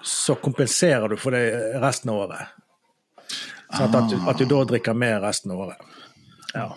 så 0.00 0.36
kompenserer 0.40 1.12
du 1.12 1.20
for 1.20 1.36
det 1.36 1.44
resten 1.84 2.12
av 2.12 2.24
året. 2.24 2.56
Sånn 3.74 3.96
at, 4.00 4.12
du, 4.12 4.16
at 4.32 4.40
du 4.40 4.48
da 4.48 4.64
drikker 4.68 4.96
mer 4.96 5.20
resten 5.24 5.52
av 5.52 5.64
året. 5.66 5.96
Ja, 6.54 6.70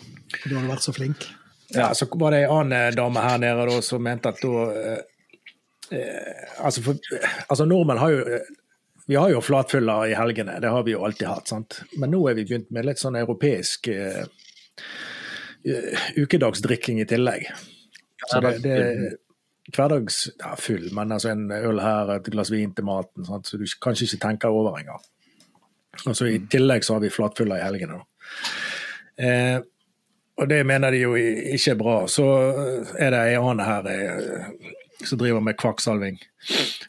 du 0.44 0.56
har 0.58 0.72
vært 0.74 0.84
så 0.84 0.96
flink. 0.96 1.28
Ja, 1.76 1.92
så 1.96 2.08
var 2.12 2.32
det 2.32 2.46
ei 2.46 2.52
annen 2.52 2.96
dame 2.96 3.24
her 3.24 3.42
nede 3.44 3.66
da, 3.68 3.82
som 3.84 4.04
mente 4.04 4.32
at 4.32 4.40
da, 4.40 4.64
eh, 5.92 6.46
altså, 6.64 6.84
for, 6.86 7.20
altså 7.48 7.68
nordmenn 7.68 8.02
har 8.02 8.16
jo 8.16 8.40
Vi 9.08 9.16
har 9.16 9.30
jo 9.32 9.40
flatfyller 9.40 10.10
i 10.12 10.16
helgene, 10.20 10.58
det 10.60 10.68
har 10.68 10.84
vi 10.84 10.92
jo 10.92 11.06
alltid 11.08 11.28
hatt. 11.30 11.48
sant? 11.48 11.78
Men 11.96 12.12
nå 12.12 12.26
er 12.28 12.36
vi 12.36 12.44
begynt 12.44 12.74
med 12.76 12.84
litt 12.90 13.00
sånn 13.00 13.16
europeisk 13.16 13.88
eh, 13.88 14.26
ukedagsdrikking 16.20 17.00
i 17.00 17.06
tillegg. 17.08 17.46
Så 18.28 18.42
det, 18.44 18.52
det 18.66 18.76
hverdags 19.76 20.30
ja, 20.40 20.56
full, 20.60 20.90
men 20.96 21.12
altså 21.12 21.32
en 21.34 21.52
øl 21.52 21.82
her, 21.84 22.14
et 22.18 22.30
glass 22.32 22.52
vin 22.54 22.74
til 22.76 22.88
maten, 22.88 23.26
sant? 23.28 23.48
så 23.48 23.60
du 23.60 23.66
kanskje 23.84 24.08
ikke 24.08 24.24
tenker 24.28 24.60
over 24.60 24.78
engang. 24.80 25.04
Og 26.06 26.16
så 26.16 26.30
I 26.30 26.40
tillegg 26.52 26.86
så 26.86 26.98
har 26.98 27.04
vi 27.04 27.12
flatfyller 27.12 27.60
i 27.60 27.66
helgene. 27.66 28.00
Eh, 29.18 29.58
og 30.38 30.50
det 30.50 30.60
mener 30.70 30.94
de 30.94 31.02
jo 31.02 31.16
ikke 31.18 31.74
er 31.74 31.80
bra. 31.80 31.96
Så 32.12 32.26
er 33.00 33.14
det 33.14 33.22
ei 33.24 33.38
annen 33.40 33.64
her 33.66 33.90
eh, 33.90 34.76
som 35.06 35.20
driver 35.20 35.42
med 35.44 35.58
kvakksalving, 35.58 36.20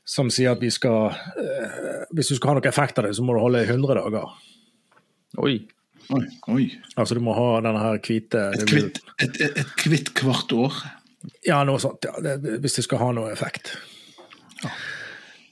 som 0.08 0.30
sier 0.32 0.54
at 0.54 0.62
vi 0.64 0.70
skal 0.72 1.10
eh, 1.12 2.04
Hvis 2.16 2.30
du 2.32 2.36
skal 2.36 2.52
ha 2.52 2.58
noen 2.58 2.68
effekt 2.68 3.00
av 3.00 3.08
det, 3.08 3.14
så 3.16 3.24
må 3.24 3.36
du 3.36 3.42
holde 3.42 3.64
i 3.64 3.68
100 3.68 3.98
dager. 4.00 4.36
Oi. 5.44 5.56
Oi, 6.08 6.24
oi. 6.48 6.62
Altså 6.96 7.18
du 7.18 7.20
må 7.20 7.34
ha 7.36 7.58
denne 7.64 7.82
her 7.82 7.98
hvite 8.00 8.46
Et 8.56 9.74
kvitt, 9.76 10.14
kvart 10.16 10.52
år. 10.56 10.78
Ja, 11.44 11.60
noe 11.68 11.80
sånt. 11.82 12.06
Ja, 12.08 12.14
det, 12.24 12.56
hvis 12.62 12.78
det 12.78 12.86
skal 12.86 13.02
ha 13.02 13.10
noe 13.16 13.32
effekt. 13.32 13.74
Ja. 14.62 14.72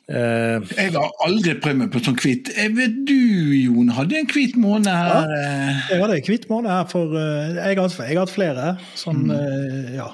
Eh, 0.06 0.62
jeg 0.78 0.92
har 0.94 1.14
aldri 1.26 1.56
prøvd 1.58 1.80
meg 1.80 1.88
på 1.90 2.00
sånn 2.04 2.18
hvit. 2.22 2.52
Jeg 2.54 2.74
vet 2.76 2.98
du, 3.08 3.16
Jon, 3.58 3.88
hadde 3.96 4.20
en 4.20 4.28
hvit 4.30 4.54
måned 4.60 4.86
her? 4.86 5.32
Ja, 5.34 5.72
jeg 5.90 6.02
hadde 6.04 6.18
en 6.20 6.28
hvit 6.28 6.46
måned 6.50 6.70
her 6.70 6.84
for 6.92 7.16
uh, 7.16 7.56
jeg, 7.56 7.80
har, 7.80 7.96
hatt 8.20 8.34
flere. 8.34 8.68
Sånn, 8.94 9.24
mm. 9.26 9.32
uh, 9.34 9.88
ja. 9.96 10.06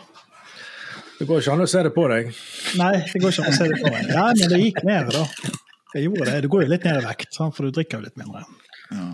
Det 1.19 1.29
går 1.29 1.43
ikke 1.43 1.57
an 1.59 1.65
å 1.67 1.69
se 1.71 1.83
det 1.85 1.93
på 1.95 2.07
deg? 2.11 2.33
Nei, 2.81 2.95
det 3.11 3.21
går 3.21 3.35
ikke 3.35 3.45
an 3.45 3.53
å 3.53 3.59
se 3.59 3.69
det 3.69 3.83
på 3.83 3.93
meg. 3.93 4.09
Ja, 4.09 4.25
men 4.39 4.55
det 4.55 4.63
gikk 4.63 4.81
ned, 4.89 5.13
da. 5.13 5.53
Jeg 5.93 6.07
gjorde 6.07 6.31
det. 6.31 6.39
Det 6.41 6.53
går 6.55 6.65
jo 6.65 6.73
litt 6.73 6.89
ned 6.89 7.03
i 7.03 7.05
vekt, 7.05 7.37
for 7.37 7.69
du 7.69 7.77
drikker 7.77 8.01
jo 8.01 8.07
litt 8.09 8.17
mindre. 8.19 8.47
Ja. 8.97 9.11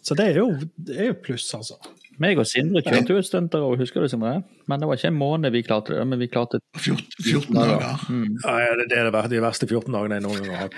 Så 0.00 0.16
det 0.16 0.30
er 0.32 0.40
jo, 0.40 0.48
det 0.88 0.96
er 0.96 1.12
jo 1.12 1.20
pluss, 1.28 1.50
altså. 1.56 1.76
Meg 2.22 2.38
og 2.38 2.46
Sindre 2.46 2.78
kjørte 2.84 3.10
jo 3.14 3.18
et 3.18 3.26
stunt 3.26 3.52
der 3.52 3.60
òg, 3.66 3.78
husker 3.80 4.00
du 4.04 4.08
Sindre? 4.10 4.42
Men 4.70 4.80
det 4.80 4.86
var 4.88 4.94
ikke 4.98 5.10
en 5.10 5.18
måned 5.18 5.50
vi 5.54 5.62
klarte 5.66 5.94
det, 5.96 6.04
men 6.06 6.18
vi 6.20 6.26
klarte 6.30 6.56
14, 6.78 7.04
14 7.24 7.56
dager. 7.56 8.04
Mm. 8.08 8.36
Ja, 8.44 8.50
det 8.78 8.98
er 8.98 9.04
det, 9.10 9.30
de 9.32 9.40
verste 9.42 9.66
14 9.66 9.92
dagene 9.94 10.14
jeg 10.20 10.26
noen 10.26 10.38
gang 10.42 10.52
har 10.54 10.60
hatt. 10.68 10.76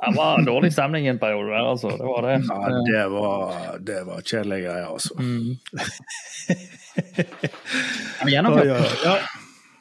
Det 0.00 0.16
var 0.16 0.30
en 0.38 0.48
dårlig 0.48 0.70
stemning 0.72 1.04
en 1.10 1.20
periode 1.20 1.50
der, 1.52 1.64
altså. 1.74 1.88
Det 2.00 2.06
var 2.08 2.20
det. 2.24 2.36
Ja, 2.48 2.60
det 2.88 3.04
var, 3.12 3.36
det 3.90 4.00
var 4.06 4.18
kjedelige 4.24 4.62
greier, 4.64 4.88
altså. 4.88 5.12
Mm. 5.20 5.50
Gjennomført. 8.30 8.66
Ja, 8.70 8.76
ja. 9.04 9.14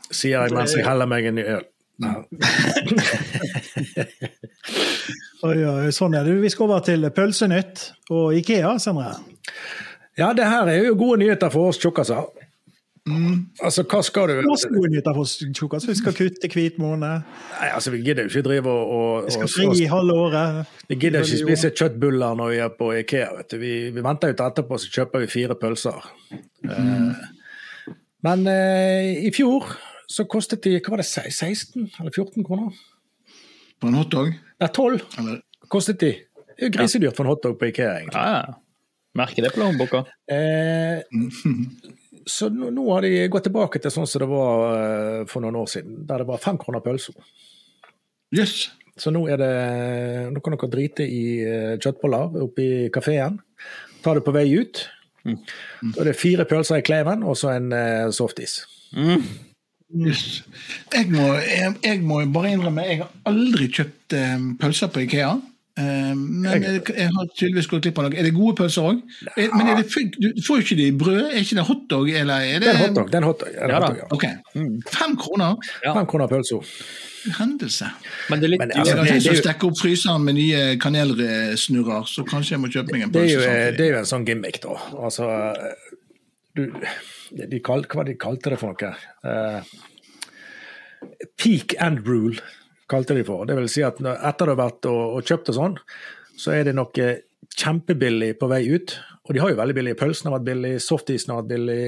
Sier 0.10 0.42
jeg 0.42 0.50
mens 0.58 0.74
jeg 0.74 0.82
heller 0.88 1.06
meg 1.08 1.26
en 1.30 1.36
ny 1.38 1.44
øl. 1.54 1.66
oi, 5.48 5.60
oi, 5.64 5.92
sånn 5.96 6.16
er 6.18 6.24
det. 6.28 6.42
Vi 6.44 6.52
skal 6.52 6.66
over 6.68 6.82
til 6.84 7.08
Pølsenytt 7.16 7.76
og 8.12 8.36
Ikea, 8.36 8.76
Sindre. 8.82 9.16
Ja, 10.20 10.34
det 10.36 10.46
her 10.46 10.68
er 10.68 10.84
jo 10.84 10.96
gode 11.00 11.22
nyheter 11.24 11.52
for 11.54 11.72
oss 11.72 11.80
tjukkaser. 11.80 12.28
Mm. 13.10 13.36
Altså, 13.64 13.84
hva 13.90 14.02
skal 14.06 14.30
du 14.30 14.42
Masse 14.46 14.68
gode 14.70 14.92
nyheter 14.92 15.16
for 15.16 15.26
oss 15.26 15.38
tjukkaser. 15.40 15.90
Vi 15.94 15.98
skal 15.98 16.16
kutte 16.18 16.50
hvit 16.52 16.78
måned. 16.82 17.24
Nei, 17.56 17.70
altså, 17.72 17.94
vi 17.96 18.02
gidder 18.04 18.28
jo 18.28 18.34
ikke 18.34 18.46
drive 18.46 18.74
og, 18.74 18.92
og 18.98 19.30
Vi 19.30 19.36
skal 19.38 19.52
fri 19.54 19.86
i 19.86 19.90
halve 19.90 20.18
året. 20.26 20.76
Vi 20.92 21.00
gidder 21.00 21.26
ikke 21.26 21.42
spise 21.46 21.72
kjøttbuller 21.72 22.38
når 22.38 22.54
vi 22.54 22.62
er 22.66 22.76
på 22.82 22.92
Ikea. 23.00 23.32
vet 23.40 23.52
du. 23.54 23.58
Vi, 23.64 23.74
vi 23.96 24.06
venter 24.06 24.36
til 24.36 24.46
etterpå, 24.46 24.82
så 24.84 24.94
kjøper 25.00 25.26
vi 25.26 25.32
fire 25.32 25.58
pølser. 25.60 26.12
Mm. 26.68 26.70
Uh, 26.70 27.98
men 28.28 28.48
uh, 28.52 29.10
i 29.24 29.32
fjor 29.34 29.72
så 30.10 30.26
kostet 30.30 30.66
de 30.66 30.78
hva 30.78 30.98
var 30.98 31.04
det, 31.04 31.10
16 31.10 31.86
eller 32.02 32.12
14 32.12 32.44
kroner? 32.46 32.74
På 33.80 33.88
en 33.88 33.96
hotdog? 33.96 34.34
Ja, 34.60 34.68
12 34.68 35.00
eller? 35.22 35.44
kostet 35.72 36.02
de. 36.02 36.16
Det 36.50 36.66
er 36.66 36.68
jo 36.68 36.76
grisedyrt 36.76 37.16
for 37.16 37.24
en 37.24 37.32
hotdog 37.32 37.56
på 37.62 37.70
Ikea, 37.70 37.94
egentlig. 38.02 38.20
Ja, 38.20 38.42
ja. 38.42 38.58
Merker 39.20 39.46
det 39.46 39.54
på 39.56 39.62
lommeboka. 39.62 40.04
Eh, 40.32 41.02
så 42.30 42.50
nå, 42.54 42.70
nå, 42.76 42.86
har 42.94 43.06
de 43.06 43.28
gått 43.32 43.48
tilbake 43.50 43.82
til 43.82 43.94
sånn 43.94 44.08
som 44.10 44.24
det 44.24 44.30
var 44.30 44.66
uh, 44.70 45.24
for 45.30 45.44
noen 45.44 45.58
år 45.60 45.70
siden, 45.72 46.04
der 46.08 46.24
det 46.24 46.30
var 46.30 46.44
fem 46.44 46.60
kroner 46.62 46.84
pølsa. 46.86 47.16
Yes. 48.36 48.70
Så 49.00 49.14
nå 49.16 49.24
er 49.32 49.40
det 49.40 49.54
Nå 50.36 50.42
kan 50.44 50.54
dere 50.54 50.70
drite 50.70 51.06
i 51.08 51.24
uh, 51.42 51.76
kjøttboller 51.82 52.40
oppe 52.44 52.64
i 52.64 52.88
kafeen. 52.94 53.40
Ta 54.04 54.16
det 54.16 54.24
på 54.26 54.36
vei 54.36 54.48
ut. 54.60 54.84
Mm. 55.26 55.40
Da 55.84 56.04
er 56.04 56.12
det 56.12 56.20
fire 56.20 56.46
pølser 56.48 56.80
i 56.80 56.86
kleven 56.86 57.26
og 57.28 57.38
så 57.40 57.56
en 57.56 57.72
uh, 57.74 58.10
softis. 58.16 58.62
Mm. 58.96 59.24
Yes. 60.06 60.44
Jeg, 60.94 61.08
må, 61.10 61.32
jeg, 61.42 61.74
jeg, 61.82 62.02
må, 62.06 62.20
bare 62.30 62.54
innrømme, 62.54 62.86
jeg 62.86 63.02
har 63.02 63.10
aldri 63.30 63.72
kjøpt 63.74 64.14
um, 64.20 64.52
pølser 64.62 64.92
på 64.94 65.02
Ikea. 65.08 65.32
Eh, 65.80 66.14
men 66.16 66.64
jeg, 66.66 66.82
jeg 66.92 67.12
har 67.16 67.28
tydeligvis 67.34 67.68
gått 67.72 67.86
glipp 67.86 68.00
av 68.02 68.08
noe. 68.08 68.18
Er 68.20 68.28
det 68.28 68.34
gode 68.36 68.56
pølser 68.60 68.88
òg? 68.90 69.04
Men 69.38 69.70
det, 69.80 70.06
du 70.20 70.42
får 70.46 70.60
jo 70.60 70.66
ikke 70.66 70.80
det 70.80 70.88
i 70.92 70.96
brød? 71.04 71.22
Er 71.30 71.44
ikke 71.44 71.60
det 71.60 71.68
hotdog? 71.70 72.10
Eller 72.22 72.48
er 72.48 72.64
det, 72.64 72.66
det 72.66 72.72
er 72.72 72.82
hotdog. 72.84 73.12
Det 73.12 73.20
er 73.20 73.28
hotdog. 73.28 73.54
Ja, 73.56 73.70
hotdog 73.76 74.02
ja. 74.02 74.08
okay. 74.18 74.34
Mm. 74.56 74.74
Fem 74.90 75.16
kroner? 75.20 75.70
Ja. 75.86 75.94
Fem 75.98 76.10
kroner 76.10 76.32
pølsa. 76.32 76.60
Hendelse. 77.40 77.92
Men 78.32 78.42
det 78.42 78.48
er 78.48 78.54
litt 78.54 78.64
men, 78.64 78.74
altså, 78.74 78.96
det, 78.96 79.06
har 79.12 79.40
det, 79.44 79.54
å 79.54 79.70
opp 79.70 79.80
fryseren 79.80 80.26
med 80.26 80.38
nye 80.40 80.62
kanelsnurrer, 80.82 82.08
så 82.08 82.24
kanskje 82.28 82.56
jeg 82.56 82.64
må 82.64 82.72
kjøpe 82.72 82.96
meg 82.96 83.08
en 83.08 83.14
pølse. 83.16 83.26
Det 83.26 83.30
er 83.30 83.34
jo, 83.34 83.42
samtidig. 83.46 83.78
det 83.78 83.86
er 83.86 83.92
jo 83.92 84.00
en 84.02 84.12
sånn 84.14 84.28
gimmick, 84.30 84.62
da. 84.64 84.78
Altså, 85.08 85.30
du, 86.58 86.64
de 87.54 87.62
kal, 87.64 87.84
hva 87.92 88.08
de 88.08 88.16
kalte 88.20 88.56
det 88.56 88.60
for 88.62 88.76
noe? 88.76 88.94
Uh, 89.24 89.60
peak 91.40 91.76
and 91.80 92.08
rule 92.08 92.40
kalte 92.90 93.18
de 93.18 93.24
for. 93.28 93.46
Det 93.48 93.58
vil 93.58 93.70
si 93.72 93.84
at 93.86 94.00
etter 94.02 94.50
du 94.50 94.54
har 94.56 94.62
vært 94.64 94.88
og, 94.90 95.02
og 95.18 95.26
kjøpt 95.32 95.52
og 95.54 95.58
sånn, 95.60 95.80
så 96.40 96.56
er 96.56 96.68
det 96.68 96.76
noe 96.78 97.10
kjempebillig 97.60 98.36
på 98.40 98.50
vei 98.52 98.64
ut. 98.72 98.96
Og 99.28 99.36
de 99.36 99.42
har 99.44 99.52
jo 99.52 99.60
veldig 99.60 99.76
billig. 99.78 99.98
Pølsen 100.00 100.30
har 100.30 100.40
vært 100.40 100.48
billig, 100.48 100.76
softisen 100.82 101.34
har 101.34 101.44
vært 101.44 101.52
billig. 101.54 101.82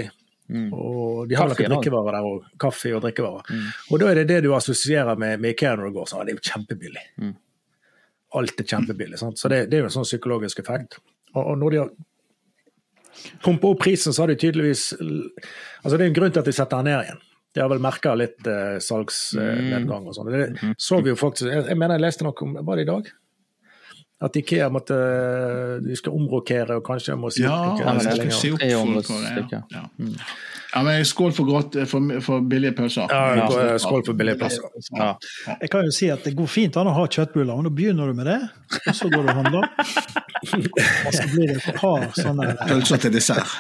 Mm. 0.52 0.68
Og 0.76 1.30
de 1.30 1.38
har 1.40 1.48
noen 1.48 1.74
drikkevarer 1.76 2.18
der 2.18 2.28
òg. 2.28 2.50
Kaffe 2.60 2.92
og 2.98 3.02
drikkevarer. 3.06 3.48
Mm. 3.50 3.70
Og 3.90 4.02
da 4.02 4.12
er 4.12 4.20
det 4.20 4.28
det 4.30 4.42
du 4.46 4.52
assosierer 4.56 5.20
med, 5.20 5.40
med 5.42 5.56
Ikea 5.56 5.78
når 5.80 5.90
du 5.90 5.98
går 5.98 6.12
sånn. 6.12 6.26
Det 6.28 6.36
er 6.36 6.40
jo 6.40 6.46
kjempebillig. 6.52 7.06
Mm. 7.24 7.34
Alt 8.40 8.64
er 8.64 8.70
kjempebillig. 8.74 9.20
Sant? 9.22 9.40
Så 9.40 9.52
det, 9.52 9.66
det, 9.72 9.80
er 9.80 9.86
jo 9.86 9.90
en 9.90 9.98
sånn 9.98 10.08
psykologisk 10.08 10.62
effekt. 10.64 11.00
Og, 11.34 11.42
og 11.42 11.60
når 11.62 11.74
de 11.74 11.82
har 11.82 11.92
pumpa 13.46 13.72
opp 13.72 13.82
prisen, 13.84 14.14
så 14.14 14.24
har 14.24 14.32
de 14.32 14.40
tydeligvis 14.40 14.94
Altså 15.00 15.98
det 15.98 16.04
er 16.04 16.10
en 16.10 16.16
grunn 16.16 16.32
til 16.34 16.42
at 16.44 16.48
de 16.48 16.56
setter 16.56 16.78
den 16.78 16.92
ned 16.92 17.06
igjen. 17.08 17.24
De 17.52 17.60
har 17.60 17.72
vel 17.72 17.82
merka 17.84 18.14
litt 18.16 18.48
eh, 18.48 18.78
salgsnedgang 18.84 20.06
og 20.08 20.16
sånn. 20.16 20.30
Det 20.32 20.46
mm. 20.54 20.78
så 20.80 21.02
vi 21.04 21.12
jo 21.12 21.18
faktisk 21.20 21.50
jeg, 21.50 21.66
jeg, 21.68 21.80
mener 21.80 22.00
jeg 22.00 22.06
leste 22.06 22.28
noe 22.28 22.46
om 22.46 22.56
Var 22.68 22.80
det 22.80 22.86
i 22.86 22.90
dag? 22.92 23.12
At 24.22 24.38
Ikea 24.38 24.70
måtte 24.72 24.98
De 25.84 25.98
skal 25.98 26.16
omrokere 26.16 26.78
og 26.80 26.86
kanskje 26.88 27.18
må 27.20 27.32
si 27.34 27.44
ja, 27.44 27.58
opp 27.58 27.82
folk. 29.10 29.56
Ja. 29.58 29.64
Ja. 29.74 29.86
Ja, 30.74 30.84
men 30.88 31.06
skål 31.06 31.34
for, 31.36 31.50
godt, 31.50 31.76
for, 31.90 32.14
for 32.24 32.46
billige 32.48 32.72
pølser. 32.78 33.12
Ja, 33.12 33.78
skål 33.82 34.06
for 34.08 34.18
billige 34.18 34.40
pølser. 34.40 34.70
Ja. 34.96 35.10
Jeg 35.62 35.72
kan 35.74 35.88
jo 35.88 35.96
si 35.96 36.08
at 36.14 36.24
det 36.28 36.36
går 36.38 36.48
fint 36.52 36.80
an 36.80 36.88
å 36.88 36.96
ha 36.96 37.08
kjøttbuller, 37.12 37.60
men 37.60 37.68
da 37.68 37.74
begynner 37.76 38.12
du 38.12 38.20
med 38.22 38.30
det, 38.32 38.40
og 38.80 38.96
så 38.96 39.10
går 39.12 39.28
du 39.28 39.34
og 39.34 39.42
handler. 39.42 39.68
Og 40.42 41.14
så 41.14 41.28
blir 41.30 41.52
det 41.52 41.60
et 41.60 41.76
par 41.78 42.08
sånne 42.18 42.48
Pølser 42.64 43.02
til 43.04 43.12
dessert. 43.14 43.52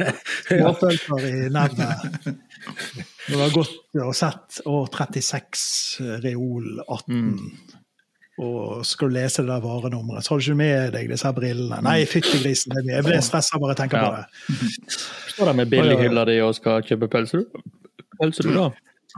Småpølser 0.48 1.26
i 1.28 1.50
nebbet. 1.52 2.30
Når 2.30 3.34
du 3.34 3.42
har 3.42 3.52
gått 3.52 4.00
og 4.00 4.14
sett 4.16 4.62
år 4.64 4.88
36, 4.96 5.66
Reol 6.24 6.80
18 6.86 7.18
mm. 7.18 7.50
Og 8.42 8.86
skal 8.86 9.10
du 9.10 9.16
lese 9.16 9.42
det 9.42 9.50
der 9.50 9.62
varenummeret, 9.64 10.24
så 10.24 10.34
har 10.34 10.40
du 10.40 10.46
ikke 10.46 10.58
med 10.58 10.94
deg 10.96 11.10
disse 11.12 11.28
her 11.28 11.36
brillene. 11.36 11.80
Nei, 11.86 11.98
fytti 12.10 12.40
grisen, 12.42 12.74
jeg 12.88 13.06
blir 13.06 13.22
stressa 13.24 13.60
bare 13.62 13.76
jeg 13.76 13.82
tenker 13.84 14.02
ja. 14.02 14.08
på 14.08 14.16
det. 14.18 14.96
Står 15.34 15.50
der 15.50 15.58
med 15.62 15.70
billighylla 15.72 16.26
di 16.28 16.38
og 16.44 16.56
skal 16.58 16.84
kjøpe 16.86 17.10
pølser, 17.12 17.46
pølser 18.20 18.48
du 18.48 18.56
da? 18.56 18.70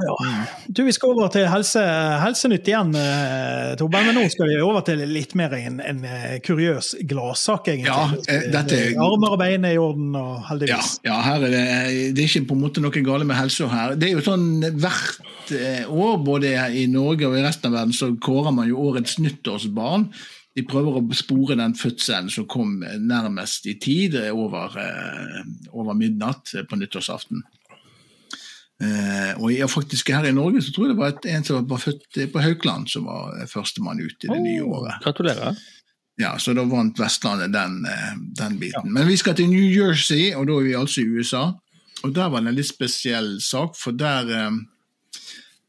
Ja. 0.03 0.47
Du, 0.67 0.83
Vi 0.85 0.93
skal 0.93 1.13
over 1.15 1.31
til 1.33 1.47
helse, 1.49 1.83
Helsenytt 2.23 2.67
igjen, 2.69 2.91
eh, 2.99 3.75
Torben. 3.79 4.09
Men 4.09 4.19
nå 4.19 4.25
skal 4.33 4.51
vi 4.51 4.59
over 4.65 4.83
til 4.87 5.05
litt 5.07 5.37
mer 5.39 5.55
en, 5.59 5.79
en 5.85 6.03
eh, 6.09 6.37
kuriøs 6.45 6.95
gladsak, 7.11 7.71
egentlig. 7.71 7.93
Ja, 7.93 8.09
eh, 8.33 8.49
dette... 8.55 8.81
Armer 8.99 9.37
og 9.37 9.41
bein 9.43 9.67
er 9.69 9.77
i 9.77 9.81
orden, 9.81 10.11
og 10.19 10.43
heldigvis. 10.49 10.97
Ja, 11.05 11.15
ja 11.15 11.21
her 11.29 11.47
er 11.47 11.55
det, 11.55 11.65
det 12.17 12.25
er 12.25 12.31
ikke 12.31 12.51
på 12.51 12.59
en 12.59 12.65
måte 12.67 12.85
noe 12.85 13.05
gale 13.07 13.29
med 13.29 13.39
helsa 13.39 13.71
her. 13.71 13.97
Det 13.99 14.11
er 14.11 14.17
jo 14.19 14.27
sånn 14.27 14.49
hvert 14.83 15.55
år, 15.93 16.15
både 16.25 16.55
i 16.75 16.87
Norge 16.91 17.29
og 17.29 17.39
i 17.39 17.45
resten 17.45 17.71
av 17.71 17.79
verden, 17.79 17.95
så 17.95 18.11
kårer 18.19 18.55
man 18.57 18.71
jo 18.71 18.83
årets 18.89 19.21
nyttårsbarn. 19.23 20.09
De 20.55 20.63
prøver 20.67 21.01
å 21.01 21.03
spore 21.19 21.57
den 21.59 21.75
fødselen 21.75 22.31
som 22.31 22.47
kom 22.51 22.79
nærmest 23.03 23.67
i 23.67 23.75
tid, 23.83 24.15
over, 24.31 24.75
over 25.75 25.99
midnatt 25.99 26.55
på 26.71 26.79
nyttårsaften. 26.79 27.43
Eh, 28.83 29.31
og 29.39 29.53
jeg, 29.55 29.71
faktisk 29.71 30.11
her 30.11 30.27
i 30.27 30.35
Norge 30.35 30.63
så 30.65 30.73
tror 30.75 30.89
jeg 30.89 30.95
det 30.95 31.01
var 31.01 31.15
et, 31.15 31.29
en 31.31 31.47
som 31.47 31.69
var 31.71 31.83
født 31.83 32.19
på 32.33 32.43
Haukeland, 32.43 32.91
som 32.91 33.07
var 33.07 33.47
førstemann 33.51 34.03
ut 34.03 34.17
i 34.27 34.29
det 34.29 34.35
oh, 34.35 34.43
nye 34.43 34.65
året. 34.67 34.99
Gratulerer. 35.05 35.61
Ja, 36.21 36.37
så 36.39 36.55
da 36.55 36.63
vant 36.71 36.99
Vestlandet 37.01 37.55
den, 37.55 37.81
eh, 37.91 38.13
den 38.39 38.59
biten. 38.61 38.91
Ja. 38.91 38.97
Men 38.99 39.09
vi 39.11 39.17
skal 39.19 39.35
til 39.39 39.51
New 39.51 39.67
Jersey, 39.67 40.31
og 40.35 40.47
da 40.51 40.59
er 40.61 40.69
vi 40.69 40.77
altså 40.79 41.03
i 41.03 41.11
USA. 41.11 41.49
Og 42.05 42.13
der 42.15 42.31
var 42.31 42.43
det 42.45 42.53
en 42.53 42.59
litt 42.59 42.71
spesiell 42.71 43.37
sak, 43.43 43.79
for 43.79 43.97
der, 43.99 44.31
eh, 44.31 44.63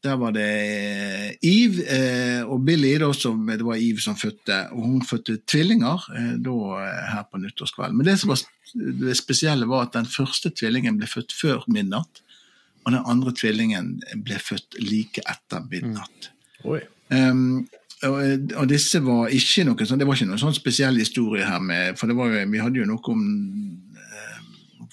Der 0.04 0.16
var 0.20 0.30
det 0.30 0.42
eh, 0.46 1.30
Eve 1.42 1.82
eh, 1.90 2.42
og 2.44 2.60
Billy, 2.62 2.92
da, 3.00 3.08
som, 3.16 3.40
det 3.48 3.64
var 3.64 3.80
Eve 3.80 3.98
som 3.98 4.14
fødte. 4.14 4.68
Og 4.76 4.84
hun 4.84 5.00
fødte 5.02 5.40
tvillinger 5.48 6.04
eh, 6.14 6.34
da, 6.38 6.56
eh, 6.84 7.00
her 7.14 7.24
på 7.26 7.40
nyttårskvelden. 7.42 7.96
Men 7.96 8.06
det 8.06 8.18
som 8.20 8.30
var 8.30 8.44
det 9.02 9.16
spesielle, 9.18 9.66
var 9.66 9.86
at 9.88 9.96
den 9.96 10.06
første 10.06 10.52
tvillingen 10.54 11.00
ble 11.00 11.08
født 11.10 11.34
før 11.34 11.64
midnatt. 11.66 12.22
Og 12.86 12.92
den 12.94 13.02
andre 13.10 13.32
tvillingen 13.34 13.96
ble 14.22 14.38
født 14.38 14.76
like 14.78 15.22
etter 15.26 15.64
midnatt. 15.70 16.30
Mm. 16.62 16.84
Um, 17.10 17.68
og, 18.06 18.20
og 18.60 18.68
disse 18.70 19.00
var 19.02 19.32
ikke 19.34 19.64
noe 19.66 19.86
sånn, 19.88 19.98
det 19.98 20.06
var 20.06 20.18
ikke 20.18 20.28
noen 20.28 20.40
sånn 20.42 20.54
spesiell 20.56 20.98
historie 21.00 21.46
her 21.46 21.62
med 21.62 21.96
For 21.98 22.10
det 22.10 22.16
var 22.18 22.28
jo, 22.32 22.42
vi 22.52 22.60
hadde 22.60 22.80
jo 22.82 22.86
noe 22.88 23.12
om 23.12 23.22
eh, 23.96 24.40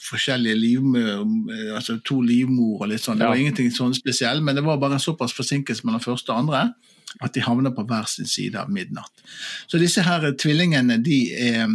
forskjellige 0.07 0.55
livmør, 0.59 1.23
eh, 1.53 1.73
altså 1.75 1.97
to 2.05 2.21
livmor 2.23 2.85
og 2.85 2.91
litt 2.93 3.03
sånn. 3.03 3.19
Det 3.19 3.27
var 3.27 3.35
Ja. 3.35 3.43
ingenting 3.43 3.69
sånn 3.75 3.93
spesiell, 3.97 4.41
men 4.41 4.55
det 4.55 4.63
var 4.63 4.79
bare 4.81 5.01
såpass 5.01 5.35
forsinkelse 5.35 5.83
mellom 5.85 6.01
første 6.03 6.31
og 6.31 6.45
andre 6.45 6.63
at 7.21 7.33
de 7.35 7.43
havna 7.45 7.69
på 7.75 7.85
hver 7.85 8.07
sin 8.09 8.25
side 8.25 8.55
av 8.57 8.71
midnatt. 8.73 9.21
Så 9.67 9.77
disse 9.77 10.01
her 10.01 10.31
tvillingene, 10.31 10.97
de 11.03 11.19
er, 11.35 11.67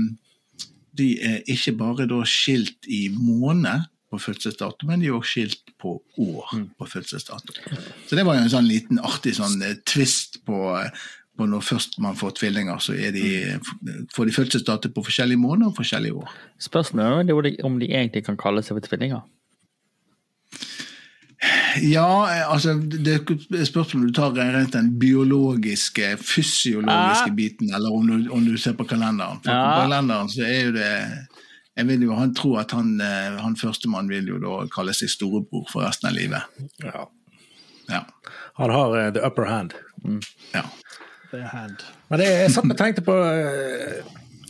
de 0.99 1.13
er 1.23 1.43
ikke 1.47 1.77
bare 1.79 2.09
skilt 2.27 2.89
i 2.89 3.09
måned 3.15 3.87
på 4.11 4.19
fødselsdato, 4.19 4.87
men 4.89 5.01
de 5.01 5.07
er 5.11 5.17
også 5.19 5.31
skilt 5.35 5.73
på 5.81 6.03
år 6.19 6.53
på 6.79 6.87
fødselsdato. 6.89 7.53
Så 8.09 8.17
det 8.17 8.25
var 8.27 8.39
jo 8.39 8.45
en 8.47 8.53
sånn 8.53 8.69
liten 8.69 8.99
artig 9.05 9.35
sånn 9.37 9.61
eh, 9.63 9.75
twist 9.85 10.41
på, 10.49 10.61
eh, 10.81 10.91
på 11.39 11.47
når 11.47 11.61
først 11.63 11.99
man 12.03 12.17
får 12.19 12.33
tvillinger, 12.41 12.81
så 12.83 12.97
er 12.97 13.13
de, 13.13 13.27
får 14.15 14.27
de 14.31 14.33
fødselsdato 14.39 14.91
på 14.97 15.05
forskjellige 15.11 15.39
måneder 15.39 15.71
og 15.71 15.77
forskjellige 15.77 16.17
år. 16.23 16.33
Spørsmålet 16.59 17.29
er 17.29 17.35
om 17.37 17.43
de, 17.45 17.57
om 17.69 17.79
de 17.79 17.91
egentlig 17.93 18.25
kan 18.27 18.37
kalle 18.41 18.65
seg 18.65 18.79
for 18.81 18.89
tvillinger. 18.89 19.21
Ja, 21.79 22.09
altså 22.51 22.73
det 22.83 23.13
er 23.15 23.65
spørsmål 23.69 24.01
om 24.01 24.07
du 24.09 24.15
tar 24.17 24.33
rent 24.35 24.73
den 24.75 24.89
biologiske, 24.99 26.17
fysiologiske 26.19 27.31
Ah. 27.31 27.37
biten, 27.37 27.71
eller 27.75 27.95
om 27.95 28.07
du, 28.09 28.31
om 28.35 28.45
du 28.45 28.57
ser 28.59 28.73
på 28.75 28.85
kalenderen. 28.89 29.39
For 29.45 29.53
Ja. 29.53 29.61
På 29.77 29.85
kalenderen 29.85 30.29
så 30.33 30.43
er 30.43 30.65
jo 30.65 30.73
det 30.73 31.29
jeg 31.79 31.87
vil 31.87 32.03
jo, 32.09 32.13
Han 32.19 32.35
tror 32.35 32.61
at 32.65 32.73
han, 32.75 32.97
eh, 33.01 33.39
han 33.39 33.55
førstemann 33.59 34.09
vil 34.11 34.27
jo 34.35 34.39
da 34.43 34.57
kalle 34.75 34.95
seg 34.99 35.11
storebror 35.13 35.69
for 35.71 35.87
resten 35.87 36.11
av 36.11 36.17
livet. 36.19 36.61
Ja. 36.83 37.07
Ja. 37.89 38.01
Han 38.59 38.71
har 38.75 38.97
uh, 38.99 39.11
the 39.15 39.23
upper 39.25 39.47
hand. 39.49 39.75
ja. 40.55 40.65
Det 41.31 41.39
er 41.43 41.51
hand. 41.53 41.83
Men 42.09 42.21
det, 42.23 42.27
jeg 42.33 42.51
satt 42.55 42.71
og 42.73 42.77
tenkte 42.81 43.03
på 43.05 43.13
uh, 43.13 44.01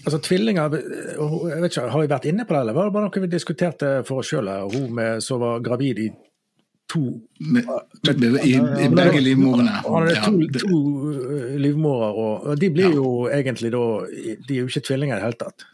altså 0.04 0.20
tvillinger 0.22 0.76
jeg 0.78 1.60
vet 1.60 1.72
ikke, 1.72 1.88
Har 1.90 2.00
vi 2.04 2.10
vært 2.10 2.28
inne 2.30 2.46
på 2.46 2.54
det, 2.54 2.60
eller 2.62 2.76
var 2.76 2.88
det 2.88 2.94
bare 2.96 3.08
noe 3.08 3.22
vi 3.24 3.30
diskuterte 3.32 3.90
for 4.08 4.22
oss 4.22 4.30
sjøl? 4.32 4.48
Hun 4.72 4.88
med, 4.94 5.22
som 5.26 5.42
var 5.42 5.60
gravid 5.66 5.98
i 6.06 6.08
to 6.88 7.02
Med, 7.44 7.66
i, 8.46 8.54
I 8.56 8.88
begge 8.94 9.20
livmorene. 9.20 9.74
Han 9.84 10.06
hadde 10.08 10.22
to, 10.24 10.38
det- 10.46 10.62
to 10.64 10.78
livmorer, 11.60 12.14
og, 12.26 12.46
og 12.52 12.62
de 12.62 12.70
blir 12.72 12.94
jo 12.96 13.10
egentlig 13.28 13.74
da 13.74 13.82
De 14.08 14.54
er 14.54 14.62
jo 14.62 14.70
ikke 14.70 14.86
tvillinger 14.88 15.18
i 15.18 15.20
det 15.20 15.26
hele 15.28 15.42
tatt. 15.42 15.66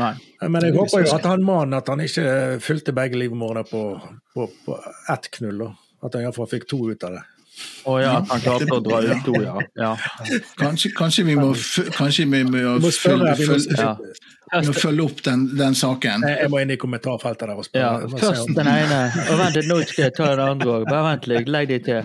Nei. 0.00 0.14
Men 0.48 0.64
jeg 0.66 0.74
håper 0.76 1.04
jo 1.04 1.14
at 1.16 1.26
han 1.28 1.44
mannen 1.46 1.76
at 1.78 1.88
han 1.92 2.00
ikke 2.04 2.24
fylte 2.64 2.94
begge 2.96 3.18
livmorene 3.20 3.64
på, 3.68 3.82
på, 4.34 4.48
på 4.66 4.78
ett 5.12 5.28
knull. 5.38 5.66
At 6.02 6.16
han 6.16 6.24
iallfall 6.24 6.48
fikk 6.50 6.66
to 6.70 6.80
ut 6.90 7.04
av 7.06 7.18
det. 7.18 7.22
Å 7.84 7.94
ja, 8.00 8.12
at 8.16 8.30
han 8.32 8.40
klarte 8.40 8.74
å 8.74 8.80
dra 8.82 8.98
ut 9.04 9.26
to, 9.26 9.34
ja. 9.42 9.54
ja. 9.76 9.90
Kanskje, 10.58 10.90
kanskje 10.96 11.24
vi 11.28 11.34
må, 11.36 11.50
kanskje 11.94 12.24
vi 12.24 12.40
må, 12.48 12.56
Vi 12.56 12.62
må 12.80 12.90
spørre, 12.94 13.34
følge, 13.36 13.36
vi 13.36 13.46
må- 13.50 13.58
følge, 13.58 13.76
ja. 13.82 14.60
vi 14.62 14.70
må 14.70 14.74
følge 14.78 15.04
opp 15.04 15.20
den, 15.26 15.44
den 15.60 15.76
saken. 15.78 16.24
Jeg, 16.26 16.48
må 16.50 16.62
inn 16.62 16.72
i 16.72 16.78
kommentarfeltet 16.80 17.44
der 17.52 17.60
og 17.60 17.68
spørre. 17.68 18.08
ja. 18.08 18.22
Først 18.24 18.54
den 18.56 18.72
ene, 18.72 19.02
og 19.28 19.36
vent 19.42 19.60
litt, 19.60 19.68
nå 19.68 19.78
skal 19.84 20.08
jeg 20.08 20.16
ta 20.16 20.30
den 20.32 20.44
andre 20.46 20.78
òg. 20.78 20.88
Bare 20.88 21.04
vent 21.10 21.28
litt, 21.34 21.52
legg 21.52 21.70
de 21.74 21.78
til. 21.90 22.02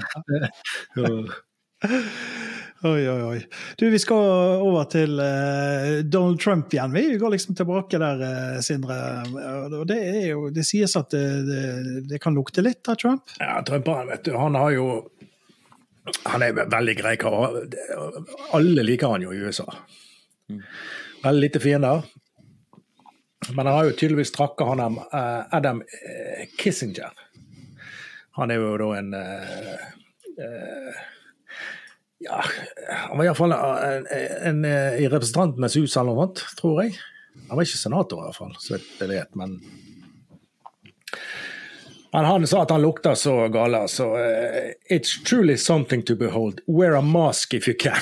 Oi, 2.86 3.08
oi, 3.10 3.22
oi. 3.26 3.38
Du, 3.80 3.88
vi 3.90 3.98
skal 3.98 4.62
over 4.62 4.86
til 4.92 5.18
uh, 5.18 6.04
Donald 6.06 6.38
Trump 6.44 6.74
igjen. 6.74 6.94
Vi 6.94 7.18
går 7.18 7.34
liksom 7.34 7.58
tilbake 7.58 7.98
der, 7.98 8.22
uh, 8.22 8.60
Sindre. 8.62 8.98
Og 9.80 9.88
det, 9.90 9.98
er 9.98 10.28
jo, 10.30 10.52
det 10.54 10.66
sies 10.68 10.94
at 11.00 11.10
det, 11.16 11.24
det, 11.48 11.64
det 12.12 12.22
kan 12.22 12.38
lukte 12.38 12.62
litt 12.62 12.86
av 12.92 13.00
Trump. 13.02 13.34
Ja, 13.42 13.58
Trump 13.66 13.90
han, 13.90 14.12
vet 14.12 14.28
du, 14.30 14.36
han 14.38 14.60
har 14.60 14.76
jo 14.76 14.88
Han 16.24 16.44
er 16.46 16.54
veldig 16.56 16.94
grei 17.02 17.16
kar. 17.20 17.58
Alle 18.56 18.86
liker 18.86 19.12
han 19.12 19.26
jo 19.26 19.34
i 19.36 19.42
USA. 19.42 19.66
Veldig 21.26 21.42
lite 21.42 21.60
fiender. 21.60 22.06
Men 23.50 23.66
han 23.66 23.76
har 23.76 23.90
jo 23.90 23.92
tydeligvis 23.98 24.32
trakka 24.32 24.66
han 24.70 24.82
der 24.82 25.02
eh, 25.14 25.58
Adam 25.58 25.82
Kissinger. 26.58 27.12
Han 28.38 28.52
er 28.52 28.62
jo 28.62 28.74
da 28.82 28.88
en 28.98 29.14
eh, 29.18 29.86
eh, 30.46 31.06
Ja, 32.24 32.40
han 32.90 33.20
var 33.20 33.28
iallfall 33.28 33.54
en, 33.54 34.08
en, 34.10 34.64
en 34.66 34.66
i 34.98 35.06
Representantenes 35.06 35.76
hus 35.78 35.98
eller 36.00 36.16
noe 36.16 36.26
sånt, 36.26 36.46
tror 36.58 36.82
jeg. 36.82 36.96
Han 37.48 37.60
var 37.60 37.68
ikke 37.68 37.80
senator, 37.80 38.24
i 38.24 38.26
hvert 38.26 38.40
fall, 38.40 38.56
så 38.62 38.74
vidt 38.76 39.04
jeg 39.04 39.12
vet. 39.12 39.38
men 39.38 39.60
men 42.14 42.26
han 42.26 42.48
sa 42.48 42.62
at 42.64 42.72
han 42.72 42.82
lukta 42.82 43.16
så 43.16 43.48
gale, 43.48 43.88
så 43.88 44.06
uh, 44.16 44.72
It's 44.90 45.24
truly 45.24 45.58
something 45.58 46.02
to 46.04 46.16
behold. 46.16 46.60
Wear 46.66 46.96
a 46.96 47.02
mask 47.02 47.54
if 47.54 47.68
you 47.68 47.76
can. 47.80 48.02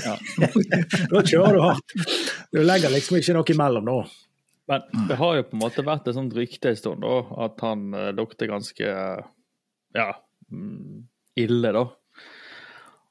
da 1.10 1.22
kjører 1.22 1.54
du 1.54 1.60
hardt. 1.62 1.94
Du 2.50 2.62
legger 2.64 2.90
liksom 2.90 3.20
ikke 3.20 3.36
noe 3.36 3.54
imellom 3.54 3.86
nå. 3.86 3.98
Men 4.72 5.06
det 5.10 5.18
har 5.20 5.36
jo 5.36 5.44
på 5.46 5.58
en 5.58 5.62
måte 5.62 5.84
vært 5.84 6.08
et 6.08 6.16
sånt 6.16 6.34
rykte 6.34 6.72
en 6.72 6.78
stund, 6.80 7.04
da, 7.04 7.20
at 7.44 7.60
han 7.62 7.90
uh, 7.92 8.08
lukter 8.16 8.48
ganske 8.48 8.88
uh, 8.88 9.20
ja, 9.94 10.08
mm, 10.48 11.04
ille, 11.44 11.74
da. 11.76 11.84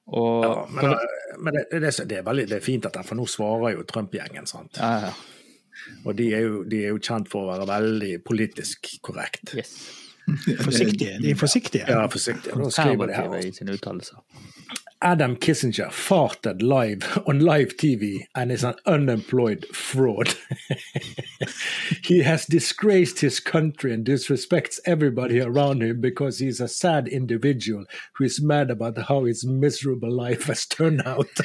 Og 0.08 0.44
Ja, 0.44 0.56
men 0.70 0.96
men 1.44 1.56
det, 1.56 1.66
det, 1.72 1.92
det, 2.10 2.18
er 2.18 2.26
veldig, 2.28 2.46
det 2.52 2.58
er 2.60 2.64
fint 2.64 2.86
at 2.86 2.96
han, 3.00 3.06
for 3.08 3.18
nå 3.18 3.26
svarer 3.30 3.74
jo 3.74 3.86
Trump-gjengen. 3.90 4.46
sant? 4.50 4.78
ja, 4.78 5.08
ja. 5.08 5.14
Og 6.06 6.16
de 6.16 6.30
er, 6.36 6.44
jo, 6.46 6.62
de 6.70 6.84
er 6.86 6.94
jo 6.94 7.00
kjent 7.02 7.28
for 7.32 7.44
å 7.44 7.50
være 7.50 7.66
veldig 7.68 8.12
politisk 8.24 8.88
korrekt. 9.04 9.56
Yes. 9.58 9.74
Forsiktige. 10.68 11.18
De 11.20 11.34
er 11.34 11.40
forsiktige. 11.40 11.88
Ja, 11.90 12.06
forsiktige. 12.12 12.56
Nå 12.56 12.70
skriver 12.72 13.10
de 13.10 13.18
her. 13.18 13.34
I 13.42 13.52
sine 13.52 13.76
uttalelser. 13.76 14.22
Adam 15.04 15.36
Kissinger 15.36 15.90
farted 15.92 16.62
live 16.62 17.22
on 17.28 17.40
live 17.42 17.76
TV 17.78 18.26
and 18.36 18.52
is 18.52 18.64
an 18.64 18.76
unemployed 18.86 19.66
fraud. 19.74 20.34
he 22.04 22.24
has 22.24 22.46
disgraced 22.46 23.20
his 23.20 23.40
country 23.40 23.94
and 23.94 24.06
disrespects 24.06 24.80
everybody 24.86 25.42
around 25.42 25.84
him 25.84 26.00
because 26.02 26.40
he's 26.40 26.62
a 26.62 26.68
sad 26.68 27.08
individual 27.10 27.84
who 28.14 28.24
is 28.24 28.42
mad 28.42 28.72
about 28.72 28.98
how 28.98 29.26
his 29.26 29.46
miserable 29.46 30.12
life 30.12 30.44
has 30.46 30.66
turned 30.66 31.02
out. 31.06 31.28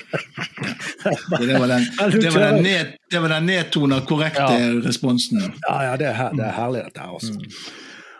Det 1.40 1.58
var 1.58 1.66
den, 1.68 1.82
det 2.20 2.34
var 2.34 2.40
den, 2.52 2.62
ned, 2.62 2.86
det 3.10 3.18
var 3.20 3.28
den 3.28 3.46
nedtona, 3.46 4.00
korrekte 4.00 4.42
Ja. 4.42 4.80
responsen. 4.88 5.40
ja, 5.68 5.82
ja, 5.84 5.96
det 5.96 6.06
er, 6.06 6.32
det 6.32 6.44
er 6.44 6.52
herlig 6.52 6.82
dette 6.84 7.00
her, 7.00 7.08
altså. 7.14 7.32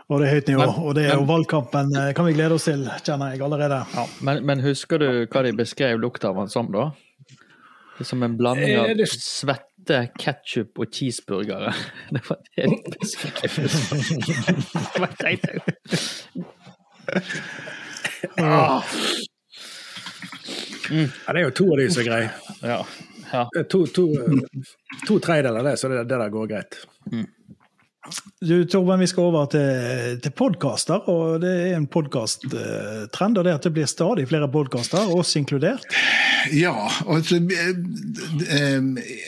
Og 0.08 0.20
det 0.22 0.28
er 0.28 0.34
høyt 0.38 0.46
nivå. 0.48 0.58
Men- 0.64 0.84
Og 0.88 0.94
det 0.96 1.04
er 1.04 1.14
jo 1.18 1.24
valgkampen 1.28 1.90
eh, 1.96 2.12
kan 2.16 2.24
vi 2.24 2.32
glede 2.32 2.54
oss 2.56 2.64
til, 2.64 2.86
kjenner 3.04 3.34
jeg 3.34 3.42
allerede. 3.44 3.82
Ja, 3.94 4.06
men, 4.24 4.44
men 4.46 4.60
husker 4.64 4.98
du 5.02 5.08
hva 5.26 5.42
de 5.44 5.52
beskrev 5.58 6.00
lukta 6.00 6.28
av 6.30 6.36
han 6.40 6.48
som, 6.48 6.70
da? 6.72 6.90
Det 7.98 8.04
er 8.06 8.08
som 8.08 8.22
en 8.22 8.36
blanding 8.38 8.70
Eh, 8.72 8.80
av 8.80 8.96
det- 8.96 9.08
svette, 9.10 9.98
ketsjup 10.18 10.78
og 10.78 10.86
cheeseburgere. 10.94 11.74
Det 12.14 12.22
var 12.28 12.38
det 12.56 12.64
de 12.70 12.76
beskrev. 13.00 13.50
Det. 15.18 15.62
Ja, 18.36 18.82
det 21.32 21.40
er 21.40 21.44
jo 21.44 21.50
to 21.56 21.66
av 21.72 21.78
de 21.80 21.88
som 21.92 22.02
er 22.02 22.06
greie. 22.08 22.28
Ja. 22.62 22.78
ja. 23.32 23.42
To, 23.70 23.82
to, 23.92 24.06
to 25.08 25.18
tredjedeler 25.24 25.60
av 25.60 25.68
det, 25.68 25.76
så 25.80 25.90
det, 25.92 26.04
det 26.08 26.20
der 26.22 26.32
går 26.32 26.48
greit. 26.54 26.78
Du, 28.40 28.64
Torben, 28.64 29.00
vi 29.00 29.06
skal 29.10 29.26
over 29.28 29.48
til, 29.52 30.18
til 30.22 30.32
podkaster, 30.38 31.08
og 31.10 31.40
det 31.42 31.50
er 31.50 31.74
en 31.76 31.88
podkasttrend. 31.90 33.40
Og 33.40 33.44
det 33.44 33.56
at 33.56 33.66
det 33.66 33.72
blir 33.74 33.90
stadig 33.90 34.28
flere 34.30 34.48
podkaster, 34.52 35.10
oss 35.12 35.34
inkludert. 35.36 35.84
Ja. 36.54 36.86
eh, 37.10 37.72
eh, 38.54 38.78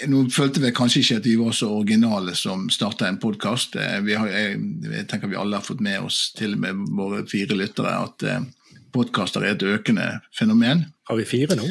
Nå 0.08 0.22
følte 0.32 0.62
vi 0.62 0.72
kanskje 0.76 1.02
ikke 1.02 1.18
at 1.20 1.28
vi 1.28 1.36
var 1.40 1.58
så 1.58 1.72
originale 1.80 2.36
som 2.38 2.68
starta 2.72 3.10
en 3.10 3.20
podkast. 3.20 3.76
Jeg, 3.76 4.06
jeg 4.06 5.04
tenker 5.10 5.32
vi 5.32 5.40
alle 5.40 5.58
har 5.58 5.66
fått 5.66 5.82
med 5.84 6.06
oss, 6.06 6.30
til 6.38 6.54
og 6.54 6.64
med 6.64 6.86
våre 6.96 7.24
fire 7.28 7.58
lyttere, 7.58 7.98
at 8.06 8.26
eh, 8.30 8.48
podkaster 8.94 9.44
er 9.44 9.58
et 9.58 9.66
økende 9.66 10.12
fenomen. 10.36 10.86
Har 11.10 11.18
vi 11.18 11.26
fire 11.28 11.58
nå? 11.58 11.66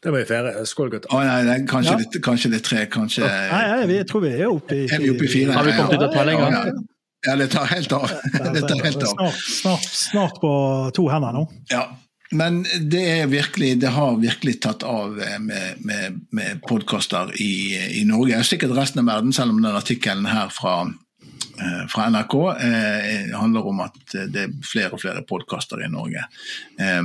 Det 0.00 0.12
må 0.12 0.16
vi 0.22 0.24
feire. 0.30 0.52
Skål, 0.66 0.90
gutter. 0.94 1.10
Oh, 1.12 1.20
nei, 1.24 1.42
nei, 1.44 1.58
kanskje, 1.68 1.92
Ja. 1.98 2.04
det, 2.12 2.22
kanskje 2.24 2.50
det 2.54 2.60
er 2.62 2.66
tre, 2.68 2.84
kanskje 2.88 3.26
Nei, 3.26 3.64
nei, 3.68 3.86
vi- 3.86 3.98
jeg 4.00 4.06
tror 4.08 4.22
vi 4.24 4.30
er 4.32 4.46
oppe 4.48 4.72
i 4.78 4.84
Er 4.88 4.98
vi 5.02 5.10
oppe 5.12 5.24
i 5.26 5.28
fire? 5.28 5.52
Har 5.52 5.64
vi 5.64 5.72
kommet 5.76 5.92
ut 5.98 6.02
av 6.06 6.14
tellinga? 6.14 6.46
Ja, 6.50 6.62
ja. 6.66 6.72
ja, 7.26 7.36
det 7.36 7.50
tar 7.52 7.66
helt 7.66 7.92
av. 7.92 8.06
Det 8.54 8.62
tar 8.68 8.80
helt 8.84 9.02
av. 9.02 9.10
Snart, 9.12 9.42
snart, 9.60 9.84
snart 10.04 10.40
på 10.40 10.52
to 10.96 11.08
hender 11.12 11.32
nå. 11.36 11.44
Ja, 11.70 11.82
men 12.32 12.62
det, 12.88 13.02
er 13.20 13.26
virkelig, 13.26 13.74
det 13.82 13.90
har 13.90 14.16
virkelig 14.22 14.60
tatt 14.62 14.82
av 14.86 15.20
eh, 15.20 15.38
med, 15.42 15.80
med, 15.84 16.20
med 16.32 16.60
podkaster 16.68 17.32
i, 17.42 17.76
i 18.00 18.04
Norge. 18.08 18.40
Sikkert 18.46 18.72
resten 18.76 19.02
av 19.02 19.10
verden, 19.12 19.32
selv 19.36 19.50
om 19.50 19.60
den 19.62 19.74
artikkelen 19.76 20.26
her 20.30 20.48
fra, 20.48 20.76
fra 21.88 22.06
NRK 22.10 22.34
eh, 22.62 23.36
handler 23.36 23.66
om 23.68 23.82
at 23.84 24.14
det 24.32 24.44
er 24.46 24.54
flere 24.64 24.96
og 24.96 25.02
flere 25.02 25.24
podkaster 25.28 25.82
i 25.84 25.90
Norge. 25.92 26.22
Eh, 26.80 27.02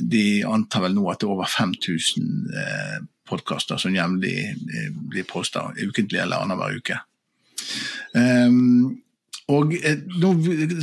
de 0.00 0.24
antar 0.48 0.84
vel 0.86 0.96
nå 0.96 1.06
at 1.12 1.22
det 1.22 1.28
er 1.28 1.34
over 1.36 1.48
5000 1.50 2.58
eh, 2.64 2.98
podkaster 3.28 3.80
som 3.80 3.96
jevnlig 3.96 4.36
eh, 4.52 4.90
blir 4.92 5.28
posta 5.28 5.70
ukentlig 5.80 6.20
eller 6.20 6.44
annenhver 6.44 6.76
uke. 6.76 7.00
Og 9.54 9.74
eh, 9.80 9.98
nå 10.20 10.30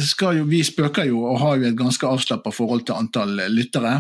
skal 0.01 0.41
jo, 0.41 0.49
Vi 0.49 0.61
spøker 0.65 1.09
jo 1.09 1.23
og 1.29 1.41
har 1.43 1.61
jo 1.61 1.69
et 1.69 1.79
ganske 1.79 2.07
avslappa 2.07 2.53
forhold 2.53 2.85
til 2.87 2.97
antall 2.97 3.37
lyttere. 3.53 3.99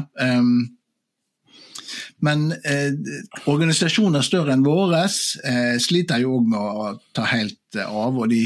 Men 2.21 2.51
eh, 2.51 2.93
organisasjoner 3.49 4.25
større 4.25 4.53
enn 4.53 4.65
våres 4.65 5.37
eh, 5.41 5.77
sliter 5.81 6.21
jo 6.21 6.37
òg 6.37 6.51
med 6.53 6.59
å 6.61 6.91
ta 7.17 7.25
helt 7.31 7.77
eh, 7.77 7.87
av. 7.87 8.17
Og 8.17 8.29
de, 8.31 8.43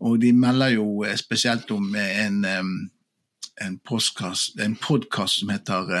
og 0.00 0.20
de, 0.20 0.32
melder 0.32 0.76
jo 0.76 1.04
eh, 1.04 1.16
spesielt 1.16 1.70
om 1.70 1.94
en, 1.96 2.44
en 2.46 3.76
podkast 3.84 5.40
som 5.40 5.52
heter 5.54 5.92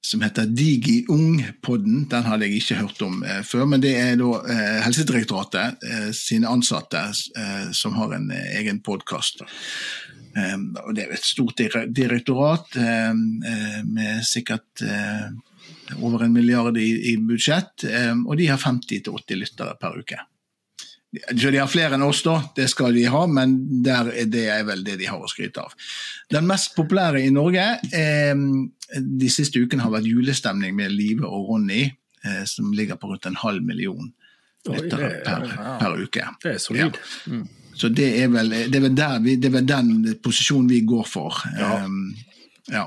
som 0.00 0.22
heter 0.24 0.48
Digi 0.48 1.04
Ung-podden. 1.08 2.06
Den 2.08 2.24
hadde 2.24 2.48
jeg 2.48 2.60
ikke 2.60 2.78
hørt 2.80 3.02
om 3.04 3.20
eh, 3.24 3.42
før. 3.46 3.66
Men 3.68 3.82
det 3.84 3.92
er 4.00 4.16
da 4.20 4.30
eh, 4.40 4.78
Helsedirektoratet 4.86 5.84
eh, 5.84 6.08
sine 6.16 6.48
ansatte 6.48 7.02
som 7.76 7.96
har 7.98 8.14
en 8.16 8.30
egen 8.32 8.80
podkast. 8.84 9.44
og 10.30 10.90
det 10.94 11.04
er 11.04 11.12
et 11.14 11.26
stort 11.26 11.58
direktorat 11.90 12.76
med 13.84 14.24
sikkert 14.24 14.82
over 15.98 16.22
en 16.24 16.32
milliard 16.32 16.76
i, 16.78 17.12
i 17.12 17.16
budsjett, 17.16 17.84
og 18.26 18.36
de 18.38 18.46
har 18.46 18.60
50-80 18.62 19.40
lyttere 19.40 19.74
per 19.80 19.98
uke. 19.98 20.20
Så 21.10 21.50
de 21.50 21.58
har 21.58 21.66
flere 21.66 21.96
enn 21.96 22.04
oss, 22.06 22.20
da, 22.22 22.36
det 22.54 22.68
skal 22.70 22.94
de 22.94 23.02
ha, 23.10 23.24
men 23.26 23.56
der 23.82 24.12
er 24.14 24.28
det 24.30 24.44
er 24.54 24.62
vel 24.68 24.84
det 24.86 24.94
de 25.00 25.08
har 25.10 25.18
å 25.18 25.30
skryte 25.30 25.64
av. 25.64 25.72
Den 26.30 26.46
mest 26.46 26.76
populære 26.76 27.24
i 27.26 27.32
Norge 27.34 27.64
eh, 27.90 28.44
de 28.94 29.30
siste 29.32 29.58
ukene 29.58 29.82
har 29.82 29.94
vært 29.96 30.06
julestemning 30.06 30.76
med 30.78 30.94
Live 30.94 31.26
og 31.26 31.50
Ronny, 31.50 31.88
eh, 32.22 32.44
som 32.46 32.70
ligger 32.76 33.00
på 33.00 33.10
rundt 33.10 33.26
en 33.26 33.40
halv 33.42 33.66
million 33.66 34.12
lyttere 34.68 35.08
per, 35.24 35.48
per, 35.80 35.96
uke. 35.98 36.26
Det 36.42 36.54
er 36.54 36.62
solid. 36.62 37.00
Ja. 37.00 37.32
Mm. 37.32 37.48
Så 37.74 37.88
det 37.88 38.08
er, 38.22 38.28
vel, 38.28 38.50
det, 38.50 38.76
er 38.76 39.22
vi, 39.24 39.36
det 39.40 39.48
er, 39.48 39.54
vel, 39.54 39.66
den 39.66 39.92
posisjonen 40.22 40.68
vi 40.68 40.82
går 40.84 41.06
for. 41.08 41.38
Ja. 41.56 41.78
Um, 41.86 42.12
ja. 42.70 42.86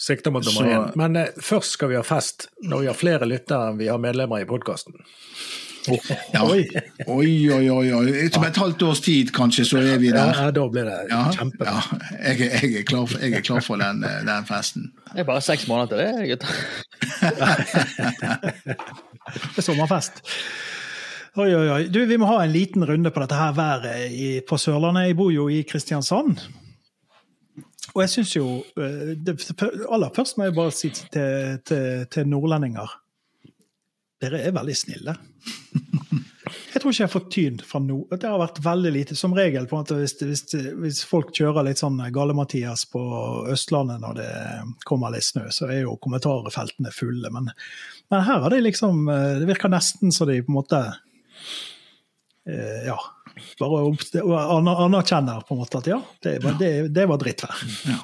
Sikter 0.00 0.32
mot 0.32 0.44
nummer 0.46 0.70
én. 0.70 0.90
Men 0.96 1.16
eh, 1.20 1.38
først 1.42 1.76
skal 1.76 1.92
vi 1.92 1.98
ha 1.98 2.02
fest 2.06 2.48
når 2.64 2.82
vi 2.82 2.90
har 2.90 2.98
flere 2.98 3.28
lyttere 3.28 3.70
enn 3.70 3.80
vi 3.80 3.90
har 3.92 4.00
medlemmer 4.02 4.42
i 4.42 4.48
podkasten. 4.48 4.96
Ja. 6.32 6.42
Oi. 6.42 6.68
oi, 7.06 7.50
oi, 7.52 7.70
oi. 7.70 7.92
oi. 7.94 8.30
Som 8.32 8.44
et 8.46 8.56
halvt 8.60 8.82
års 8.86 9.00
tid, 9.04 9.30
kanskje, 9.34 9.64
så 9.68 9.76
er 9.78 9.98
vi 10.02 10.08
der. 10.14 10.34
Ja, 10.34 10.50
da 10.54 10.62
blir 10.72 10.84
det 10.88 10.98
ja, 11.10 11.20
kjempebra. 11.36 11.74
Ja. 11.76 11.80
Jeg, 12.32 12.40
jeg, 12.40 12.70
er 12.80 12.84
klar 12.88 13.04
for, 13.06 13.16
jeg 13.22 13.32
er 13.38 13.42
klar 13.46 13.60
for 13.64 13.74
den, 13.80 13.96
den, 14.02 14.44
festen. 14.48 14.82
Det 15.12 15.20
er 15.24 15.28
bare 15.28 15.42
seks 15.44 15.68
måneder 15.70 15.88
til 15.92 15.98
det, 16.02 16.10
gutter. 16.32 16.46
det 19.54 19.60
er 19.62 19.66
sommerfest. 19.68 20.14
Oi, 21.36 21.50
oi, 21.52 21.68
oi. 21.68 21.82
Du, 21.92 21.98
vi 22.08 22.16
må 22.20 22.26
ha 22.30 22.36
en 22.44 22.54
liten 22.54 22.82
runde 22.88 23.10
på 23.12 23.20
dette 23.22 23.38
her 23.38 23.52
været 23.56 24.12
i, 24.12 24.40
på 24.48 24.54
Sørlandet. 24.60 25.08
Jeg 25.10 25.18
bor 25.18 25.30
jo 25.34 25.44
i 25.52 25.62
Kristiansand. 25.68 26.34
Og 27.94 28.00
jeg 28.02 28.10
syns 28.12 28.36
jo 28.36 28.46
eh, 28.76 29.14
det, 29.24 29.32
Aller 29.88 30.10
først 30.16 30.36
må 30.36 30.44
jeg 30.48 30.56
bare 30.56 30.72
si 30.74 30.88
til, 30.90 31.58
til, 31.64 32.06
til 32.12 32.28
nordlendinger 32.28 32.88
dere 34.22 34.40
er 34.48 34.54
veldig 34.56 34.76
snille. 34.76 35.16
Jeg 36.46 36.82
tror 36.82 36.92
ikke 36.92 37.00
jeg 37.00 37.08
har 37.08 37.12
fått 37.12 37.30
tyn 37.32 37.56
fra 37.64 37.80
noe. 37.82 38.18
Det 38.20 38.28
har 38.28 38.38
vært 38.40 38.60
veldig 38.64 38.92
lite. 38.94 39.16
Som 39.18 39.34
regel, 39.36 39.66
på 39.68 39.76
en 39.78 39.82
måte, 39.82 39.96
hvis, 39.98 40.14
hvis, 40.20 40.44
hvis 40.82 41.00
folk 41.08 41.32
kjører 41.34 41.66
litt 41.66 41.80
sånn 41.80 41.98
Gale-Mathias 42.14 42.84
på 42.92 43.02
Østlandet 43.52 44.02
når 44.02 44.18
det 44.20 44.28
kommer 44.88 45.14
litt 45.14 45.26
snø, 45.26 45.46
så 45.50 45.70
er 45.70 45.82
jo 45.86 45.96
kommentarfeltene 46.04 46.92
fulle. 46.94 47.32
Men, 47.34 47.50
men 48.12 48.24
her 48.28 48.44
har 48.44 48.52
de 48.52 48.60
liksom 48.62 49.08
eh, 49.08 49.40
Det 49.40 49.48
virker 49.48 49.72
nesten 49.72 50.14
så 50.14 50.28
de 50.28 50.38
på 50.44 50.52
en 50.52 50.60
måte 50.60 50.82
eh, 52.46 52.86
Ja. 52.92 52.98
Bare 53.60 53.82
anerkjenner 54.86 55.42
på 55.44 55.56
en 55.56 55.60
måte 55.60 55.80
at 55.82 55.88
ja, 55.90 55.98
det 56.24 56.38
var, 56.44 56.54
det, 56.60 56.70
det 56.96 57.04
var 57.10 57.18
drittvær. 57.20 57.66
Ja. 57.84 57.98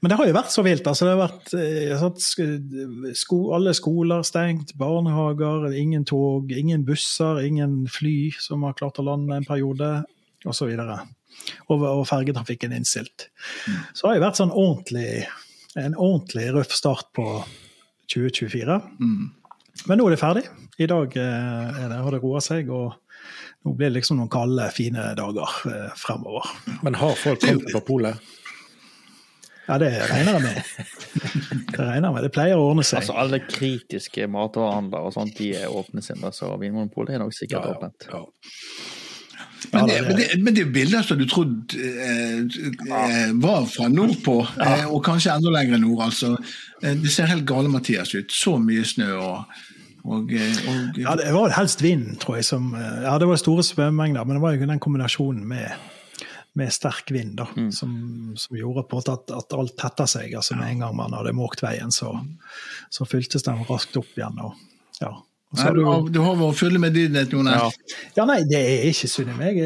Men 0.00 0.10
det 0.12 0.18
har 0.18 0.28
jo 0.28 0.36
vært 0.36 0.54
så 0.54 0.64
vilt. 0.66 0.86
altså 0.86 1.06
det 1.06 1.14
har 1.14 1.22
vært 1.22 1.54
eh, 1.58 3.14
sko, 3.18 3.40
Alle 3.56 3.74
skoler 3.76 4.24
stengt, 4.26 4.74
barnehager, 4.80 5.70
ingen 5.76 6.06
tog, 6.08 6.52
ingen 6.52 6.84
busser, 6.88 7.42
ingen 7.46 7.84
fly 7.90 8.32
som 8.40 8.66
har 8.66 8.78
klart 8.78 9.00
å 9.00 9.06
lande 9.06 9.36
en 9.36 9.48
periode, 9.48 9.90
osv. 10.48 10.70
Og, 10.72 11.82
og 11.84 12.06
fergetrafikken 12.08 12.74
innstilt. 12.76 13.28
Mm. 13.66 13.82
Så 13.92 14.02
det 14.02 14.10
har 14.10 14.18
jo 14.18 14.26
vært 14.26 14.40
sånn 14.40 14.54
ordentlig, 14.54 15.10
en 15.78 15.94
ordentlig 15.96 16.48
røff 16.56 16.74
start 16.74 17.12
på 17.16 17.26
2024. 18.10 18.80
Mm. 19.00 19.28
Men 19.86 20.00
nå 20.00 20.08
er 20.08 20.16
det 20.16 20.20
ferdig. 20.20 20.48
I 20.80 20.88
dag 20.90 21.14
eh, 21.20 21.78
det, 21.84 22.02
har 22.02 22.16
det 22.16 22.22
roa 22.22 22.42
seg. 22.44 22.72
og 22.72 22.96
nå 23.64 23.74
blir 23.76 23.90
det 23.90 23.98
liksom 23.98 24.20
noen 24.20 24.32
kalde, 24.32 24.66
fine 24.72 25.10
dager 25.18 25.56
eh, 25.68 25.88
fremover. 25.98 26.48
Men 26.84 26.96
har 27.00 27.16
folk 27.20 27.42
kommet 27.44 27.72
på 27.74 27.82
polet? 27.84 28.30
Ja, 29.70 29.78
det 29.78 29.90
regner 30.10 30.38
jeg 30.38 30.42
med. 30.42 30.62
Det 31.70 31.78
regner 31.78 32.08
jeg 32.08 32.14
med. 32.14 32.24
Det 32.26 32.30
pleier 32.34 32.58
å 32.58 32.70
ordne 32.72 32.84
seg. 32.86 33.00
Altså 33.00 33.14
Alle 33.18 33.38
kritiske 33.44 34.26
matvarehandlere 34.30 35.06
og 35.06 35.14
sånt, 35.14 35.36
de 35.38 35.52
er 35.58 35.70
åpne 35.70 36.02
sine, 36.02 36.32
så 36.34 36.50
Vinmonopolet 36.58 37.14
er 37.14 37.22
nok 37.22 37.34
sikkert 37.36 37.62
ja, 37.62 37.70
ja, 37.70 37.76
åpent. 37.78 38.08
Ja. 38.10 38.24
Men 39.72 39.86
det, 39.86 39.96
men, 40.02 40.16
det, 40.16 40.26
men 40.42 40.56
det 40.56 40.64
bildet 40.74 41.06
som 41.06 41.18
du 41.20 41.26
trodde 41.28 41.78
eh, 41.78 42.38
eh, 42.40 43.32
var 43.42 43.66
fra 43.70 43.90
nordpå, 43.92 44.36
eh, 44.64 44.86
og 44.88 45.04
kanskje 45.06 45.34
enda 45.36 45.52
lenger 45.54 45.82
nord, 45.82 46.06
altså. 46.08 46.32
Eh, 46.82 46.96
det 46.98 47.12
ser 47.12 47.30
helt 47.30 47.46
gale 47.48 47.70
Mathias 47.70 48.14
ut. 48.16 48.32
Så 48.34 48.56
mye 48.62 48.86
snø 48.88 49.12
og, 49.18 49.60
og, 50.08 50.32
eh, 50.32 50.64
og 50.72 50.98
Ja, 51.04 51.14
det 51.20 51.30
var 51.36 51.54
helst 51.58 51.84
vind, 51.84 52.16
tror 52.24 52.40
jeg. 52.40 52.48
Som, 52.48 52.72
ja, 52.74 53.14
det 53.20 53.28
var 53.30 53.38
store 53.40 53.66
svømmemengder, 53.66 54.26
men 54.26 54.40
det 54.40 54.44
var 54.46 54.56
jo 54.56 54.70
den 54.72 54.82
kombinasjonen 54.82 55.46
med 55.46 55.68
med 56.58 56.72
sterk 56.74 57.10
vind, 57.14 57.36
da, 57.38 57.46
mm. 57.56 57.70
som, 57.72 57.92
som, 58.36 58.56
gjorde 58.56 58.82
på 58.90 59.00
at, 59.02 59.30
at 59.30 59.54
alt 59.54 59.76
tetta 59.78 60.06
seg. 60.10 60.34
altså 60.34 60.56
Med 60.58 60.74
en 60.74 60.84
gang 60.84 60.96
man 60.98 61.14
hadde 61.14 61.34
måkt 61.36 61.62
veien, 61.62 61.92
så, 61.94 62.12
så 62.90 63.06
fyltes 63.06 63.46
den 63.46 63.62
raskt 63.68 63.96
opp 64.00 64.10
igjen. 64.18 64.40
og 64.42 64.56
ja. 65.00 65.12
Nei, 65.50 65.70
du, 65.74 65.80
har, 65.82 66.02
du 66.14 66.18
har 66.22 66.36
vært 66.38 66.58
full 66.60 66.76
med 66.76 66.92
medlidenhet, 66.92 67.32
Jonas. 67.34 67.74
Ja. 67.74 67.94
ja, 68.20 68.26
nei, 68.28 68.38
det 68.46 68.58
er 68.60 68.84
ikke 68.86 69.08
synd 69.10 69.32
i 69.32 69.38
meg. 69.38 69.56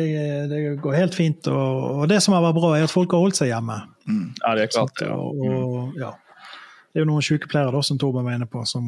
Det 0.49 0.61
går 0.81 0.97
helt 0.97 1.17
fint. 1.17 1.49
Og, 1.53 1.89
og, 1.91 2.05
det 2.09 2.23
som 2.25 2.37
har 2.37 2.45
vært 2.47 2.57
bra, 2.57 2.71
er 2.79 2.87
at 2.87 2.93
folk 2.93 3.13
har 3.13 3.21
holdt 3.21 3.37
seg 3.37 3.51
hjemme. 3.51 3.77
Mm. 4.09 4.31
Ja, 4.39 4.55
det 4.57 4.65
er 4.65 4.71
klart. 4.73 4.97
Så, 4.97 5.11
og, 5.13 5.43
og, 5.45 5.99
ja. 6.01 6.15
Det 6.89 7.03
er 7.03 7.05
jo 7.05 7.11
noen 7.11 7.27
sykepleiere 7.27 7.75
da, 7.75 7.83
som 7.85 8.01
Torben 8.01 8.25
var 8.25 8.39
inne 8.39 8.49
på, 8.49 8.63
som 8.71 8.87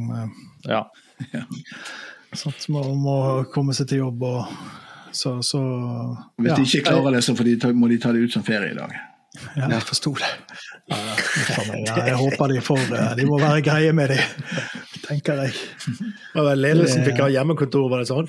ja. 0.64 0.86
ja. 1.36 1.44
sånn, 2.32 2.56
må, 2.72 2.86
må 2.96 3.18
komme 3.52 3.76
seg 3.76 3.90
til 3.90 4.06
jobb 4.06 4.24
og 4.30 4.56
så, 5.16 5.42
så 5.42 5.60
Hvis 6.36 6.52
de 6.52 6.62
ikke 6.68 6.90
klarer 6.90 7.10
det, 7.16 7.24
så 7.24 7.32
de 7.34 7.72
må 7.74 7.88
de 7.88 7.98
ta 8.02 8.12
det 8.12 8.20
ut 8.26 8.32
som 8.36 8.44
ferie 8.44 8.70
i 8.74 8.76
dag. 8.76 8.92
Ja, 9.56 9.66
jeg 9.68 9.82
forsto 9.84 10.14
det. 10.16 10.28
Ja, 10.88 10.96
jeg 12.06 12.16
håper 12.16 12.52
de 12.52 12.60
får 12.64 12.82
det. 12.90 13.00
De 13.18 13.24
må 13.28 13.38
være 13.40 13.60
greie 13.64 13.92
med 13.96 14.08
det, 14.14 14.20
tenker 15.04 15.34
jeg. 15.44 15.52
Ja, 16.34 16.54
ledelsen 16.56 17.04
fikk 17.04 17.20
ha 17.24 17.28
hjemmekontor, 17.32 17.88
var 17.92 17.98
det 18.00 18.08
sånn? 18.08 18.28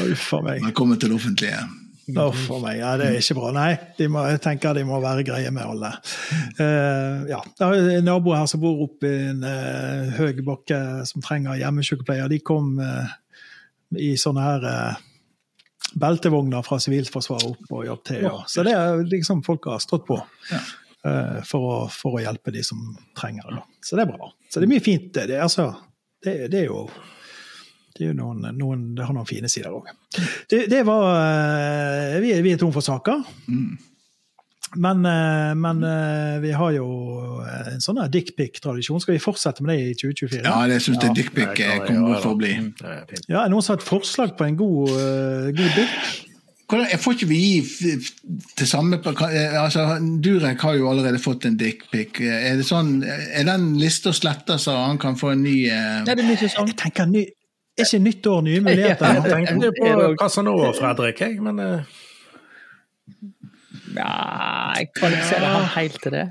Uff 0.10 0.26
a 0.36 0.42
meg. 0.44 0.58
Velkommen 0.66 1.00
til 1.00 1.08
det 1.12 1.16
offentlige. 1.20 1.60
Uff 2.18 2.46
a 2.50 2.58
meg. 2.62 2.78
Ja, 2.80 2.94
det 2.98 3.08
er 3.08 3.18
ikke 3.18 3.36
bra. 3.38 3.50
Nei, 3.54 3.70
må, 4.12 4.24
jeg 4.30 4.40
tenker 4.44 4.76
de 4.76 4.84
må 4.88 5.00
være 5.02 5.24
greie 5.26 5.50
med 5.54 5.66
alle. 5.66 5.92
Uh, 6.58 7.28
ja. 7.30 7.40
Det 7.58 7.68
er 7.68 7.90
en 7.98 8.08
nabo 8.08 8.34
her 8.36 8.48
som 8.50 8.62
bor 8.62 8.82
oppe 8.86 9.10
i 9.10 9.28
en 9.30 9.44
uh, 9.46 10.10
høy 10.18 10.42
bakke 10.46 10.80
som 11.08 11.24
trenger 11.24 11.60
hjemmesykepleier. 11.60 12.30
De 12.32 12.40
kom 12.44 12.74
uh, 12.82 13.14
i 13.98 14.12
sånne 14.20 14.46
her 14.46 14.66
beltevogner 16.00 16.62
fra 16.62 16.78
Sivilforsvaret 16.82 17.48
opp 17.48 17.72
og 17.74 17.86
jobb 17.88 18.02
til. 18.06 18.26
Ja. 18.28 18.34
Så 18.50 18.64
det 18.66 18.76
er 18.78 19.00
liksom 19.10 19.44
folk 19.46 19.66
har 19.70 19.82
stått 19.82 20.06
på. 20.10 20.20
Ja. 20.52 20.62
For 21.48 21.64
å, 21.64 21.76
for, 21.88 22.18
å, 22.18 22.20
hjelpe 22.20 22.52
de 22.52 22.60
som 22.60 22.90
trenger 23.16 23.54
det. 23.56 23.62
Så 23.80 23.96
det 23.96 24.04
er 24.04 24.10
bra. 24.10 24.28
Så 24.52 24.60
det 24.60 24.66
er 24.68 24.72
mye 24.74 24.84
fint. 24.84 25.08
Det, 25.16 25.38
altså, 25.40 25.70
det, 26.20 26.34
det 26.52 26.58
er 26.60 26.66
jo 26.68 26.82
det, 28.00 28.14
noen, 28.16 28.42
noen, 28.56 28.88
det, 28.96 29.04
har 29.06 29.16
noen 29.16 29.28
fine 29.28 29.50
sider 29.52 29.74
òg. 29.74 29.90
Det, 30.50 30.64
det, 30.70 30.82
var 30.88 31.12
eh, 31.20 32.18
Vi, 32.24 32.34
vi 32.46 32.54
er 32.54 32.60
tom 32.60 32.72
for 32.74 32.84
saker. 32.84 33.22
Mm. 33.50 33.78
Men, 34.80 35.04
eh, 35.06 35.52
men, 35.58 35.82
eh, 35.82 36.38
vi 36.44 36.54
har 36.54 36.72
jo 36.76 36.88
en 37.42 37.82
sånn 37.82 38.00
dickpic-tradisjon. 38.14 39.02
Skal 39.02 39.16
vi 39.16 39.22
fortsette 39.22 39.66
med 39.66 39.74
det 39.74 39.92
i 39.92 39.98
2024? 39.98 40.42
Ja, 40.46 40.64
jeg 40.70 40.86
syns 40.86 41.02
ja, 41.02 41.12
dickpic 41.16 41.54
kommer 41.86 42.22
for 42.22 42.36
å 42.36 42.40
bli. 42.40 42.56
Mm. 42.62 42.72
Ja, 43.28 43.44
er 43.44 43.52
noen 43.52 43.66
som 43.66 43.74
har 43.74 43.82
et 43.82 43.88
forslag 43.88 44.36
på 44.38 44.46
en 44.46 44.58
god, 44.60 44.98
god 45.58 45.78
dick? 45.78 46.26
Jeg 46.70 47.00
får 47.02 47.16
ikke 47.16 47.26
vi 47.26 47.38
gi 47.40 47.94
til 48.58 48.68
samme 48.68 49.00
altså, 49.02 49.86
Durek 50.22 50.60
har 50.62 50.76
jo 50.78 50.90
allerede 50.90 51.18
fått 51.18 51.48
en 51.48 51.56
dickpic. 51.58 52.20
Er, 52.22 52.62
sånn, 52.66 53.00
er 53.02 53.46
den 53.48 53.72
lista 53.80 54.12
sletta 54.14 54.58
så 54.60 54.76
han 54.84 55.00
kan 55.02 55.18
få 55.18 55.32
en 55.34 55.42
ny 55.42 55.56
uh... 55.66 56.06
Ja, 56.06 56.14
det 56.14 56.22
er 56.22 56.28
ny 56.28 56.36
sesong. 56.38 56.70
Jeg 56.70 56.78
tenker 56.78 57.10
ny, 57.10 57.24
ikke 57.84 57.98
nyttår 58.04 58.42
nye 58.46 58.54
Jeg 58.58 58.62
muligheter? 58.66 59.22
tenkte 59.28 59.70
på 59.78 60.16
Casanova 60.20 60.72
Fredrik, 60.76 61.20
jeg, 61.20 61.40
men 61.42 61.58
eh, 61.58 61.80
Ja, 63.96 64.12
jeg 64.78 64.92
kvalifiserer 64.98 65.46
han 65.56 65.64
helt 65.76 65.98
til 66.02 66.12
det. 66.18 66.28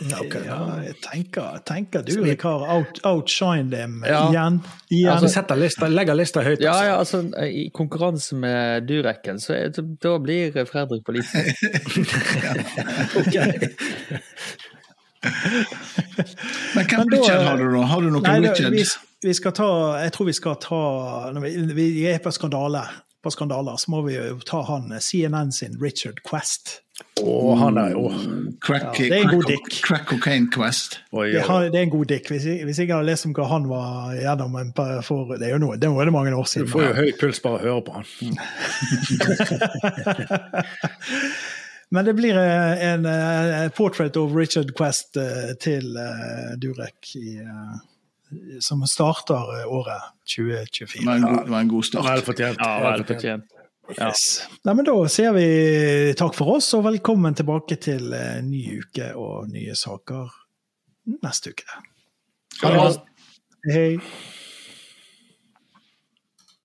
Okay, 0.00 0.40
ja, 0.46 0.56
jeg 0.80 0.94
tenker, 1.04 1.58
tenker 1.68 2.06
jeg 2.08 2.38
har 2.40 2.62
out, 2.72 3.00
outshine 3.04 3.68
dem 3.70 3.98
Ja. 4.08 4.30
igjen. 4.30 4.62
igjen. 4.88 5.10
altså, 5.12 5.28
setter 5.28 5.58
lista, 5.60 5.88
legger 5.92 6.14
lista 6.16 6.40
høyt. 6.40 6.62
Ja, 6.64 6.70
altså. 6.72 6.86
ja, 6.86 6.94
altså, 6.96 7.44
I 7.44 7.66
konkurranse 7.74 8.36
med 8.40 8.86
Durekken, 8.88 9.36
så 9.40 9.52
er, 9.58 9.68
så 9.76 9.82
da 10.02 10.14
blir 10.18 10.56
Fredrik 10.70 11.04
på 11.04 11.12
lista. 11.12 11.38
Men 16.74 16.86
hvem 16.88 17.08
Richard 17.12 17.42
har 17.44 17.56
du, 17.60 17.66
da? 17.74 17.82
Har 17.92 18.00
du 18.00 18.10
noen 18.10 18.24
Richards? 18.24 18.60
Richard? 18.70 19.06
Vi, 19.22 19.34
skal 19.34 19.52
ta 19.52 19.68
Jeg 20.02 20.12
tror 20.16 20.26
vi 20.30 20.34
skal 20.36 20.56
ta 20.62 20.80
når 21.34 21.40
vi, 21.44 21.50
vi 21.94 22.06
er 22.10 22.18
på 22.24 22.30
skandale. 22.34 22.82
På 23.20 23.28
skandaler, 23.28 23.76
så 23.76 23.90
må 23.92 23.98
vi 24.06 24.14
jo 24.14 24.38
ta 24.48 24.62
han 24.64 24.94
CNN 24.96 25.50
sin 25.52 25.74
Richard 25.76 26.22
Quest. 26.24 26.78
Å, 27.20 27.52
han 27.60 27.76
er 27.76 27.90
jo 27.92 28.08
Crack, 28.64 28.96
Ja, 28.96 29.10
det 29.10 29.18
er 29.18 29.24
en 29.26 29.34
god 29.34 29.44
dick. 29.50 29.66
crack 29.84 30.06
Cocaine 30.08 30.48
Quest. 30.52 30.96
Oi, 31.12 31.26
Det, 31.34 31.42
oi, 31.52 31.66
det 31.68 31.78
er 31.82 31.84
en 31.84 31.92
god 31.92 32.06
dick. 32.08 32.30
Hvis, 32.32 32.46
jeg- 32.48 32.64
hvis 32.64 32.78
jeg 32.80 32.88
hadde 32.88 33.04
lest 33.10 33.26
om 33.28 33.34
hva 33.36 33.44
han 33.50 33.68
var 33.68 34.14
gjennom 34.16 34.56
for 35.04 35.36
Det 35.36 35.44
er 35.50 35.52
jo 35.52 35.58
noe, 35.66 35.76
det 35.76 35.90
var 35.92 36.04
det 36.08 36.12
mange 36.16 36.32
år 36.32 36.48
siden. 36.48 36.64
Du 36.66 36.72
får 36.72 36.82
jo 36.86 36.96
høy 36.96 37.12
puls 37.20 37.42
bare 37.44 37.52
av 37.52 37.60
å 37.60 37.64
høre 37.68 37.84
på 37.84 37.92
han. 37.92 38.08
Men 41.92 42.04
det 42.06 42.14
blir 42.14 42.36
eh, 42.38 42.84
en 42.92 43.06
eh, 43.06 43.68
portrait 43.74 44.16
of 44.16 44.34
Richard 44.36 44.70
Quest 44.78 45.16
eh, 45.20 45.50
til 45.60 45.96
Durek 46.62 47.10
i, 47.18 47.32
som 48.64 48.82
starter 48.88 49.54
eh, 49.60 49.66
året 49.70 50.10
2024. 50.34 51.00
Det 51.00 51.06
var 51.06 51.16
en 51.16 51.26
god, 51.26 51.40
det 51.44 51.54
var 51.54 51.64
en 51.64 51.72
god 51.72 51.88
start. 51.88 52.08
Vel 52.10 52.24
fortjent. 52.26 52.62
Ja, 52.62 52.90
vel 52.90 53.06
fortjent. 53.08 53.56
Yes. 53.90 54.24
Nei, 54.62 54.74
men 54.78 54.86
da 54.86 54.94
sier 55.10 55.34
vi 55.34 55.46
takk 56.18 56.36
for 56.38 56.54
oss, 56.54 56.68
og 56.78 56.84
velkommen 56.86 57.34
tilbake 57.34 57.74
til 57.82 58.12
ny 58.46 58.60
uke 58.78 59.10
og 59.18 59.50
nye 59.50 59.74
saker 59.74 60.30
neste 61.24 61.56
uke. 61.56 61.80
Ha 62.60 62.70
det 62.70 62.76
bra. 62.78 62.92
Hei. 63.70 63.88